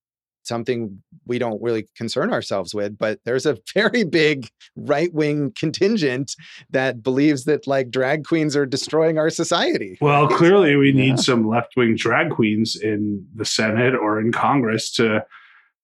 something 0.47 1.01
we 1.27 1.39
don't 1.39 1.61
really 1.61 1.87
concern 1.95 2.31
ourselves 2.31 2.73
with. 2.73 2.97
But 2.97 3.19
there's 3.25 3.45
a 3.45 3.57
very 3.73 4.03
big 4.03 4.47
right 4.75 5.13
wing 5.13 5.51
contingent 5.57 6.35
that 6.69 7.01
believes 7.03 7.45
that 7.45 7.67
like 7.67 7.89
drag 7.89 8.25
queens 8.25 8.55
are 8.55 8.65
destroying 8.65 9.17
our 9.17 9.29
society. 9.29 9.97
Well, 10.01 10.27
clearly 10.27 10.75
we 10.75 10.91
Yeah. 10.95 11.01
need 11.11 11.19
some 11.19 11.47
left 11.47 11.75
wing 11.75 11.95
drag 11.95 12.31
queens 12.31 12.75
in 12.75 13.25
the 13.35 13.45
Senate 13.45 13.95
or 13.95 14.19
in 14.19 14.31
Congress 14.31 14.91
to 14.93 15.25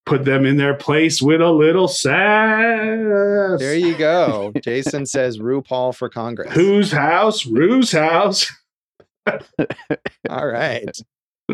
put 0.06 0.26
them 0.26 0.46
in 0.46 0.58
their 0.58 0.74
place 0.74 1.22
with 1.22 1.42
a 1.42 1.52
little 1.52 1.88
sass. 1.88 3.60
There 3.60 3.76
you 3.76 3.96
go. 3.96 4.52
Jason 4.64 5.06
says 5.06 5.38
RuPaul 5.38 5.96
for 5.96 6.10
Congress. 6.10 6.52
Whose 6.54 6.92
house? 6.92 7.46
Rue's 7.46 7.92
house. 7.92 8.52
All 10.30 10.48
right. 10.48 10.90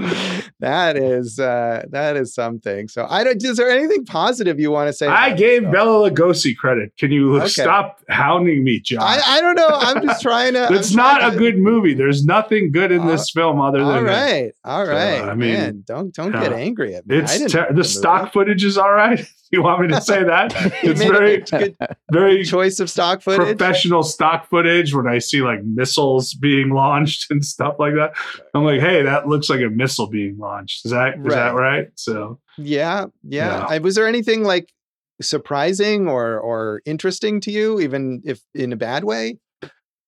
that 0.60 0.98
is 0.98 1.40
uh 1.40 1.84
that 1.90 2.18
is 2.18 2.34
something. 2.34 2.88
So 2.88 3.06
I 3.10 3.24
don't 3.24 3.42
is 3.44 3.58
there 3.58 3.70
anything 3.70 4.06
positive 4.06 4.60
you 4.60 4.72
want 4.72 4.88
to 4.88 4.94
say? 4.94 5.08
I 5.08 5.34
gave? 5.34 5.70
Bela 5.72 6.10
Lugosi 6.10 6.56
credit. 6.56 6.92
Can 6.98 7.12
you 7.12 7.38
Okay. 7.38 7.48
stop 7.48 8.00
hounding 8.10 8.64
me, 8.64 8.80
John? 8.80 9.00
I, 9.02 9.20
I 9.26 9.42
don't 9.42 9.56
know. 9.56 9.68
I'm 9.70 10.02
just 10.06 10.22
trying 10.22 10.54
to. 10.54 10.68
it's 10.72 10.92
I'm 10.92 10.98
not 10.98 11.28
a 11.28 11.32
to- 11.32 11.38
good 11.38 11.58
movie. 11.58 11.94
There's 11.94 12.26
nothing 12.26 12.72
good 12.72 12.92
in 12.92 13.02
Uh, 13.02 13.08
this 13.12 13.30
film 13.32 13.62
other 13.62 13.80
than 13.80 13.88
All 13.88 14.04
right, 14.04 14.52
all 14.64 14.86
So. 14.86 15.22
I 15.22 15.34
mean, 15.36 15.54
man, 15.54 15.84
don't 15.86 16.14
don't 16.14 16.32
get 16.32 16.54
angry 16.54 16.96
at 16.96 17.06
me. 17.08 17.18
It's 17.18 17.52
ter- 17.52 17.72
the 17.74 17.84
stock 17.84 18.34
footage 18.34 18.64
is 18.64 18.78
all 18.78 18.92
right. 18.94 19.20
you 19.52 19.64
want 19.64 19.82
me 19.82 19.88
to 19.90 20.02
say 20.02 20.24
that? 20.24 20.54
It's 20.84 21.02
very, 21.02 21.38
good 21.40 21.78
very 22.12 22.44
choice 22.46 22.80
of 22.80 22.90
stock 22.90 23.22
footage. 23.22 23.58
professional 23.58 24.04
stock 24.04 24.50
footage 24.50 24.94
when 24.94 25.08
I 25.08 25.20
see 25.20 25.42
like 25.42 25.64
missiles 25.64 26.34
being 26.34 26.70
launched 26.70 27.32
and 27.32 27.44
stuff 27.44 27.76
like 27.80 27.94
that. 27.96 28.14
I'm 28.54 28.64
like, 28.64 28.80
hey, 28.80 29.02
that 29.04 29.28
looks 29.28 29.50
like 29.50 29.62
a 29.62 29.70
missile 29.70 30.08
being 30.08 30.38
launched. 30.38 30.86
Is 30.86 30.92
that 30.92 31.18
is 31.18 31.34
that 31.34 31.56
right? 31.56 31.90
So 31.96 32.40
Yeah, 32.58 33.06
yeah. 33.24 33.60
Yeah. 33.60 33.66
I, 33.70 33.78
was 33.80 33.96
there 33.96 34.08
anything 34.08 34.44
like 34.44 34.74
surprising 35.22 36.08
or 36.08 36.40
or 36.40 36.82
interesting 36.86 37.40
to 37.42 37.52
you, 37.52 37.80
even 37.80 38.22
if 38.26 38.42
in 38.54 38.74
a 38.74 38.78
bad 38.78 39.04
way? 39.04 39.40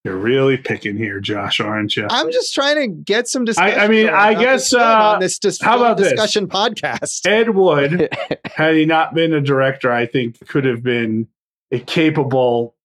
You're 0.06 0.18
really 0.18 0.58
picking 0.58 0.96
here, 0.96 1.20
Josh, 1.20 1.60
aren't 1.60 1.96
you? 1.96 2.08
I'm 2.10 2.32
just 2.32 2.54
trying 2.54 2.76
to 2.78 2.88
get 2.88 3.28
some 3.28 3.44
discussion. 3.44 3.80
I 3.80 3.88
mean, 3.90 4.08
I 4.08 4.34
guess, 4.34 4.74
uh, 4.74 4.80
on 4.80 5.20
this 5.20 5.40
dis- 5.40 5.60
how 5.62 5.78
about 5.78 5.98
this? 5.98 6.12
discussion 6.12 6.48
podcast. 6.48 7.28
Ed 7.28 7.50
Wood, 7.50 8.10
had 8.46 8.76
he 8.76 8.86
not 8.86 9.14
been 9.14 9.34
a 9.34 9.42
director, 9.42 9.92
I 9.92 10.06
think 10.06 10.48
could 10.48 10.64
have 10.64 10.84
been 10.84 11.28
a 11.72 11.80
capable, 11.80 12.76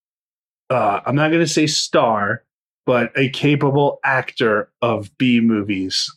uh, 0.69 0.99
I'm 1.05 1.15
not 1.15 1.29
going 1.29 1.41
to 1.43 1.47
say 1.47 1.67
star, 1.67 2.43
but 2.85 3.11
a 3.15 3.29
capable 3.29 3.99
actor 4.03 4.69
of 4.81 5.17
B 5.17 5.39
movies. 5.39 6.13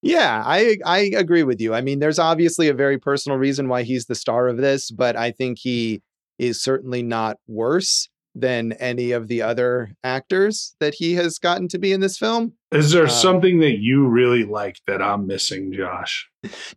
Yeah, 0.00 0.44
I 0.46 0.78
I 0.86 1.10
agree 1.16 1.42
with 1.42 1.60
you. 1.60 1.74
I 1.74 1.80
mean, 1.80 1.98
there's 1.98 2.20
obviously 2.20 2.68
a 2.68 2.74
very 2.74 2.98
personal 2.98 3.36
reason 3.36 3.68
why 3.68 3.82
he's 3.82 4.06
the 4.06 4.14
star 4.14 4.46
of 4.46 4.56
this, 4.58 4.92
but 4.92 5.16
I 5.16 5.32
think 5.32 5.58
he 5.58 6.02
is 6.38 6.62
certainly 6.62 7.02
not 7.02 7.38
worse 7.48 8.08
than 8.34 8.72
any 8.72 9.10
of 9.12 9.26
the 9.28 9.42
other 9.42 9.90
actors 10.04 10.76
that 10.80 10.94
he 10.94 11.14
has 11.14 11.38
gotten 11.38 11.66
to 11.68 11.78
be 11.78 11.92
in 11.92 12.00
this 12.00 12.16
film. 12.18 12.52
Is 12.72 12.92
there 12.92 13.04
Um, 13.04 13.08
something 13.10 13.60
that 13.60 13.78
you 13.78 14.06
really 14.06 14.44
like 14.44 14.76
that 14.86 15.02
I'm 15.02 15.26
missing, 15.26 15.72
Josh? 15.72 16.28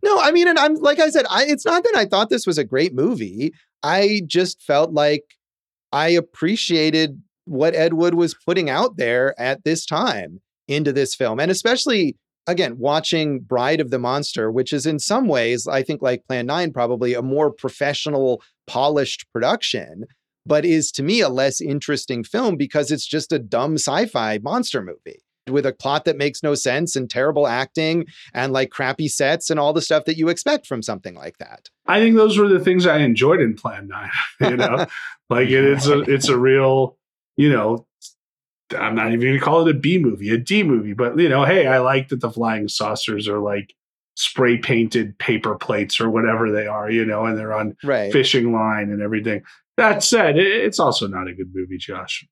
No, 0.02 0.18
I 0.20 0.32
mean, 0.32 0.48
and 0.48 0.58
I'm 0.58 0.74
like 0.76 0.98
I 0.98 1.10
said, 1.10 1.26
I 1.30 1.44
it's 1.44 1.64
not 1.64 1.84
that 1.84 1.94
I 1.96 2.04
thought 2.06 2.30
this 2.30 2.46
was 2.46 2.58
a 2.58 2.64
great 2.64 2.94
movie. 2.94 3.52
I 3.82 4.22
just 4.26 4.62
felt 4.62 4.92
like 4.92 5.22
I 5.92 6.08
appreciated 6.08 7.20
what 7.44 7.74
Ed 7.74 7.94
Wood 7.94 8.14
was 8.14 8.34
putting 8.46 8.70
out 8.70 8.96
there 8.96 9.38
at 9.40 9.64
this 9.64 9.84
time 9.86 10.40
into 10.68 10.92
this 10.92 11.14
film. 11.14 11.38
And 11.40 11.50
especially 11.50 12.16
again, 12.48 12.76
watching 12.78 13.40
Bride 13.40 13.80
of 13.80 13.90
the 13.90 13.98
Monster, 14.00 14.50
which 14.50 14.72
is 14.72 14.84
in 14.86 14.98
some 14.98 15.28
ways, 15.28 15.68
I 15.68 15.82
think 15.84 16.02
like 16.02 16.24
Plan 16.26 16.46
9 16.46 16.72
probably 16.72 17.14
a 17.14 17.22
more 17.22 17.52
professional, 17.52 18.42
polished 18.66 19.26
production, 19.32 20.04
but 20.44 20.64
is 20.64 20.90
to 20.92 21.02
me 21.02 21.20
a 21.20 21.28
less 21.28 21.60
interesting 21.60 22.24
film 22.24 22.56
because 22.56 22.90
it's 22.90 23.06
just 23.06 23.32
a 23.32 23.38
dumb 23.38 23.74
sci-fi 23.74 24.38
monster 24.38 24.82
movie 24.82 25.22
with 25.48 25.66
a 25.66 25.72
plot 25.72 26.04
that 26.04 26.16
makes 26.16 26.42
no 26.42 26.54
sense 26.54 26.94
and 26.94 27.10
terrible 27.10 27.46
acting 27.46 28.06
and 28.32 28.52
like 28.52 28.70
crappy 28.70 29.08
sets 29.08 29.50
and 29.50 29.58
all 29.58 29.72
the 29.72 29.82
stuff 29.82 30.04
that 30.04 30.16
you 30.16 30.28
expect 30.28 30.66
from 30.66 30.82
something 30.82 31.14
like 31.14 31.38
that. 31.38 31.68
I 31.86 31.98
think 32.00 32.16
those 32.16 32.38
were 32.38 32.48
the 32.48 32.60
things 32.60 32.86
I 32.86 32.98
enjoyed 32.98 33.40
in 33.40 33.54
Plan 33.54 33.88
Nine. 33.88 34.10
You 34.40 34.56
know, 34.56 34.86
like 35.30 35.48
it, 35.48 35.64
it's 35.64 35.86
a 35.86 36.00
it's 36.00 36.28
a 36.28 36.38
real, 36.38 36.96
you 37.36 37.50
know, 37.50 37.86
I'm 38.76 38.94
not 38.94 39.08
even 39.08 39.20
going 39.20 39.38
to 39.38 39.44
call 39.44 39.66
it 39.66 39.74
a 39.74 39.78
B 39.78 39.98
movie, 39.98 40.30
a 40.30 40.38
D 40.38 40.62
movie, 40.62 40.94
but 40.94 41.18
you 41.18 41.28
know, 41.28 41.44
hey, 41.44 41.66
I 41.66 41.78
like 41.78 42.08
that 42.08 42.20
the 42.20 42.30
flying 42.30 42.68
saucers 42.68 43.28
are 43.28 43.38
like 43.38 43.74
spray 44.14 44.58
painted 44.58 45.18
paper 45.18 45.54
plates 45.54 46.00
or 46.00 46.10
whatever 46.10 46.50
they 46.52 46.66
are, 46.66 46.90
you 46.90 47.04
know, 47.04 47.24
and 47.26 47.38
they're 47.38 47.52
on 47.54 47.76
Right. 47.82 48.12
fishing 48.12 48.52
line 48.52 48.90
and 48.90 49.00
everything. 49.02 49.42
That 49.78 50.02
said, 50.04 50.36
it's 50.38 50.78
also 50.78 51.06
not 51.08 51.28
a 51.28 51.34
good 51.34 51.50
movie, 51.54 51.78
Josh. 51.78 52.26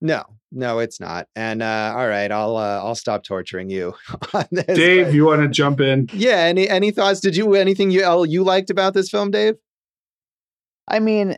No, 0.00 0.22
no, 0.52 0.78
it's 0.78 1.00
not. 1.00 1.26
And 1.34 1.60
uh, 1.62 1.92
all 1.96 2.06
right, 2.08 2.30
I'll 2.30 2.56
uh, 2.56 2.78
I'll 2.82 2.94
stop 2.94 3.24
torturing 3.24 3.68
you 3.68 3.94
on 4.32 4.46
this. 4.52 4.64
Dave, 4.66 5.06
but- 5.06 5.14
you 5.14 5.26
want 5.26 5.42
to 5.42 5.48
jump 5.48 5.80
in? 5.80 6.08
yeah. 6.12 6.36
Any 6.36 6.68
any 6.68 6.90
thoughts? 6.92 7.20
Did 7.20 7.36
you 7.36 7.54
anything 7.54 7.90
you 7.90 8.24
you 8.26 8.44
liked 8.44 8.70
about 8.70 8.94
this 8.94 9.10
film, 9.10 9.30
Dave? 9.32 9.56
I 10.86 11.00
mean, 11.00 11.36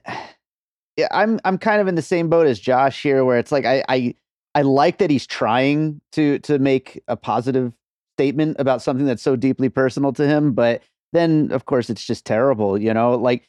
yeah, 0.96 1.08
I'm 1.10 1.40
I'm 1.44 1.58
kind 1.58 1.80
of 1.80 1.88
in 1.88 1.94
the 1.94 2.02
same 2.02 2.28
boat 2.28 2.46
as 2.46 2.60
Josh 2.60 3.02
here, 3.02 3.24
where 3.24 3.38
it's 3.38 3.50
like 3.50 3.64
I 3.64 3.82
I 3.88 4.14
I 4.54 4.62
like 4.62 4.98
that 4.98 5.10
he's 5.10 5.26
trying 5.26 6.00
to 6.12 6.38
to 6.40 6.58
make 6.58 7.02
a 7.08 7.16
positive 7.16 7.72
statement 8.20 8.56
about 8.58 8.82
something 8.82 9.06
that's 9.06 9.22
so 9.22 9.34
deeply 9.34 9.68
personal 9.70 10.12
to 10.12 10.26
him, 10.26 10.52
but 10.52 10.82
then 11.12 11.50
of 11.52 11.64
course 11.64 11.88
it's 11.88 12.04
just 12.04 12.26
terrible, 12.26 12.76
you 12.78 12.92
know. 12.92 13.14
Like 13.14 13.48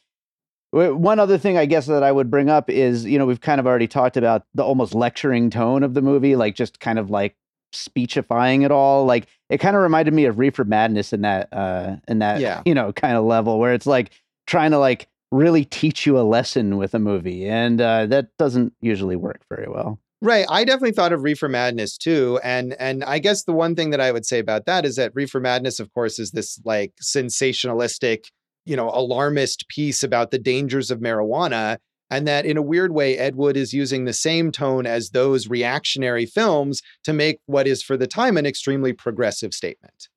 one 0.72 1.18
other 1.18 1.36
thing 1.36 1.58
I 1.58 1.66
guess 1.66 1.86
that 1.86 2.02
I 2.02 2.10
would 2.10 2.30
bring 2.30 2.48
up 2.48 2.70
is 2.70 3.04
you 3.04 3.18
know 3.18 3.26
we've 3.26 3.40
kind 3.40 3.60
of 3.60 3.66
already 3.66 3.86
talked 3.86 4.16
about 4.16 4.46
the 4.54 4.64
almost 4.64 4.94
lecturing 4.94 5.50
tone 5.50 5.82
of 5.82 5.92
the 5.94 6.00
movie, 6.00 6.36
like 6.36 6.54
just 6.54 6.80
kind 6.80 6.98
of 6.98 7.10
like 7.10 7.36
speechifying 7.74 8.62
it 8.62 8.70
all 8.70 9.06
like 9.06 9.26
it 9.48 9.56
kind 9.58 9.74
of 9.74 9.80
reminded 9.82 10.12
me 10.12 10.26
of 10.26 10.38
reefer 10.38 10.62
madness 10.64 11.10
in 11.14 11.22
that 11.22 11.48
uh 11.52 11.96
in 12.06 12.18
that 12.18 12.38
Yeah. 12.38 12.60
you 12.66 12.74
know 12.74 12.92
kind 12.92 13.16
of 13.16 13.24
level 13.24 13.58
where 13.58 13.72
it's 13.72 13.86
like 13.86 14.10
trying 14.46 14.72
to 14.72 14.78
like 14.78 15.08
really 15.30 15.64
teach 15.64 16.04
you 16.04 16.18
a 16.18 16.20
lesson 16.20 16.76
with 16.76 16.94
a 16.94 16.98
movie 16.98 17.48
and 17.48 17.80
uh 17.80 18.04
that 18.06 18.28
doesn't 18.36 18.74
usually 18.82 19.16
work 19.16 19.40
very 19.48 19.68
well 19.70 19.98
Right. 20.22 20.46
I 20.48 20.64
definitely 20.64 20.92
thought 20.92 21.12
of 21.12 21.24
Reefer 21.24 21.48
Madness 21.48 21.98
too. 21.98 22.38
And 22.44 22.74
and 22.78 23.02
I 23.02 23.18
guess 23.18 23.42
the 23.42 23.52
one 23.52 23.74
thing 23.74 23.90
that 23.90 24.00
I 24.00 24.12
would 24.12 24.24
say 24.24 24.38
about 24.38 24.66
that 24.66 24.84
is 24.84 24.94
that 24.94 25.10
Reefer 25.16 25.40
Madness, 25.40 25.80
of 25.80 25.92
course, 25.92 26.20
is 26.20 26.30
this 26.30 26.60
like 26.64 26.92
sensationalistic, 27.02 28.26
you 28.64 28.76
know, 28.76 28.88
alarmist 28.90 29.66
piece 29.68 30.04
about 30.04 30.30
the 30.30 30.38
dangers 30.38 30.92
of 30.92 31.00
marijuana. 31.00 31.78
And 32.08 32.28
that 32.28 32.46
in 32.46 32.56
a 32.56 32.62
weird 32.62 32.92
way, 32.92 33.18
Ed 33.18 33.34
Wood 33.34 33.56
is 33.56 33.72
using 33.72 34.04
the 34.04 34.12
same 34.12 34.52
tone 34.52 34.86
as 34.86 35.10
those 35.10 35.48
reactionary 35.48 36.26
films 36.26 36.82
to 37.02 37.12
make 37.12 37.40
what 37.46 37.66
is 37.66 37.82
for 37.82 37.96
the 37.96 38.06
time 38.06 38.36
an 38.36 38.46
extremely 38.46 38.92
progressive 38.92 39.52
statement. 39.52 40.08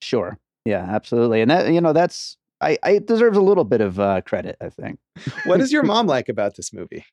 sure 0.00 0.38
yeah 0.64 0.86
absolutely 0.88 1.40
and 1.40 1.50
that 1.50 1.72
you 1.72 1.80
know 1.80 1.92
that's 1.92 2.38
I, 2.62 2.78
I 2.82 2.90
it 2.92 3.06
deserves 3.06 3.36
a 3.36 3.42
little 3.42 3.64
bit 3.64 3.80
of 3.80 3.98
uh, 3.98 4.20
credit, 4.20 4.56
I 4.60 4.68
think. 4.68 4.98
What 5.44 5.58
does 5.58 5.72
your 5.72 5.82
mom 5.92 6.06
like 6.06 6.28
about 6.28 6.56
this 6.56 6.72
movie? 6.72 7.04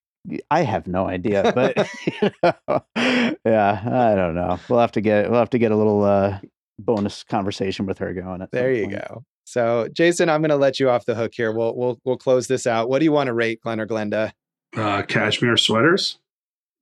I 0.51 0.61
have 0.63 0.87
no 0.87 1.07
idea, 1.07 1.51
but 1.55 1.77
you 2.21 2.29
know, 2.43 2.83
yeah, 3.45 3.81
I 3.85 4.15
don't 4.15 4.35
know. 4.35 4.59
We'll 4.69 4.79
have 4.79 4.91
to 4.93 5.01
get 5.01 5.29
we'll 5.29 5.39
have 5.39 5.49
to 5.51 5.59
get 5.59 5.71
a 5.71 5.75
little 5.77 6.03
uh, 6.03 6.39
bonus 6.79 7.23
conversation 7.23 7.85
with 7.85 7.97
her 7.99 8.13
going. 8.13 8.41
At 8.41 8.51
There 8.51 8.71
you 8.73 8.85
point. 8.87 8.99
go. 9.07 9.23
So, 9.45 9.87
Jason, 9.93 10.29
I'm 10.29 10.41
going 10.41 10.49
to 10.49 10.57
let 10.57 10.77
you 10.79 10.89
off 10.89 11.05
the 11.05 11.15
hook 11.15 11.31
here. 11.33 11.51
We'll 11.53 11.75
we'll 11.75 11.99
we'll 12.03 12.17
close 12.17 12.47
this 12.47 12.67
out. 12.67 12.89
What 12.89 12.99
do 12.99 13.05
you 13.05 13.11
want 13.13 13.27
to 13.27 13.33
rate 13.33 13.61
Glen 13.61 13.79
or 13.79 13.87
Glenda? 13.87 14.33
Uh, 14.75 15.03
cashmere 15.03 15.55
sweaters. 15.57 16.19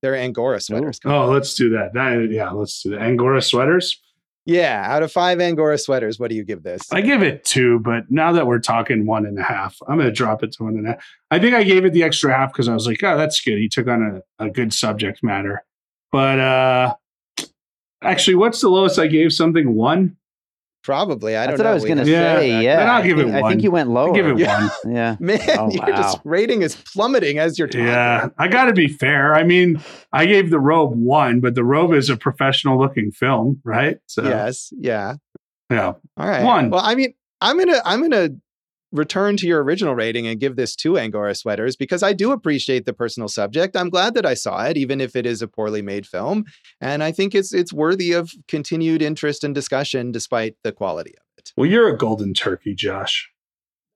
They're 0.01 0.15
Angora 0.15 0.59
sweaters. 0.59 0.99
Oh, 1.05 1.27
let's 1.27 1.53
do 1.55 1.69
that. 1.71 1.93
that. 1.93 2.27
Yeah, 2.31 2.51
let's 2.51 2.81
do 2.83 2.91
that. 2.91 3.01
Angora 3.01 3.41
sweaters. 3.41 4.01
Yeah, 4.45 4.83
out 4.85 5.01
of 5.01 5.11
five 5.11 5.39
Angora 5.41 5.77
sweaters, 5.77 6.19
what 6.19 6.29
do 6.29 6.35
you 6.35 6.43
give 6.43 6.61
this? 6.61 6.91
I 6.91 7.01
give 7.01 7.23
it 7.23 7.43
two, 7.43 7.79
but 7.79 8.11
now 8.11 8.31
that 8.33 8.45
we're 8.45 8.59
talking 8.59 9.07
one 9.07 9.25
and 9.25 9.39
a 9.39 9.43
half, 9.43 9.75
I'm 9.87 9.95
going 9.95 10.07
to 10.07 10.13
drop 10.13 10.43
it 10.43 10.51
to 10.53 10.63
one 10.63 10.75
and 10.75 10.85
a 10.85 10.91
half. 10.91 11.05
I 11.31 11.39
think 11.39 11.55
I 11.55 11.63
gave 11.63 11.83
it 11.83 11.93
the 11.93 12.03
extra 12.03 12.31
half 12.31 12.53
because 12.53 12.69
I 12.69 12.73
was 12.73 12.85
like, 12.85 13.03
oh, 13.03 13.17
that's 13.17 13.41
good. 13.41 13.57
He 13.57 13.67
took 13.67 13.87
on 13.87 14.21
a, 14.39 14.45
a 14.45 14.49
good 14.51 14.71
subject 14.71 15.23
matter. 15.23 15.63
But 16.11 16.39
uh 16.39 16.95
actually, 18.03 18.35
what's 18.35 18.61
the 18.61 18.69
lowest 18.69 18.99
I 18.99 19.07
gave 19.07 19.33
something? 19.33 19.75
One? 19.75 20.15
Probably. 20.85 21.35
I 21.35 21.47
don't 21.47 21.57
That's 21.57 21.59
what 21.59 21.63
know. 21.65 21.71
I 21.71 21.73
was 21.73 21.83
gonna 21.85 22.01
have- 22.01 22.07
Yeah, 22.07 22.35
say. 22.37 22.61
Yeah, 22.63 22.75
then 22.77 22.89
I'll 22.89 23.03
give 23.03 23.17
it 23.17 23.23
think, 23.23 23.35
I 23.43 23.49
think 23.49 23.63
you 23.63 23.71
went 23.71 23.89
lower. 23.89 24.13
give 24.13 24.27
it 24.27 24.37
Yeah. 24.37 24.61
one. 24.61 24.71
Yeah. 24.95 25.15
Man, 25.19 25.39
Oh, 25.57 25.71
your 25.71 25.85
just 25.87 26.19
rating 26.23 26.61
is 26.61 26.75
plummeting 26.75 27.39
as 27.39 27.57
you're 27.57 27.67
talking. 27.67 27.87
Yeah, 27.87 28.29
I 28.37 28.47
got 28.47 28.65
to 28.65 28.73
be 28.73 28.87
fair. 28.87 29.33
I 29.33 29.43
mean, 29.43 29.81
I 30.13 30.27
gave 30.27 30.51
the 30.51 30.59
robe 30.59 30.93
one, 30.95 31.39
but 31.39 31.55
the 31.55 31.63
robe 31.63 31.91
is 31.93 32.09
a 32.11 32.15
professional 32.17 32.77
looking 32.79 33.09
film, 33.11 33.59
right? 33.63 33.97
So, 34.05 34.23
Yes. 34.23 34.71
Yeah. 34.77 35.15
yeah. 35.71 35.93
All 36.17 36.27
right. 36.29 36.43
One. 36.43 36.69
Well, 36.69 36.81
I 36.85 36.93
mean, 36.93 37.15
I'm 37.41 37.57
gonna 37.57 37.81
I'm 37.83 38.01
gonna 38.01 38.29
return 38.97 39.37
to 39.37 39.47
your 39.47 39.63
original 39.63 39.95
rating 39.95 40.27
and 40.27 40.39
give 40.39 40.55
this 40.55 40.75
two 40.75 40.97
Angora 40.97 41.35
sweaters 41.35 41.75
because 41.75 42.03
I 42.03 42.13
do 42.13 42.31
appreciate 42.31 42.85
the 42.85 42.93
personal 42.93 43.27
subject. 43.27 43.75
I'm 43.75 43.89
glad 43.89 44.13
that 44.15 44.25
I 44.25 44.33
saw 44.33 44.63
it, 44.65 44.77
even 44.77 45.01
if 45.01 45.15
it 45.15 45.25
is 45.25 45.41
a 45.41 45.47
poorly 45.47 45.81
made 45.81 46.05
film, 46.05 46.45
and 46.81 47.03
I 47.03 47.11
think 47.11 47.35
it's 47.35 47.53
it's 47.53 47.73
worthy 47.73 48.13
of 48.13 48.31
continued 48.47 49.01
interest 49.01 49.43
and 49.43 49.53
discussion 49.53 50.11
despite 50.11 50.55
the 50.63 50.71
quality 50.71 51.11
of 51.11 51.23
it. 51.37 51.51
Well, 51.55 51.69
you're 51.69 51.89
a 51.89 51.97
golden 51.97 52.33
turkey, 52.33 52.73
Josh. 52.75 53.29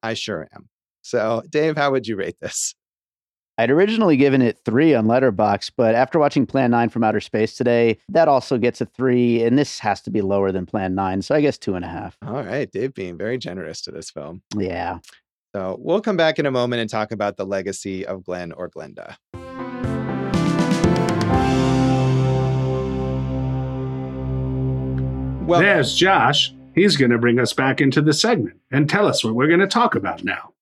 I 0.04 0.14
sure 0.14 0.48
am. 0.54 0.70
So, 1.02 1.44
Dave, 1.50 1.78
how 1.78 1.92
would 1.92 2.08
you 2.08 2.16
rate 2.16 2.38
this? 2.42 2.76
I'd 3.60 3.72
originally 3.72 4.16
given 4.16 4.41
it 4.41 4.57
three 4.64 4.95
on 4.95 5.05
Letterboxd, 5.05 5.72
but 5.76 5.93
after 5.93 6.18
watching 6.18 6.45
Plan 6.45 6.72
9 6.72 6.88
from 6.88 7.03
Outer 7.03 7.20
Space 7.20 7.57
today, 7.57 7.97
that 8.07 8.30
also 8.30 8.57
gets 8.57 8.80
a 8.80 8.86
three, 8.86 9.43
and 9.43 9.60
this 9.60 9.80
has 9.80 9.99
to 10.03 10.10
be 10.10 10.22
lower 10.22 10.53
than 10.53 10.66
Plan 10.66 10.95
9, 10.95 11.22
so 11.22 11.36
I 11.36 11.41
guess 11.41 11.57
two 11.57 11.76
and 11.76 11.84
a 11.84 11.89
half. 11.89 12.16
All 12.26 12.41
right, 12.41 12.72
Dave 12.72 12.93
being 12.93 13.18
very 13.18 13.38
generous 13.38 13.82
to 13.82 13.91
this 13.91 14.12
film. 14.12 14.43
Yeah. 14.55 14.99
So 15.53 15.76
we'll 15.78 15.99
come 15.99 16.16
back 16.16 16.39
in 16.39 16.45
a 16.45 16.51
moment 16.51 16.80
and 16.80 16.89
talk 16.89 17.12
about 17.12 17.36
the 17.36 17.45
legacy 17.45 18.05
of 18.05 18.24
Glen 18.24 18.53
or 18.53 18.70
Glenda. 18.70 19.18
Well, 25.45 25.60
There's 25.60 25.95
Josh. 25.95 26.53
He's 26.76 26.95
going 26.95 27.12
to 27.12 27.18
bring 27.18 27.39
us 27.39 27.51
back 27.51 27.82
into 27.82 28.01
the 28.01 28.14
segment 28.14 28.57
and 28.72 28.89
tell 28.89 29.05
us 29.05 29.22
what 29.22 29.36
we're 29.36 29.47
going 29.47 29.60
to 29.60 29.68
talk 29.68 29.95
about 29.95 30.24
now. 30.24 30.53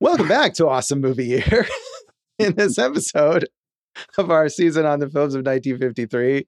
Welcome 0.00 0.28
back 0.28 0.54
to 0.54 0.68
Awesome 0.68 1.00
Movie 1.00 1.26
Year. 1.26 1.66
In 2.38 2.54
this 2.54 2.78
episode 2.78 3.46
of 4.16 4.30
our 4.30 4.48
season 4.48 4.86
on 4.86 4.98
the 4.98 5.10
films 5.10 5.34
of 5.34 5.44
1953, 5.44 6.46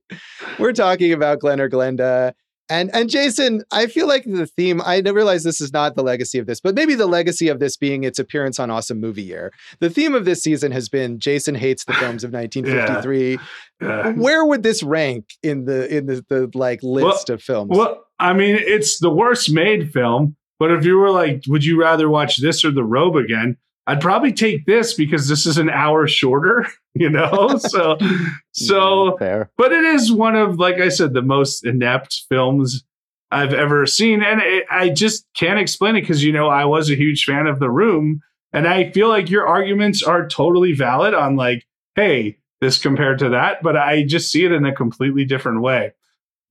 we're 0.59 0.73
talking 0.73 1.13
about 1.13 1.41
Glen 1.41 1.61
or 1.61 1.69
Glenda. 1.69 2.33
And 2.71 2.91
and 2.95 3.11
Jason, 3.11 3.63
I 3.71 3.87
feel 3.87 4.09
like 4.09 4.25
the 4.25 4.47
theme, 4.47 4.81
I 4.81 5.01
realize 5.01 5.45
this 5.45 5.61
is 5.61 5.73
not 5.73 5.95
the 5.95 6.03
legacy 6.03 6.39
of 6.39 6.47
this, 6.47 6.61
but 6.61 6.75
maybe 6.75 6.95
the 6.95 7.07
legacy 7.07 7.49
of 7.49 7.61
this 7.61 7.77
being 7.77 8.05
its 8.05 8.19
appearance 8.19 8.59
on 8.59 8.71
Awesome 8.71 9.01
Movie 9.01 9.23
Year. 9.23 9.53
The 9.81 9.91
theme 9.91 10.15
of 10.15 10.25
this 10.25 10.43
season 10.43 10.73
has 10.73 10.89
been 10.89 11.19
Jason 11.19 11.55
hates 11.55 11.85
the 11.85 11.93
films 11.95 12.25
of 12.25 12.33
1953. 12.33 13.39
Uh, 13.83 14.13
Where 14.13 14.47
would 14.47 14.63
this 14.63 14.83
rank 14.83 15.35
in 15.43 15.67
the 15.67 15.95
in 15.95 16.07
the, 16.07 16.25
the 16.31 16.51
like 16.55 16.83
list 16.83 17.29
of 17.29 17.43
films? 17.43 17.77
well, 17.77 18.07
I 18.19 18.33
mean, 18.33 18.57
it's 18.59 18.99
the 19.01 19.11
worst 19.11 19.53
made 19.53 19.93
film, 19.93 20.37
but 20.63 20.71
if 20.71 20.85
you 20.85 20.97
were 20.97 21.11
like, 21.11 21.43
would 21.49 21.65
you 21.65 21.81
rather 21.81 22.09
watch 22.09 22.37
this 22.37 22.65
or 22.65 22.71
The 22.71 22.85
Robe 22.85 23.17
again? 23.17 23.57
I'd 23.89 24.01
probably 24.01 24.33
take 24.33 24.65
this 24.65 24.95
because 24.95 25.27
this 25.29 25.45
is 25.45 25.59
an 25.59 25.69
hour 25.69 26.07
shorter, 26.07 26.67
you 26.95 27.11
know? 27.11 27.57
So, 27.59 27.99
so, 28.53 29.17
fair. 29.19 29.51
but 29.59 29.73
it 29.73 29.85
is 29.85 30.13
one 30.13 30.37
of, 30.37 30.59
like 30.59 30.77
I 30.77 30.89
said, 30.89 31.15
the 31.15 31.23
most 31.23 31.67
inept 31.67 32.23
films 32.29 32.85
I've 33.33 33.53
ever 33.53 33.87
seen. 33.87 34.23
And 34.23 34.41
it, 34.41 34.65
I 34.71 34.91
just 34.91 35.27
can't 35.35 35.59
explain 35.59 35.97
it 35.97 36.03
because, 36.03 36.23
you 36.23 36.33
know, 36.33 36.49
I 36.49 36.65
was 36.65 36.91
a 36.91 36.95
huge 36.95 37.25
fan 37.25 37.47
of 37.49 37.59
The 37.59 37.71
Room. 37.71 38.21
And 38.53 38.69
I 38.69 38.91
feel 38.93 39.09
like 39.09 39.31
your 39.31 39.49
arguments 39.49 40.03
are 40.03 40.29
totally 40.29 40.75
valid 40.75 41.15
on, 41.15 41.35
like, 41.37 41.67
hey, 41.97 42.37
this 42.61 42.79
compared 42.79 43.19
to 43.19 43.31
that, 43.31 43.63
but 43.65 43.77
I 43.77 44.05
just 44.05 44.31
see 44.31 44.45
it 44.45 44.53
in 44.53 44.65
a 44.65 44.73
completely 44.75 45.25
different 45.25 45.63
way. 45.63 45.93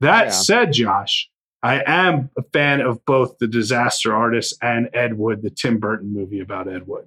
That 0.02 0.26
Yeah. 0.26 0.30
said, 0.32 0.74
Josh, 0.74 1.30
I 1.64 1.84
am 1.86 2.30
a 2.38 2.44
fan 2.54 2.82
of 2.82 3.06
both 3.06 3.38
The 3.38 3.48
Disaster 3.48 4.16
Artist 4.16 4.58
and 4.62 4.90
Ed 4.94 5.18
Wood, 5.18 5.44
the 5.44 5.52
Tim 5.52 5.80
Burton 5.80 6.14
movie 6.14 6.40
about 6.40 6.68
Ed 6.68 6.88
Wood. 6.88 7.06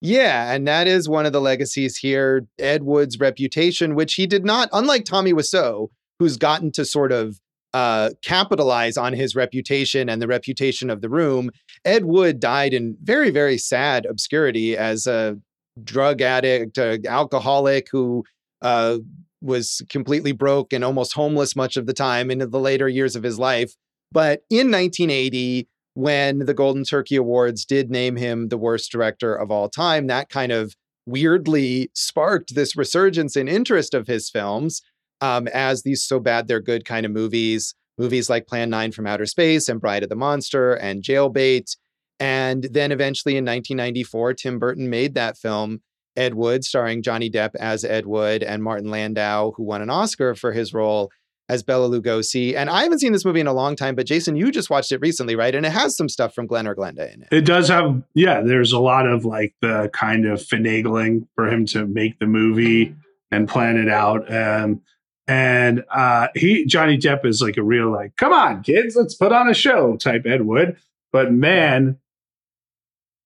Yeah, 0.00 0.52
and 0.52 0.68
that 0.68 0.86
is 0.86 1.08
one 1.08 1.26
of 1.26 1.32
the 1.32 1.40
legacies 1.40 1.96
here. 1.96 2.46
Ed 2.58 2.84
Wood's 2.84 3.18
reputation, 3.18 3.94
which 3.94 4.14
he 4.14 4.26
did 4.26 4.44
not, 4.44 4.68
unlike 4.72 5.04
Tommy 5.04 5.32
Wiseau, 5.32 5.88
who's 6.18 6.36
gotten 6.36 6.70
to 6.72 6.84
sort 6.84 7.12
of 7.12 7.40
uh, 7.74 8.10
capitalize 8.22 8.96
on 8.96 9.12
his 9.12 9.34
reputation 9.34 10.08
and 10.08 10.22
the 10.22 10.28
reputation 10.28 10.88
of 10.88 11.00
the 11.00 11.08
room. 11.08 11.50
Ed 11.84 12.04
Wood 12.04 12.40
died 12.40 12.72
in 12.72 12.96
very, 13.02 13.30
very 13.30 13.58
sad 13.58 14.06
obscurity 14.06 14.76
as 14.76 15.06
a 15.06 15.38
drug 15.82 16.22
addict, 16.22 16.78
alcoholic 16.78 17.88
who 17.90 18.24
uh, 18.62 18.98
was 19.42 19.82
completely 19.88 20.32
broke 20.32 20.72
and 20.72 20.84
almost 20.84 21.12
homeless 21.14 21.54
much 21.54 21.76
of 21.76 21.86
the 21.86 21.92
time 21.92 22.30
into 22.30 22.46
the 22.46 22.58
later 22.58 22.88
years 22.88 23.16
of 23.16 23.22
his 23.22 23.38
life. 23.38 23.74
But 24.12 24.40
in 24.50 24.70
1980, 24.70 25.68
when 25.94 26.40
the 26.40 26.54
Golden 26.54 26.84
Turkey 26.84 27.16
Awards 27.16 27.64
did 27.64 27.90
name 27.90 28.16
him 28.16 28.48
the 28.48 28.58
worst 28.58 28.90
director 28.90 29.34
of 29.34 29.50
all 29.50 29.68
time, 29.68 30.06
that 30.08 30.28
kind 30.28 30.52
of 30.52 30.74
weirdly 31.06 31.90
sparked 31.94 32.54
this 32.54 32.76
resurgence 32.76 33.36
in 33.36 33.48
interest 33.48 33.94
of 33.94 34.06
his 34.06 34.28
films 34.28 34.82
um, 35.20 35.48
as 35.48 35.82
these 35.82 36.04
so 36.04 36.20
bad 36.20 36.48
they're 36.48 36.60
good 36.60 36.84
kind 36.84 37.06
of 37.06 37.12
movies. 37.12 37.74
Movies 37.98 38.28
like 38.28 38.46
Plan 38.46 38.68
9 38.68 38.92
from 38.92 39.06
Outer 39.06 39.24
Space 39.24 39.68
and 39.68 39.80
Bride 39.80 40.02
of 40.02 40.10
the 40.10 40.16
Monster 40.16 40.74
and 40.74 41.02
Jailbait. 41.02 41.76
And 42.20 42.64
then 42.64 42.92
eventually 42.92 43.36
in 43.36 43.44
1994, 43.44 44.34
Tim 44.34 44.58
Burton 44.58 44.90
made 44.90 45.14
that 45.14 45.38
film, 45.38 45.80
Ed 46.16 46.34
Wood, 46.34 46.64
starring 46.64 47.02
Johnny 47.02 47.30
Depp 47.30 47.54
as 47.56 47.84
Ed 47.84 48.06
Wood 48.06 48.42
and 48.42 48.62
Martin 48.62 48.90
Landau, 48.90 49.52
who 49.52 49.62
won 49.62 49.82
an 49.82 49.90
Oscar 49.90 50.34
for 50.34 50.52
his 50.52 50.72
role 50.72 51.10
as 51.48 51.62
Bela 51.62 51.88
Lugosi. 51.88 52.56
And 52.56 52.68
I 52.68 52.82
haven't 52.82 52.98
seen 52.98 53.12
this 53.12 53.24
movie 53.24 53.38
in 53.40 53.46
a 53.46 53.52
long 53.52 53.76
time, 53.76 53.94
but 53.94 54.06
Jason, 54.06 54.34
you 54.34 54.50
just 54.50 54.68
watched 54.68 54.90
it 54.90 55.00
recently, 55.00 55.36
right? 55.36 55.54
And 55.54 55.64
it 55.64 55.70
has 55.70 55.96
some 55.96 56.08
stuff 56.08 56.34
from 56.34 56.48
Glen 56.48 56.66
or 56.66 56.74
Glenda 56.74 57.12
in 57.14 57.22
it. 57.22 57.28
It 57.30 57.44
does 57.44 57.68
have, 57.68 58.02
yeah, 58.14 58.40
there's 58.40 58.72
a 58.72 58.80
lot 58.80 59.06
of 59.06 59.24
like 59.24 59.54
the 59.60 59.88
kind 59.92 60.26
of 60.26 60.40
finagling 60.40 61.28
for 61.36 61.46
him 61.46 61.64
to 61.66 61.86
make 61.86 62.18
the 62.18 62.26
movie 62.26 62.96
and 63.30 63.48
plan 63.48 63.76
it 63.76 63.88
out. 63.88 64.32
Um, 64.32 64.80
and 65.28 65.84
uh, 65.90 66.28
he, 66.34 66.66
Johnny 66.66 66.98
Depp 66.98 67.24
is 67.24 67.40
like 67.40 67.56
a 67.56 67.62
real, 67.62 67.92
like, 67.92 68.16
come 68.16 68.32
on, 68.32 68.62
kids, 68.62 68.96
let's 68.96 69.14
put 69.14 69.32
on 69.32 69.48
a 69.48 69.54
show 69.54 69.96
type 69.96 70.26
Ed 70.26 70.42
Wood. 70.42 70.76
But 71.12 71.32
man, 71.32 71.98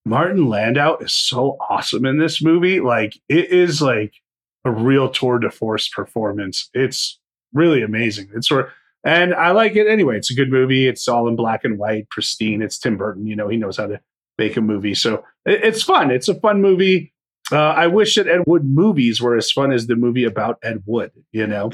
Martin 0.05 0.49
Landau 0.49 0.97
is 0.97 1.13
so 1.13 1.57
awesome 1.69 2.07
in 2.07 2.19
this 2.19 2.43
movie. 2.43 2.81
Like, 2.81 3.15
it 3.29 3.51
is 3.51 3.83
like 3.83 4.15
a 4.65 4.71
real 4.71 5.09
tour 5.09 5.39
de 5.39 5.51
force 5.51 5.89
performance. 5.89 6.71
It's 6.75 7.19
really 7.53 7.83
amazing. 7.83 8.29
It's 8.35 8.49
sort 8.49 8.71
and 9.05 9.35
I 9.35 9.53
like 9.53 9.77
it 9.77 9.87
anyway. 9.87 10.19
It's 10.19 10.31
a 10.31 10.35
good 10.35 10.51
movie. 10.51 10.87
It's 10.87 11.09
all 11.09 11.27
in 11.29 11.37
black 11.37 11.65
and 11.65 11.79
white, 11.79 12.09
pristine. 12.11 12.61
It's 12.61 12.79
Tim 12.79 12.97
Burton. 12.97 13.27
You 13.27 13.35
know, 13.35 13.49
he 13.49 13.57
knows 13.57 13.79
how 13.79 13.87
to 13.87 14.01
make 14.37 14.57
a 14.57 14.61
movie. 14.61 14.95
So 14.95 15.25
it, 15.47 15.65
it's 15.65 15.83
fun. 15.83 16.11
It's 16.11 16.29
a 16.29 16.35
fun 16.35 16.61
movie. 16.61 17.13
Uh, 17.51 17.57
I 17.57 17.87
wish 17.87 18.15
that 18.15 18.29
Ed 18.29 18.45
Wood 18.47 18.65
movies 18.65 19.21
were 19.21 19.37
as 19.37 19.51
fun 19.51 19.73
as 19.73 19.87
the 19.87 19.97
movie 19.97 20.25
about 20.25 20.59
Ed 20.63 20.83
Wood, 20.87 21.13
you 21.33 21.47
know? 21.47 21.71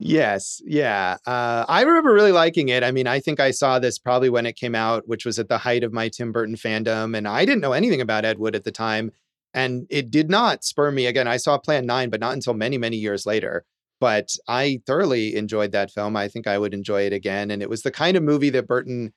Yes, 0.00 0.62
yeah. 0.64 1.16
Uh, 1.26 1.64
I 1.68 1.82
remember 1.82 2.12
really 2.12 2.30
liking 2.30 2.68
it. 2.68 2.84
I 2.84 2.92
mean, 2.92 3.08
I 3.08 3.18
think 3.18 3.40
I 3.40 3.50
saw 3.50 3.80
this 3.80 3.98
probably 3.98 4.30
when 4.30 4.46
it 4.46 4.54
came 4.54 4.76
out, 4.76 5.08
which 5.08 5.26
was 5.26 5.40
at 5.40 5.48
the 5.48 5.58
height 5.58 5.82
of 5.82 5.92
my 5.92 6.08
Tim 6.08 6.30
Burton 6.30 6.54
fandom. 6.54 7.16
And 7.16 7.26
I 7.26 7.44
didn't 7.44 7.62
know 7.62 7.72
anything 7.72 8.00
about 8.00 8.24
Ed 8.24 8.38
Wood 8.38 8.54
at 8.54 8.62
the 8.62 8.70
time. 8.70 9.10
And 9.54 9.86
it 9.90 10.10
did 10.10 10.30
not 10.30 10.62
spur 10.62 10.92
me. 10.92 11.06
Again, 11.06 11.26
I 11.26 11.36
saw 11.36 11.58
Plan 11.58 11.84
9, 11.84 12.10
but 12.10 12.20
not 12.20 12.34
until 12.34 12.54
many, 12.54 12.78
many 12.78 12.96
years 12.96 13.26
later. 13.26 13.64
But 14.00 14.36
I 14.46 14.80
thoroughly 14.86 15.34
enjoyed 15.34 15.72
that 15.72 15.90
film. 15.90 16.16
I 16.16 16.28
think 16.28 16.46
I 16.46 16.58
would 16.58 16.74
enjoy 16.74 17.02
it 17.02 17.12
again. 17.12 17.50
And 17.50 17.60
it 17.60 17.68
was 17.68 17.82
the 17.82 17.90
kind 17.90 18.16
of 18.16 18.22
movie 18.22 18.50
that 18.50 18.68
Burton 18.68 19.12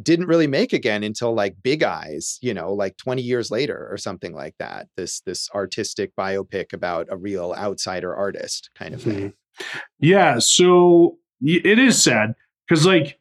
didn't 0.00 0.26
really 0.26 0.46
make 0.46 0.72
again 0.72 1.02
until 1.02 1.34
like 1.34 1.56
Big 1.62 1.82
Eyes, 1.82 2.38
you 2.40 2.54
know, 2.54 2.72
like 2.72 2.96
20 2.98 3.22
years 3.22 3.50
later 3.50 3.88
or 3.90 3.96
something 3.96 4.32
like 4.32 4.54
that. 4.58 4.88
This 4.96 5.20
this 5.20 5.50
artistic 5.52 6.14
biopic 6.16 6.72
about 6.72 7.08
a 7.10 7.16
real 7.16 7.52
outsider 7.56 8.14
artist 8.14 8.70
kind 8.76 8.94
of 8.94 9.02
thing. 9.02 9.34
Yeah. 10.00 10.38
So 10.38 11.18
it 11.42 11.78
is 11.78 12.02
sad 12.02 12.34
because, 12.68 12.86
like, 12.86 13.18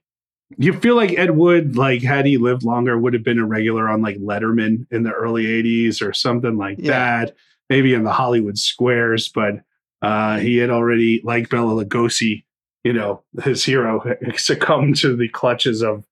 you 0.58 0.74
feel 0.74 0.96
like 0.96 1.18
Ed 1.18 1.32
Wood, 1.32 1.76
like, 1.76 2.04
had 2.04 2.26
he 2.26 2.38
lived 2.38 2.64
longer, 2.64 2.98
would 2.98 3.14
have 3.14 3.24
been 3.24 3.40
a 3.40 3.46
regular 3.46 3.90
on 3.90 4.02
like 4.02 4.18
Letterman 4.18 4.86
in 4.92 5.04
the 5.04 5.12
early 5.12 5.46
80s 5.46 6.02
or 6.02 6.14
something 6.14 6.58
like 6.58 6.78
Yeah. 6.80 6.92
that, 7.26 7.36
maybe 7.70 7.94
in 7.94 8.04
the 8.04 8.12
Hollywood 8.12 8.58
squares. 8.58 9.30
But 9.30 9.62
uh, 10.02 10.38
he 10.40 10.58
had 10.58 10.70
already, 10.70 11.22
like 11.24 11.50
Bela 11.50 11.84
Lugosi, 11.84 12.44
you 12.84 12.94
know, 12.94 13.24
his 13.44 13.64
hero, 13.64 14.04
succumbed 14.36 14.98
to 14.98 15.16
the 15.16 15.30
clutches 15.30 15.82
of 15.82 16.06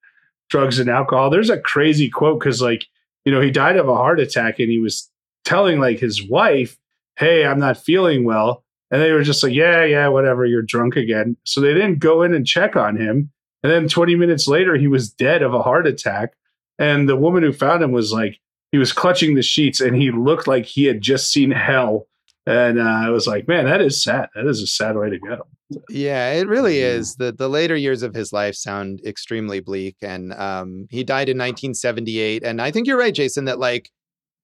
drugs 0.50 0.78
and 0.78 0.90
alcohol. 0.90 1.30
There's 1.30 1.50
a 1.50 1.58
crazy 1.60 2.08
quote 2.10 2.40
because, 2.40 2.60
like, 2.60 2.86
you 3.24 3.30
know, 3.32 3.40
he 3.40 3.50
died 3.50 3.76
of 3.76 3.88
a 3.88 3.94
heart 3.94 4.18
attack 4.18 4.58
and 4.58 4.70
he 4.70 4.78
was 4.80 5.08
telling 5.44 5.78
like 5.78 5.98
his 6.00 6.26
wife, 6.26 6.76
Hey, 7.16 7.44
I'm 7.46 7.60
not 7.60 7.76
feeling 7.78 8.24
well. 8.24 8.64
And 8.92 9.00
they 9.00 9.10
were 9.12 9.22
just 9.22 9.42
like, 9.42 9.54
Yeah, 9.54 9.84
yeah, 9.84 10.06
whatever, 10.08 10.46
you're 10.46 10.62
drunk 10.62 10.94
again. 10.94 11.36
So 11.44 11.60
they 11.60 11.74
didn't 11.74 11.98
go 11.98 12.22
in 12.22 12.34
and 12.34 12.46
check 12.46 12.76
on 12.76 12.96
him. 12.96 13.32
And 13.64 13.72
then 13.72 13.88
20 13.88 14.14
minutes 14.16 14.46
later, 14.46 14.76
he 14.76 14.86
was 14.86 15.10
dead 15.10 15.42
of 15.42 15.54
a 15.54 15.62
heart 15.62 15.86
attack. 15.86 16.34
And 16.78 17.08
the 17.08 17.16
woman 17.16 17.42
who 17.42 17.52
found 17.52 17.82
him 17.82 17.92
was 17.92 18.12
like, 18.12 18.38
he 18.70 18.78
was 18.78 18.92
clutching 18.92 19.34
the 19.34 19.42
sheets 19.42 19.80
and 19.80 19.96
he 19.96 20.10
looked 20.10 20.46
like 20.46 20.66
he 20.66 20.84
had 20.84 21.00
just 21.00 21.32
seen 21.32 21.50
hell. 21.50 22.06
And 22.46 22.80
uh, 22.80 22.82
I 22.82 23.10
was 23.10 23.26
like, 23.26 23.46
man, 23.46 23.66
that 23.66 23.80
is 23.80 24.02
sad. 24.02 24.28
That 24.34 24.46
is 24.46 24.60
a 24.60 24.66
sad 24.66 24.96
way 24.96 25.10
to 25.10 25.18
go. 25.18 25.46
Yeah, 25.88 26.32
it 26.32 26.48
really 26.48 26.78
is. 26.78 27.16
The 27.16 27.32
the 27.32 27.48
later 27.48 27.76
years 27.76 28.02
of 28.02 28.14
his 28.14 28.32
life 28.32 28.54
sound 28.56 29.00
extremely 29.06 29.60
bleak. 29.60 29.96
And 30.02 30.32
um, 30.34 30.86
he 30.90 31.04
died 31.04 31.28
in 31.28 31.38
1978. 31.38 32.42
And 32.42 32.60
I 32.60 32.70
think 32.70 32.86
you're 32.86 32.98
right, 32.98 33.14
Jason, 33.14 33.44
that 33.44 33.58
like 33.58 33.90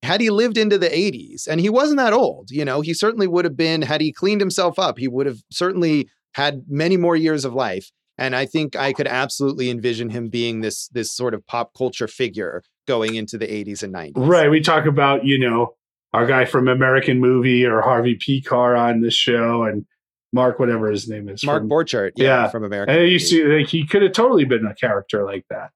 had 0.02 0.20
he 0.20 0.30
lived 0.30 0.56
into 0.56 0.78
the 0.78 0.88
80s, 0.88 1.46
and 1.48 1.60
he 1.60 1.68
wasn't 1.68 1.98
that 1.98 2.12
old, 2.12 2.50
you 2.50 2.64
know, 2.64 2.80
he 2.80 2.94
certainly 2.94 3.26
would 3.26 3.44
have 3.44 3.56
been, 3.56 3.82
had 3.82 4.00
he 4.00 4.12
cleaned 4.12 4.40
himself 4.40 4.78
up, 4.78 4.98
he 4.98 5.08
would 5.08 5.26
have 5.26 5.38
certainly 5.50 6.08
had 6.34 6.62
many 6.68 6.96
more 6.96 7.16
years 7.16 7.44
of 7.44 7.52
life. 7.54 7.90
And 8.16 8.34
I 8.34 8.46
think 8.46 8.74
I 8.76 8.92
could 8.92 9.06
absolutely 9.06 9.70
envision 9.70 10.10
him 10.10 10.28
being 10.28 10.60
this 10.60 10.88
this 10.88 11.12
sort 11.12 11.34
of 11.34 11.46
pop 11.46 11.72
culture 11.76 12.08
figure 12.08 12.62
going 12.86 13.14
into 13.14 13.38
the 13.38 13.46
80s 13.46 13.82
and 13.82 13.94
90s. 13.94 14.12
Right. 14.16 14.50
We 14.50 14.60
talk 14.60 14.86
about, 14.86 15.24
you 15.24 15.38
know, 15.38 15.74
our 16.12 16.26
guy 16.26 16.44
from 16.44 16.68
American 16.68 17.20
Movie 17.20 17.64
or 17.64 17.80
Harvey 17.80 18.16
Pekar 18.16 18.76
on 18.78 19.02
this 19.02 19.14
show 19.14 19.62
and 19.64 19.84
Mark, 20.32 20.58
whatever 20.58 20.90
his 20.90 21.08
name 21.08 21.28
is. 21.28 21.44
Mark 21.44 21.62
from, 21.62 21.70
Borchardt, 21.70 22.12
yeah, 22.16 22.44
Yeah. 22.44 22.48
from 22.48 22.64
American. 22.64 22.94
And 22.96 23.04
you 23.04 23.18
Beauty. 23.18 23.24
see, 23.24 23.44
like, 23.44 23.66
he 23.68 23.86
could 23.86 24.02
have 24.02 24.12
totally 24.12 24.44
been 24.44 24.66
a 24.66 24.74
character 24.74 25.24
like 25.24 25.44
that. 25.50 25.70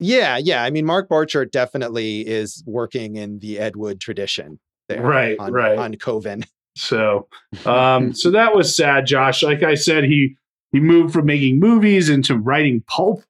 Yeah, 0.00 0.38
yeah. 0.38 0.62
I 0.62 0.70
mean, 0.70 0.84
Mark 0.84 1.08
Borchardt 1.08 1.50
definitely 1.50 2.26
is 2.26 2.62
working 2.66 3.16
in 3.16 3.40
the 3.40 3.58
Ed 3.58 3.76
Wood 3.76 4.00
tradition 4.00 4.60
there. 4.88 5.02
Right, 5.02 5.36
on, 5.38 5.52
right. 5.52 5.78
On 5.78 5.94
Coven. 5.94 6.44
So, 6.76 7.28
um, 7.66 8.14
so 8.14 8.30
that 8.30 8.54
was 8.54 8.74
sad, 8.74 9.06
Josh. 9.06 9.42
Like 9.42 9.62
I 9.62 9.74
said, 9.74 10.04
he 10.04 10.36
he 10.72 10.80
moved 10.80 11.12
from 11.12 11.26
making 11.26 11.58
movies 11.58 12.08
into 12.08 12.36
writing 12.36 12.82
pulp 12.86 13.22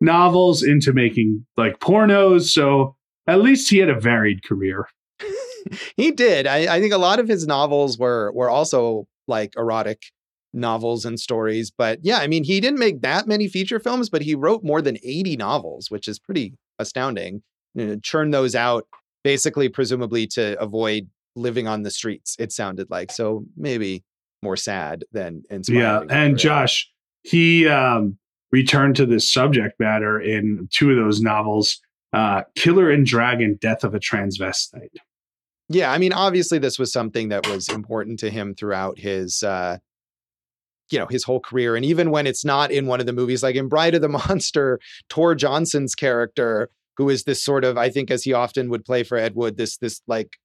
novels 0.00 0.62
into 0.62 0.92
making 0.92 1.46
like 1.56 1.78
pornos. 1.80 2.50
So 2.50 2.96
at 3.26 3.40
least 3.40 3.70
he 3.70 3.78
had 3.78 3.88
a 3.88 3.98
varied 3.98 4.42
career. 4.42 4.88
he 5.96 6.10
did. 6.10 6.46
I, 6.46 6.76
I 6.76 6.80
think 6.80 6.92
a 6.92 6.98
lot 6.98 7.18
of 7.18 7.28
his 7.28 7.46
novels 7.46 7.98
were 7.98 8.32
were 8.32 8.50
also 8.50 9.06
like 9.28 9.54
erotic 9.56 10.02
novels 10.52 11.04
and 11.04 11.18
stories. 11.18 11.70
But 11.70 12.00
yeah, 12.02 12.18
I 12.18 12.26
mean, 12.26 12.44
he 12.44 12.60
didn't 12.60 12.78
make 12.78 13.02
that 13.02 13.26
many 13.26 13.48
feature 13.48 13.78
films, 13.78 14.10
but 14.10 14.22
he 14.22 14.34
wrote 14.34 14.64
more 14.64 14.82
than 14.82 14.98
80 15.02 15.36
novels, 15.36 15.90
which 15.90 16.08
is 16.08 16.18
pretty 16.18 16.54
astounding. 16.78 17.42
You 17.74 17.86
know, 17.86 17.96
churn 18.02 18.30
those 18.30 18.54
out 18.54 18.86
basically, 19.22 19.68
presumably 19.68 20.26
to 20.26 20.60
avoid 20.60 21.08
living 21.36 21.68
on 21.68 21.82
the 21.82 21.90
streets, 21.90 22.36
it 22.38 22.52
sounded 22.52 22.90
like. 22.90 23.12
So 23.12 23.44
maybe 23.56 24.02
more 24.42 24.56
sad 24.56 25.04
than 25.12 25.42
inspiring. 25.50 26.08
Yeah. 26.08 26.16
And 26.16 26.38
Josh, 26.38 26.90
he 27.22 27.68
um, 27.68 28.16
returned 28.50 28.96
to 28.96 29.06
this 29.06 29.30
subject 29.30 29.78
matter 29.78 30.20
in 30.20 30.68
two 30.72 30.90
of 30.90 30.96
those 30.96 31.20
novels 31.20 31.80
uh, 32.12 32.42
Killer 32.56 32.90
in 32.90 33.04
Drag 33.04 33.40
and 33.40 33.58
Death 33.60 33.84
of 33.84 33.94
a 33.94 34.00
Transvestite. 34.00 34.96
Yeah. 35.68 35.92
I 35.92 35.98
mean, 35.98 36.12
obviously, 36.12 36.58
this 36.58 36.78
was 36.78 36.92
something 36.92 37.28
that 37.28 37.46
was 37.46 37.68
important 37.68 38.18
to 38.20 38.30
him 38.30 38.54
throughout 38.54 38.98
his. 38.98 39.42
Uh, 39.44 39.78
you 40.90 40.98
know 40.98 41.06
his 41.10 41.24
whole 41.24 41.40
career 41.40 41.76
and 41.76 41.84
even 41.84 42.10
when 42.10 42.26
it's 42.26 42.44
not 42.44 42.70
in 42.70 42.86
one 42.86 43.00
of 43.00 43.06
the 43.06 43.12
movies 43.12 43.42
like 43.42 43.56
in 43.56 43.68
bride 43.68 43.94
of 43.94 44.02
the 44.02 44.08
monster 44.28 44.78
tor 45.08 45.34
johnson's 45.34 45.94
character 45.94 46.68
who 46.96 47.08
is 47.08 47.24
this 47.24 47.42
sort 47.42 47.64
of 47.64 47.78
i 47.78 47.88
think 47.88 48.10
as 48.10 48.22
he 48.22 48.32
often 48.32 48.68
would 48.68 48.84
play 48.84 49.02
for 49.02 49.16
ed 49.16 49.34
wood 49.34 49.56
this 49.56 49.76
this 49.78 50.00
like 50.06 50.36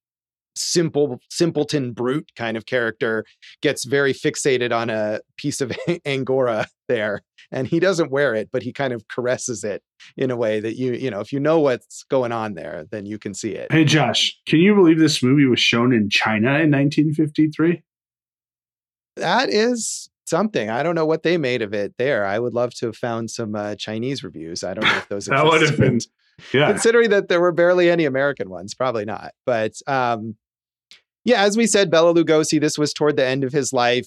simple 0.56 1.20
simpleton 1.30 1.92
brute 1.92 2.32
kind 2.34 2.56
of 2.56 2.64
character 2.64 3.24
gets 3.60 3.84
very 3.84 4.14
fixated 4.14 4.74
on 4.74 4.88
a 4.88 5.20
piece 5.36 5.60
of 5.60 5.70
angora 6.06 6.66
there 6.88 7.22
and 7.52 7.66
he 7.66 7.78
doesn't 7.78 8.10
wear 8.10 8.34
it 8.34 8.48
but 8.50 8.62
he 8.62 8.72
kind 8.72 8.94
of 8.94 9.06
caresses 9.08 9.64
it 9.64 9.82
in 10.16 10.30
a 10.30 10.36
way 10.36 10.58
that 10.58 10.76
you 10.76 10.92
you 10.92 11.10
know 11.10 11.20
if 11.20 11.30
you 11.30 11.38
know 11.38 11.60
what's 11.60 12.04
going 12.04 12.32
on 12.32 12.54
there 12.54 12.86
then 12.90 13.04
you 13.04 13.18
can 13.18 13.34
see 13.34 13.50
it. 13.50 13.70
Hey 13.70 13.84
josh 13.84 14.34
can 14.46 14.60
you 14.60 14.74
believe 14.74 14.98
this 14.98 15.22
movie 15.22 15.44
was 15.44 15.60
shown 15.60 15.92
in 15.92 16.08
china 16.08 16.48
in 16.58 16.70
1953 16.70 17.82
that 19.16 19.50
is 19.50 20.08
something 20.28 20.70
i 20.70 20.82
don't 20.82 20.94
know 20.94 21.06
what 21.06 21.22
they 21.22 21.38
made 21.38 21.62
of 21.62 21.72
it 21.72 21.94
there 21.98 22.24
i 22.24 22.38
would 22.38 22.52
love 22.52 22.74
to 22.74 22.86
have 22.86 22.96
found 22.96 23.30
some 23.30 23.54
uh, 23.54 23.74
chinese 23.76 24.24
reviews 24.24 24.64
i 24.64 24.74
don't 24.74 24.84
know 24.84 24.96
if 24.96 25.08
those 25.10 25.26
that 25.26 25.44
would 25.44 25.62
have 25.62 25.78
been 25.78 25.98
yeah 26.52 26.70
considering 26.70 27.10
that 27.10 27.28
there 27.28 27.40
were 27.40 27.52
barely 27.52 27.90
any 27.90 28.04
american 28.04 28.50
ones 28.50 28.74
probably 28.74 29.04
not 29.04 29.32
but 29.44 29.72
um 29.86 30.36
yeah, 31.26 31.42
as 31.42 31.56
we 31.56 31.66
said, 31.66 31.90
Bela 31.90 32.14
Lugosi, 32.14 32.60
this 32.60 32.78
was 32.78 32.92
toward 32.92 33.16
the 33.16 33.26
end 33.26 33.42
of 33.42 33.52
his 33.52 33.72
life. 33.72 34.06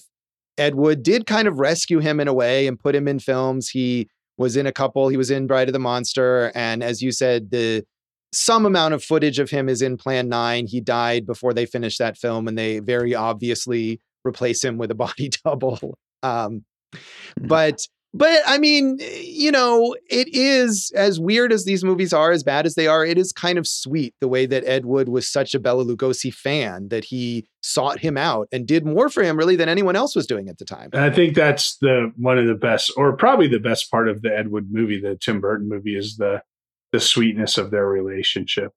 Ed 0.56 0.74
Wood 0.74 1.02
did 1.02 1.26
kind 1.26 1.46
of 1.46 1.58
rescue 1.58 1.98
him 1.98 2.18
in 2.18 2.28
a 2.28 2.32
way 2.32 2.66
and 2.66 2.80
put 2.80 2.94
him 2.94 3.06
in 3.06 3.18
films. 3.18 3.68
He 3.68 4.08
was 4.38 4.56
in 4.56 4.66
a 4.66 4.72
couple, 4.72 5.08
he 5.08 5.18
was 5.18 5.30
in 5.30 5.46
Bride 5.46 5.68
of 5.68 5.74
the 5.74 5.78
Monster. 5.78 6.50
And 6.54 6.82
as 6.82 7.02
you 7.02 7.12
said, 7.12 7.50
the 7.50 7.84
some 8.32 8.64
amount 8.64 8.94
of 8.94 9.04
footage 9.04 9.38
of 9.38 9.50
him 9.50 9.68
is 9.68 9.82
in 9.82 9.98
Plan 9.98 10.30
9. 10.30 10.66
He 10.66 10.80
died 10.80 11.26
before 11.26 11.52
they 11.52 11.66
finished 11.66 11.98
that 11.98 12.16
film, 12.16 12.48
and 12.48 12.56
they 12.56 12.78
very 12.78 13.14
obviously 13.14 14.00
replace 14.26 14.64
him 14.64 14.78
with 14.78 14.90
a 14.90 14.94
body 14.94 15.28
double. 15.44 15.98
Um, 16.22 16.64
hmm. 16.92 17.46
but 17.46 17.86
but 18.12 18.40
I 18.44 18.58
mean, 18.58 18.98
you 19.20 19.52
know, 19.52 19.94
it 20.08 20.28
is 20.32 20.92
as 20.96 21.20
weird 21.20 21.52
as 21.52 21.64
these 21.64 21.84
movies 21.84 22.12
are, 22.12 22.32
as 22.32 22.42
bad 22.42 22.66
as 22.66 22.74
they 22.74 22.88
are, 22.88 23.04
it 23.04 23.16
is 23.16 23.30
kind 23.30 23.56
of 23.56 23.68
sweet 23.68 24.14
the 24.20 24.26
way 24.26 24.46
that 24.46 24.64
Ed 24.66 24.84
Wood 24.84 25.08
was 25.08 25.28
such 25.28 25.54
a 25.54 25.60
Bela 25.60 25.84
Lugosi 25.84 26.34
fan 26.34 26.88
that 26.88 27.04
he 27.04 27.46
sought 27.62 28.00
him 28.00 28.16
out 28.16 28.48
and 28.50 28.66
did 28.66 28.84
more 28.84 29.08
for 29.08 29.22
him 29.22 29.36
really 29.36 29.54
than 29.54 29.68
anyone 29.68 29.94
else 29.94 30.16
was 30.16 30.26
doing 30.26 30.48
at 30.48 30.58
the 30.58 30.64
time. 30.64 30.90
And 30.92 31.04
I 31.04 31.10
think 31.10 31.36
that's 31.36 31.76
the 31.76 32.12
one 32.16 32.36
of 32.36 32.48
the 32.48 32.54
best, 32.54 32.92
or 32.96 33.16
probably 33.16 33.46
the 33.46 33.60
best 33.60 33.90
part 33.92 34.08
of 34.08 34.22
the 34.22 34.36
Ed 34.36 34.50
Wood 34.50 34.68
movie, 34.72 35.00
the 35.00 35.16
Tim 35.16 35.40
Burton 35.40 35.68
movie, 35.68 35.96
is 35.96 36.16
the 36.16 36.42
the 36.90 37.00
sweetness 37.00 37.58
of 37.58 37.70
their 37.70 37.86
relationship. 37.86 38.72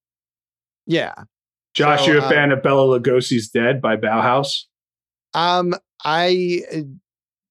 Yeah. 0.86 1.16
Josh, 1.74 2.06
so, 2.06 2.12
you 2.12 2.20
a 2.20 2.24
um, 2.24 2.30
fan 2.30 2.52
of 2.52 2.62
Bela 2.62 3.00
Lugosi's 3.00 3.50
Dead 3.50 3.82
by 3.82 3.96
Bauhaus? 3.96 4.66
Um, 5.34 5.74
I 6.06 6.62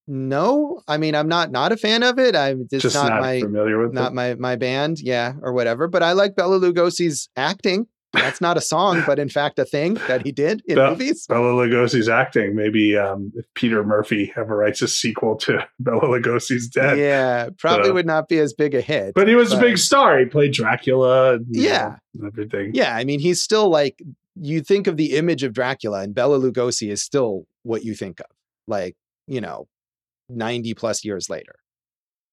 no, 0.06 0.82
I 0.88 0.98
mean 0.98 1.14
I'm 1.14 1.28
not 1.28 1.50
not 1.50 1.72
a 1.72 1.76
fan 1.76 2.02
of 2.02 2.18
it. 2.18 2.34
I'm 2.34 2.66
just, 2.68 2.82
just 2.82 2.94
not, 2.94 3.10
not, 3.10 3.20
my 3.20 3.40
familiar 3.40 3.78
with 3.78 3.92
not 3.92 4.12
it. 4.12 4.14
my 4.14 4.34
my 4.34 4.56
band, 4.56 5.00
yeah, 5.00 5.34
or 5.42 5.52
whatever. 5.52 5.88
But 5.88 6.02
I 6.02 6.12
like 6.12 6.34
Bela 6.34 6.58
Lugosi's 6.58 7.28
acting. 7.36 7.86
That's 8.12 8.42
not 8.42 8.58
a 8.58 8.60
song, 8.60 9.02
but 9.06 9.18
in 9.18 9.30
fact 9.30 9.58
a 9.58 9.64
thing 9.64 9.94
that 10.06 10.22
he 10.22 10.32
did 10.32 10.62
in 10.66 10.74
Be- 10.74 10.82
movies. 10.82 11.26
Bela 11.26 11.52
Lugosi's 11.52 12.10
acting. 12.10 12.54
Maybe 12.54 12.96
um, 12.96 13.32
if 13.34 13.46
Peter 13.54 13.82
Murphy 13.84 14.32
ever 14.36 14.54
writes 14.56 14.82
a 14.82 14.88
sequel 14.88 15.36
to 15.36 15.66
Bela 15.80 16.02
Lugosi's 16.02 16.68
Dead, 16.68 16.98
yeah, 16.98 17.48
probably 17.58 17.86
so. 17.86 17.94
would 17.94 18.06
not 18.06 18.28
be 18.28 18.38
as 18.38 18.52
big 18.52 18.74
a 18.74 18.80
hit. 18.80 19.14
But 19.14 19.28
he 19.28 19.34
was 19.34 19.50
but, 19.50 19.58
a 19.58 19.60
big 19.62 19.78
star. 19.78 20.18
He 20.18 20.26
played 20.26 20.52
Dracula. 20.52 21.38
yeah, 21.48 21.96
know, 22.14 22.26
everything. 22.26 22.72
Yeah, 22.74 22.94
I 22.94 23.04
mean 23.04 23.20
he's 23.20 23.40
still 23.40 23.70
like 23.70 24.02
you 24.34 24.60
think 24.62 24.86
of 24.86 24.96
the 24.96 25.16
image 25.16 25.42
of 25.42 25.52
Dracula, 25.52 26.00
and 26.00 26.14
Bela 26.14 26.38
Lugosi 26.38 26.90
is 26.90 27.02
still 27.02 27.46
what 27.62 27.84
you 27.84 27.94
think 27.94 28.20
of. 28.20 28.26
Like 28.66 28.96
you 29.26 29.40
know 29.40 29.68
90 30.28 30.74
plus 30.74 31.04
years 31.04 31.28
later. 31.28 31.54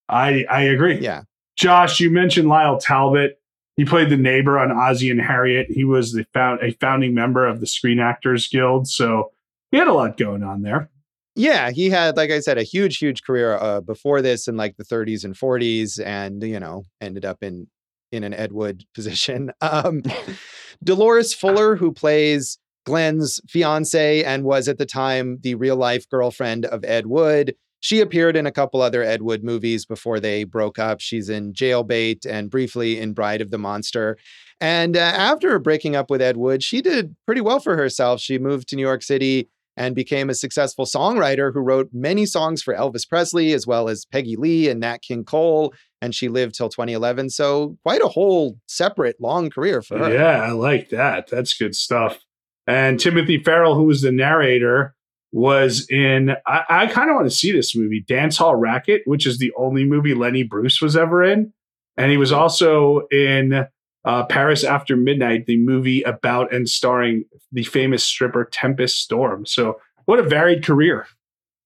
I 0.07 0.45
I 0.49 0.63
agree. 0.63 0.99
Yeah. 0.99 1.23
Josh, 1.55 1.99
you 1.99 2.09
mentioned 2.09 2.47
Lyle 2.47 2.77
Talbot. 2.77 3.39
He 3.75 3.85
played 3.85 4.09
the 4.09 4.17
neighbor 4.17 4.57
on 4.59 4.71
Ozzie 4.71 5.09
and 5.09 5.21
Harriet. 5.21 5.67
He 5.69 5.85
was 5.85 6.13
the 6.13 6.25
found 6.33 6.61
a 6.61 6.71
founding 6.73 7.13
member 7.13 7.45
of 7.45 7.59
the 7.59 7.67
Screen 7.67 7.99
Actors 7.99 8.47
Guild, 8.47 8.87
so 8.87 9.31
he 9.71 9.77
had 9.77 9.87
a 9.87 9.93
lot 9.93 10.17
going 10.17 10.43
on 10.43 10.63
there. 10.63 10.89
Yeah, 11.35 11.71
he 11.71 11.89
had, 11.89 12.17
like 12.17 12.31
I 12.31 12.39
said, 12.41 12.57
a 12.57 12.63
huge, 12.63 12.97
huge 12.97 13.23
career 13.23 13.53
uh, 13.55 13.79
before 13.79 14.21
this 14.21 14.47
in 14.47 14.57
like 14.57 14.75
the 14.75 14.83
30s 14.83 15.23
and 15.23 15.35
40s, 15.35 16.03
and 16.03 16.43
you 16.43 16.59
know, 16.59 16.83
ended 16.99 17.23
up 17.23 17.41
in 17.41 17.67
in 18.11 18.23
an 18.23 18.33
Ed 18.33 18.51
Wood 18.51 18.83
position. 18.93 19.51
Um, 19.61 20.03
Dolores 20.83 21.33
Fuller, 21.33 21.75
who 21.75 21.91
plays 21.91 22.57
Glen's 22.85 23.39
fiance 23.47 24.23
and 24.23 24.43
was 24.43 24.67
at 24.67 24.77
the 24.77 24.85
time 24.85 25.37
the 25.41 25.55
real 25.55 25.75
life 25.75 26.09
girlfriend 26.09 26.65
of 26.65 26.83
Ed 26.83 27.05
Wood, 27.05 27.55
she 27.79 28.01
appeared 28.01 28.35
in 28.35 28.45
a 28.45 28.51
couple 28.51 28.81
other 28.81 29.03
Ed 29.03 29.21
Wood 29.21 29.43
movies 29.43 29.85
before 29.85 30.19
they 30.19 30.43
broke 30.43 30.79
up. 30.79 30.99
She's 30.99 31.29
in 31.29 31.53
Jailbait 31.53 32.25
and 32.25 32.49
briefly 32.49 32.99
in 32.99 33.13
Bride 33.13 33.41
of 33.41 33.51
the 33.51 33.57
Monster. 33.57 34.17
And 34.59 34.97
uh, 34.97 34.99
after 34.99 35.57
breaking 35.59 35.95
up 35.95 36.09
with 36.09 36.21
Ed 36.21 36.37
Wood, 36.37 36.63
she 36.63 36.81
did 36.81 37.15
pretty 37.25 37.41
well 37.41 37.59
for 37.59 37.77
herself. 37.77 38.19
She 38.19 38.37
moved 38.37 38.67
to 38.69 38.75
New 38.75 38.81
York 38.81 39.03
City 39.03 39.49
and 39.77 39.95
became 39.95 40.29
a 40.29 40.33
successful 40.33 40.85
songwriter 40.85 41.53
who 41.53 41.61
wrote 41.61 41.89
many 41.93 42.25
songs 42.25 42.61
for 42.61 42.75
Elvis 42.75 43.07
Presley, 43.07 43.53
as 43.53 43.65
well 43.65 43.87
as 43.87 44.03
Peggy 44.03 44.35
Lee 44.35 44.67
and 44.67 44.81
Nat 44.81 45.01
King 45.01 45.23
Cole. 45.23 45.73
And 46.01 46.13
she 46.13 46.27
lived 46.27 46.55
till 46.55 46.67
2011. 46.67 47.29
So, 47.29 47.77
quite 47.83 48.01
a 48.01 48.07
whole 48.09 48.57
separate 48.67 49.15
long 49.21 49.49
career 49.49 49.81
for 49.81 49.97
her. 49.97 50.13
Yeah, 50.13 50.41
I 50.41 50.51
like 50.51 50.89
that. 50.89 51.29
That's 51.29 51.57
good 51.57 51.75
stuff. 51.75 52.19
And 52.67 52.99
Timothy 52.99 53.41
Farrell, 53.41 53.75
who 53.75 53.85
was 53.85 54.01
the 54.01 54.11
narrator, 54.11 54.95
was 55.31 55.87
in 55.89 56.31
I, 56.45 56.63
I 56.69 56.87
kind 56.87 57.09
of 57.09 57.15
want 57.15 57.29
to 57.29 57.35
see 57.35 57.51
this 57.51 57.75
movie, 57.75 58.01
Dance 58.01 58.37
Hall 58.37 58.55
Racket, 58.55 59.01
which 59.05 59.27
is 59.27 59.37
the 59.37 59.51
only 59.57 59.85
movie 59.85 60.13
Lenny 60.13 60.43
Bruce 60.43 60.81
was 60.81 60.97
ever 60.97 61.23
in. 61.23 61.53
And 61.97 62.11
he 62.11 62.17
was 62.17 62.31
also 62.31 63.07
in 63.11 63.67
uh, 64.05 64.25
Paris 64.25 64.63
After 64.63 64.95
Midnight, 64.95 65.45
the 65.45 65.57
movie 65.57 66.01
about 66.03 66.53
and 66.53 66.67
starring 66.67 67.25
the 67.51 67.63
famous 67.63 68.03
stripper 68.03 68.45
Tempest 68.45 68.97
Storm. 68.97 69.45
So 69.45 69.79
what 70.05 70.19
a 70.19 70.23
varied 70.23 70.65
career. 70.65 71.05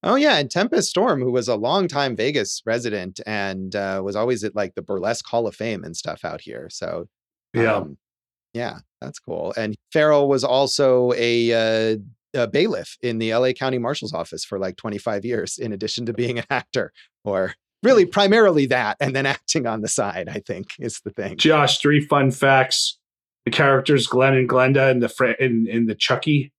Oh 0.05 0.15
yeah, 0.15 0.37
and 0.37 0.51
Tempest 0.51 0.89
Storm, 0.89 1.21
who 1.21 1.31
was 1.31 1.47
a 1.47 1.55
longtime 1.55 2.15
Vegas 2.17 2.61
resident 2.65 3.21
and 3.25 3.73
uh, 3.73 4.01
was 4.03 4.17
always 4.17 4.43
at 4.43 4.55
like 4.55 4.75
the 4.75 4.81
Burlesque 4.81 5.25
Hall 5.25 5.47
of 5.47 5.55
Fame 5.55 5.85
and 5.85 5.95
stuff 5.95 6.25
out 6.25 6.41
here. 6.41 6.67
So 6.69 7.07
yeah, 7.53 7.75
um, 7.75 7.97
yeah, 8.53 8.79
that's 8.99 9.19
cool. 9.19 9.53
And 9.55 9.75
Farrell 9.93 10.27
was 10.27 10.43
also 10.43 11.13
a 11.15 11.93
uh, 11.93 11.97
a 12.33 12.47
bailiff 12.47 12.97
in 13.01 13.17
the 13.17 13.33
LA 13.33 13.51
County 13.51 13.77
Marshal's 13.77 14.13
office 14.13 14.43
for 14.43 14.59
like 14.59 14.75
25 14.77 15.25
years, 15.25 15.57
in 15.57 15.71
addition 15.73 16.05
to 16.05 16.13
being 16.13 16.39
an 16.39 16.45
actor, 16.49 16.91
or 17.23 17.55
really 17.81 18.05
primarily 18.05 18.65
that, 18.67 18.97
and 18.99 19.15
then 19.15 19.25
acting 19.25 19.67
on 19.67 19.81
the 19.81 19.87
side, 19.87 20.29
I 20.29 20.39
think 20.39 20.73
is 20.79 21.01
the 21.03 21.11
thing. 21.11 21.37
Josh, 21.37 21.79
three 21.79 22.01
fun 22.01 22.31
facts. 22.31 22.97
The 23.45 23.51
characters 23.51 24.07
Glen 24.07 24.35
and 24.35 24.47
Glenda 24.47 24.89
in 24.89 24.99
the 24.99 25.35
in, 25.39 25.67
in 25.67 25.85
the 25.85 25.95
Chucky 25.95 26.53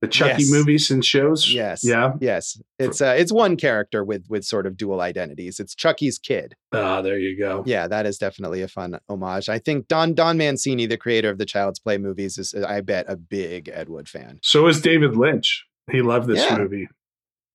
the 0.00 0.08
Chucky 0.08 0.42
yes. 0.42 0.50
movies 0.50 0.90
and 0.90 1.04
shows. 1.04 1.52
Yes. 1.52 1.80
Yeah. 1.82 2.12
Yes. 2.20 2.60
It's 2.78 3.00
uh 3.00 3.16
it's 3.18 3.32
one 3.32 3.56
character 3.56 4.04
with 4.04 4.26
with 4.28 4.44
sort 4.44 4.66
of 4.66 4.76
dual 4.76 5.00
identities. 5.00 5.58
It's 5.58 5.74
Chucky's 5.74 6.18
kid. 6.18 6.54
Ah, 6.72 7.02
there 7.02 7.18
you 7.18 7.38
go. 7.38 7.62
Yeah, 7.66 7.88
that 7.88 8.06
is 8.06 8.18
definitely 8.18 8.62
a 8.62 8.68
fun 8.68 8.98
homage. 9.08 9.48
I 9.48 9.58
think 9.58 9.88
Don 9.88 10.14
Don 10.14 10.38
Mancini, 10.38 10.86
the 10.86 10.96
creator 10.96 11.30
of 11.30 11.38
the 11.38 11.46
Child's 11.46 11.80
Play 11.80 11.98
movies, 11.98 12.38
is 12.38 12.54
I 12.54 12.80
bet 12.80 13.06
a 13.08 13.16
big 13.16 13.68
Ed 13.72 13.88
Wood 13.88 14.08
fan. 14.08 14.38
So 14.42 14.66
is 14.68 14.80
David 14.80 15.16
Lynch. 15.16 15.64
He 15.90 16.02
loved 16.02 16.28
this 16.28 16.44
yeah. 16.44 16.58
movie. 16.58 16.88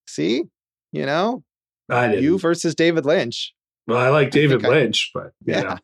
See, 0.07 0.43
you 0.91 1.05
know, 1.05 1.43
I 1.89 2.07
didn't. 2.07 2.23
you 2.23 2.39
versus 2.39 2.75
David 2.75 3.05
Lynch. 3.05 3.53
Well, 3.87 3.99
I 3.99 4.09
like 4.09 4.31
David 4.31 4.65
I 4.65 4.69
Lynch, 4.69 5.11
but 5.13 5.31
yeah. 5.45 5.77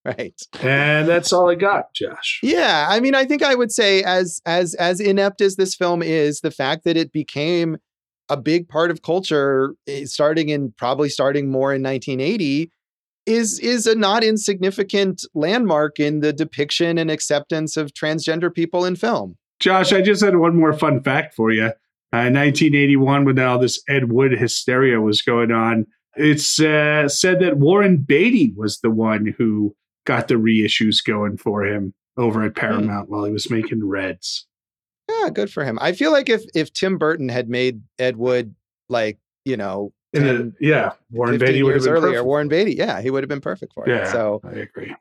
Right. 0.04 0.40
And 0.62 1.06
that's 1.06 1.32
all 1.32 1.50
i 1.50 1.54
got 1.54 1.92
josh. 1.92 2.40
Yeah 2.42 2.86
i 2.88 3.00
mean 3.00 3.14
i 3.14 3.24
think 3.24 3.42
i 3.42 3.54
would 3.54 3.70
say 3.70 4.02
as 4.02 4.40
as 4.46 4.74
as 4.74 5.00
inept 5.00 5.40
as 5.40 5.56
this 5.56 5.74
film 5.74 6.02
is 6.02 6.40
the 6.40 6.50
fact 6.50 6.84
that 6.84 6.96
it 6.96 7.12
became 7.12 7.76
a 8.30 8.36
big 8.36 8.68
part 8.68 8.90
of 8.90 9.02
culture 9.02 9.74
eh, 9.86 10.04
starting 10.04 10.48
in 10.48 10.72
probably 10.78 11.08
starting 11.08 11.50
more 11.50 11.74
in 11.74 11.82
1980 11.82 12.70
is 13.26 13.58
is 13.58 13.86
a 13.86 13.94
not 13.94 14.24
insignificant 14.24 15.24
landmark 15.34 16.00
in 16.00 16.20
the 16.20 16.32
depiction 16.32 16.96
and 16.96 17.10
acceptance 17.10 17.76
of 17.76 17.92
transgender 17.92 18.52
people 18.52 18.84
in 18.84 18.96
film. 18.96 19.36
Josh 19.60 19.92
i 19.92 20.00
just 20.00 20.24
had 20.24 20.36
one 20.36 20.56
more 20.56 20.72
fun 20.72 21.02
fact 21.02 21.34
for 21.34 21.50
you. 21.50 21.72
Uh, 22.10 22.32
1981, 22.32 23.26
when 23.26 23.38
all 23.38 23.58
this 23.58 23.82
Ed 23.86 24.10
Wood 24.10 24.32
hysteria 24.32 24.98
was 24.98 25.20
going 25.20 25.52
on, 25.52 25.84
it's 26.16 26.58
uh, 26.58 27.06
said 27.06 27.38
that 27.40 27.58
Warren 27.58 27.98
Beatty 27.98 28.54
was 28.56 28.80
the 28.80 28.90
one 28.90 29.34
who 29.36 29.76
got 30.08 30.26
the 30.26 30.34
reissues 30.34 31.04
going 31.04 31.36
for 31.36 31.64
him 31.64 31.92
over 32.16 32.42
at 32.42 32.56
Paramount 32.56 33.08
mm. 33.08 33.10
while 33.12 33.24
he 33.24 33.30
was 33.30 33.50
making 33.50 33.86
Reds. 33.86 34.46
Yeah, 35.08 35.28
good 35.28 35.52
for 35.52 35.64
him. 35.64 35.78
I 35.80 35.92
feel 35.92 36.10
like 36.10 36.30
if 36.30 36.44
if 36.54 36.72
Tim 36.72 36.96
Burton 36.96 37.28
had 37.28 37.48
made 37.48 37.82
Ed 37.98 38.16
Wood 38.16 38.54
like 38.88 39.18
you 39.44 39.56
know, 39.56 39.92
10, 40.14 40.54
yeah, 40.60 40.92
Warren 41.10 41.38
Beatty 41.38 41.62
would 41.62 41.74
have 41.74 41.84
been 41.84 41.92
earlier. 41.92 42.10
Perfect. 42.12 42.26
Warren 42.26 42.48
Beatty, 42.48 42.74
yeah, 42.74 43.00
he 43.00 43.10
would 43.10 43.22
have 43.22 43.28
been 43.28 43.40
perfect 43.40 43.74
for 43.74 43.86
it. 43.86 43.90
Yeah, 43.90 44.10
so 44.10 44.40
I 44.44 44.52
agree. 44.52 44.94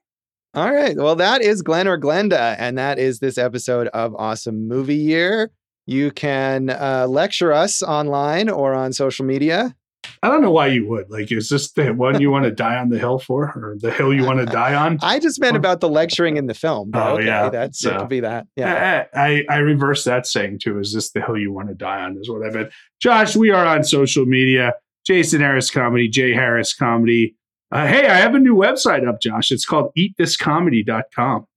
All 0.53 0.73
right, 0.73 0.95
well, 0.95 1.15
that 1.15 1.41
is 1.41 1.61
Glen 1.61 1.87
or 1.87 1.97
Glenda, 1.97 2.55
and 2.59 2.77
that 2.77 2.99
is 2.99 3.19
this 3.19 3.37
episode 3.37 3.87
of 3.89 4.13
Awesome 4.15 4.67
Movie 4.67 4.95
Year. 4.95 5.51
You 5.85 6.11
can 6.11 6.69
uh, 6.69 7.07
lecture 7.09 7.53
us 7.53 7.81
online 7.81 8.49
or 8.49 8.73
on 8.73 8.91
social 8.91 9.25
media. 9.25 9.75
I 10.23 10.29
don't 10.29 10.41
know 10.41 10.51
why 10.51 10.67
you 10.67 10.87
would. 10.87 11.09
Like, 11.09 11.31
is 11.31 11.49
this 11.49 11.71
the 11.71 11.93
one 11.93 12.21
you 12.21 12.29
want 12.31 12.45
to 12.45 12.51
die 12.51 12.77
on 12.77 12.89
the 12.89 12.99
hill 12.99 13.19
for, 13.19 13.45
or 13.45 13.75
the 13.79 13.91
hill 13.91 14.13
you 14.13 14.23
want 14.23 14.39
to 14.39 14.45
die 14.45 14.75
on? 14.75 14.99
I 15.01 15.19
just 15.19 15.39
meant 15.39 15.57
about 15.57 15.79
the 15.79 15.89
lecturing 15.89 16.37
in 16.37 16.47
the 16.47 16.53
film. 16.53 16.91
oh 16.93 17.15
okay, 17.15 17.25
yeah, 17.25 17.49
that's 17.49 17.79
so, 17.79 17.95
it 17.95 17.99
could 17.99 18.09
be 18.09 18.19
that. 18.21 18.47
Yeah, 18.55 19.05
I, 19.13 19.19
I 19.19 19.45
I 19.49 19.57
reverse 19.57 20.03
that 20.03 20.27
saying 20.27 20.59
too. 20.59 20.79
Is 20.79 20.93
this 20.93 21.11
the 21.11 21.21
hill 21.21 21.37
you 21.37 21.51
want 21.51 21.69
to 21.69 21.75
die 21.75 22.01
on? 22.01 22.17
Is 22.17 22.29
what 22.29 22.45
I 22.45 22.49
meant. 22.49 22.71
Josh, 23.01 23.35
we 23.35 23.51
are 23.51 23.65
on 23.65 23.83
social 23.83 24.25
media. 24.25 24.73
Jason 25.05 25.39
Harris 25.39 25.71
Comedy, 25.71 26.09
Jay 26.09 26.33
Harris 26.33 26.73
Comedy. 26.73 27.35
Uh, 27.71 27.87
hey, 27.87 28.07
I 28.07 28.15
have 28.15 28.35
a 28.35 28.39
new 28.39 28.55
website 28.55 29.07
up, 29.07 29.21
Josh. 29.21 29.51
It's 29.51 29.65
called 29.65 29.91
eatthiscomedy.com. 29.97 31.47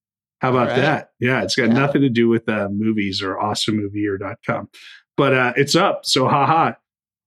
How 0.40 0.50
about 0.50 0.68
right. 0.68 0.76
that? 0.76 1.10
Yeah, 1.20 1.42
it's 1.42 1.54
got 1.54 1.68
yeah. 1.68 1.74
nothing 1.74 2.02
to 2.02 2.08
do 2.08 2.28
with 2.28 2.48
uh, 2.48 2.68
movies 2.70 3.22
or 3.22 3.36
awesomemovieyear.com. 3.36 4.68
But 5.16 5.34
uh, 5.34 5.52
it's 5.56 5.76
up. 5.76 6.00
So, 6.04 6.28
haha, 6.28 6.72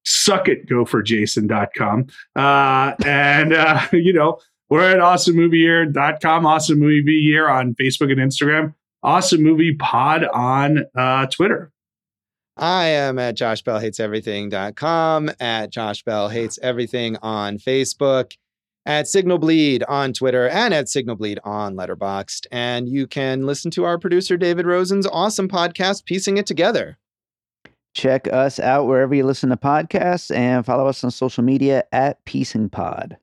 suck 0.04 0.48
it, 0.48 0.68
go 0.68 0.86
for 0.86 1.02
jason.com. 1.02 2.08
Uh, 2.36 2.94
and, 3.06 3.54
uh, 3.54 3.82
you 3.94 4.14
know, 4.14 4.40
we're 4.70 4.90
at 4.90 4.98
awesomemovieyear.com, 4.98 6.46
awesome 6.46 6.80
movie 6.80 7.12
year 7.12 7.50
on 7.50 7.76
Facebook 7.76 8.12
and 8.12 8.20
Instagram, 8.20 8.74
awesome 9.04 9.42
movie 9.44 9.76
pod 9.76 10.26
on 10.26 10.86
uh, 10.96 11.26
Twitter. 11.28 11.72
I 12.56 12.86
am 12.86 13.18
at 13.18 13.36
joshbellhateseverything.com, 13.36 15.32
at 15.40 15.72
Josh 15.72 16.04
Bell 16.04 16.30
Hates 16.30 16.60
on 16.60 17.58
Facebook 17.58 18.34
at 18.86 19.08
Signal 19.08 19.38
Bleed 19.38 19.84
on 19.84 20.14
Twitter 20.14 20.50
and 20.50 20.74
at 20.74 20.90
Signal 20.90 21.16
Bleed 21.16 21.40
on 21.44 21.76
Letterboxd. 21.76 22.48
And 22.52 22.90
you 22.90 23.08
can 23.08 23.46
listen 23.46 23.72
to 23.72 23.86
our 23.86 23.98
producer 23.98 24.38
David 24.38 24.66
Rosen's 24.66 25.08
awesome 25.08 25.48
podcast, 25.48 26.06
Piecing 26.06 26.38
It 26.38 26.46
Together. 26.46 26.98
Check 27.94 28.28
us 28.32 28.60
out 28.60 28.88
wherever 28.88 29.14
you 29.14 29.26
listen 29.26 29.50
to 29.50 29.58
podcasts 29.58 30.36
and 30.36 30.66
follow 30.66 30.88
us 30.88 31.04
on 31.04 31.12
social 31.12 31.44
media 31.44 31.84
at 31.92 32.24
Piecing 32.26 32.70
Pod. 32.70 33.18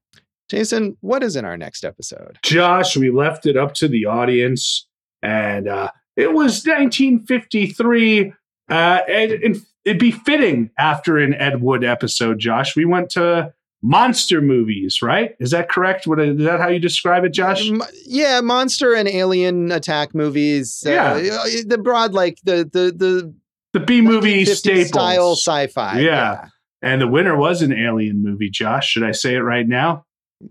Jason, 0.48 0.96
what 1.00 1.22
is 1.22 1.36
in 1.36 1.44
our 1.44 1.56
next 1.56 1.84
episode? 1.84 2.38
Josh, 2.42 2.96
we 2.96 3.10
left 3.10 3.46
it 3.46 3.56
up 3.56 3.74
to 3.74 3.88
the 3.88 4.06
audience, 4.06 4.86
and 5.22 5.68
uh, 5.68 5.90
it 6.16 6.32
was 6.32 6.64
1953. 6.64 8.32
Uh, 8.68 9.00
and 9.08 9.56
it'd 9.84 10.00
be 10.00 10.10
fitting 10.10 10.70
after 10.78 11.18
an 11.18 11.34
Ed 11.34 11.62
Wood 11.62 11.84
episode, 11.84 12.38
Josh. 12.38 12.76
We 12.76 12.84
went 12.84 13.10
to 13.10 13.52
monster 13.82 14.40
movies, 14.40 15.02
right? 15.02 15.34
Is 15.40 15.50
that 15.52 15.68
correct? 15.68 16.06
What 16.06 16.20
is 16.20 16.38
that 16.38 16.60
how 16.60 16.68
you 16.68 16.78
describe 16.78 17.24
it, 17.24 17.32
Josh? 17.32 17.70
Yeah, 18.06 18.40
monster 18.40 18.94
and 18.94 19.08
alien 19.08 19.72
attack 19.72 20.14
movies. 20.14 20.82
Uh, 20.86 20.90
yeah, 20.90 21.12
uh, 21.14 21.46
the 21.66 21.78
broad 21.78 22.12
like 22.12 22.38
the 22.44 22.68
the 22.70 22.92
the 22.94 23.34
the 23.72 23.80
B 23.80 24.00
movie 24.00 24.44
staple 24.44 24.84
style 24.84 25.32
sci-fi. 25.32 26.00
Yeah. 26.00 26.02
yeah. 26.02 26.48
And 26.82 27.00
the 27.00 27.08
winner 27.08 27.36
was 27.36 27.62
an 27.62 27.72
alien 27.72 28.22
movie, 28.22 28.50
Josh. 28.50 28.88
Should 28.88 29.04
I 29.04 29.12
say 29.12 29.34
it 29.34 29.40
right 29.40 29.68
now? 29.68 30.04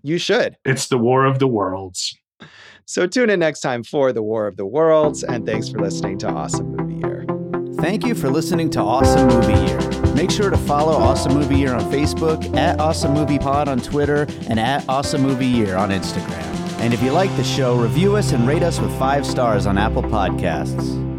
You 0.04 0.20
should. 0.20 0.56
It's 0.64 0.88
The 0.88 0.98
War 0.98 1.26
of 1.26 1.40
the 1.40 1.48
Worlds. 1.48 2.16
So 2.86 3.08
tune 3.08 3.30
in 3.30 3.40
next 3.40 3.62
time 3.62 3.84
for 3.84 4.14
The 4.14 4.22
War 4.22 4.48
of 4.48 4.56
the 4.58 4.66
Worlds 4.66 5.24
and 5.24 5.46
thanks 5.46 5.70
for 5.70 5.80
listening 5.80 6.18
to 6.20 6.28
Awesome 6.28 6.76
Movie 6.76 7.08
Year. 7.08 7.26
Thank 7.82 8.06
you 8.06 8.14
for 8.14 8.30
listening 8.30 8.70
to 8.72 8.80
Awesome 8.80 9.28
Movie 9.28 9.54
Year. 9.68 10.14
Make 10.14 10.32
sure 10.32 10.50
to 10.50 10.58
follow 10.58 10.94
Awesome 10.94 11.34
Movie 11.34 11.58
Year 11.58 11.74
on 11.74 11.82
Facebook, 11.92 12.56
at 12.58 12.80
Awesome 12.80 13.14
Movie 13.14 13.40
Pod 13.40 13.68
on 13.68 13.80
Twitter, 13.80 14.28
and 14.50 14.60
at 14.60 14.88
Awesome 14.90 15.22
Movie 15.22 15.46
Year 15.46 15.78
on 15.78 15.90
Instagram. 15.90 16.46
And 16.80 16.94
if 16.94 17.02
you 17.02 17.12
like 17.12 17.36
the 17.38 17.44
show, 17.44 17.76
review 17.76 18.16
us 18.16 18.32
and 18.32 18.48
rate 18.48 18.64
us 18.64 18.80
with 18.80 18.92
five 19.00 19.26
stars 19.26 19.66
on 19.66 19.78
Apple 19.78 20.04
Podcasts. 20.04 21.19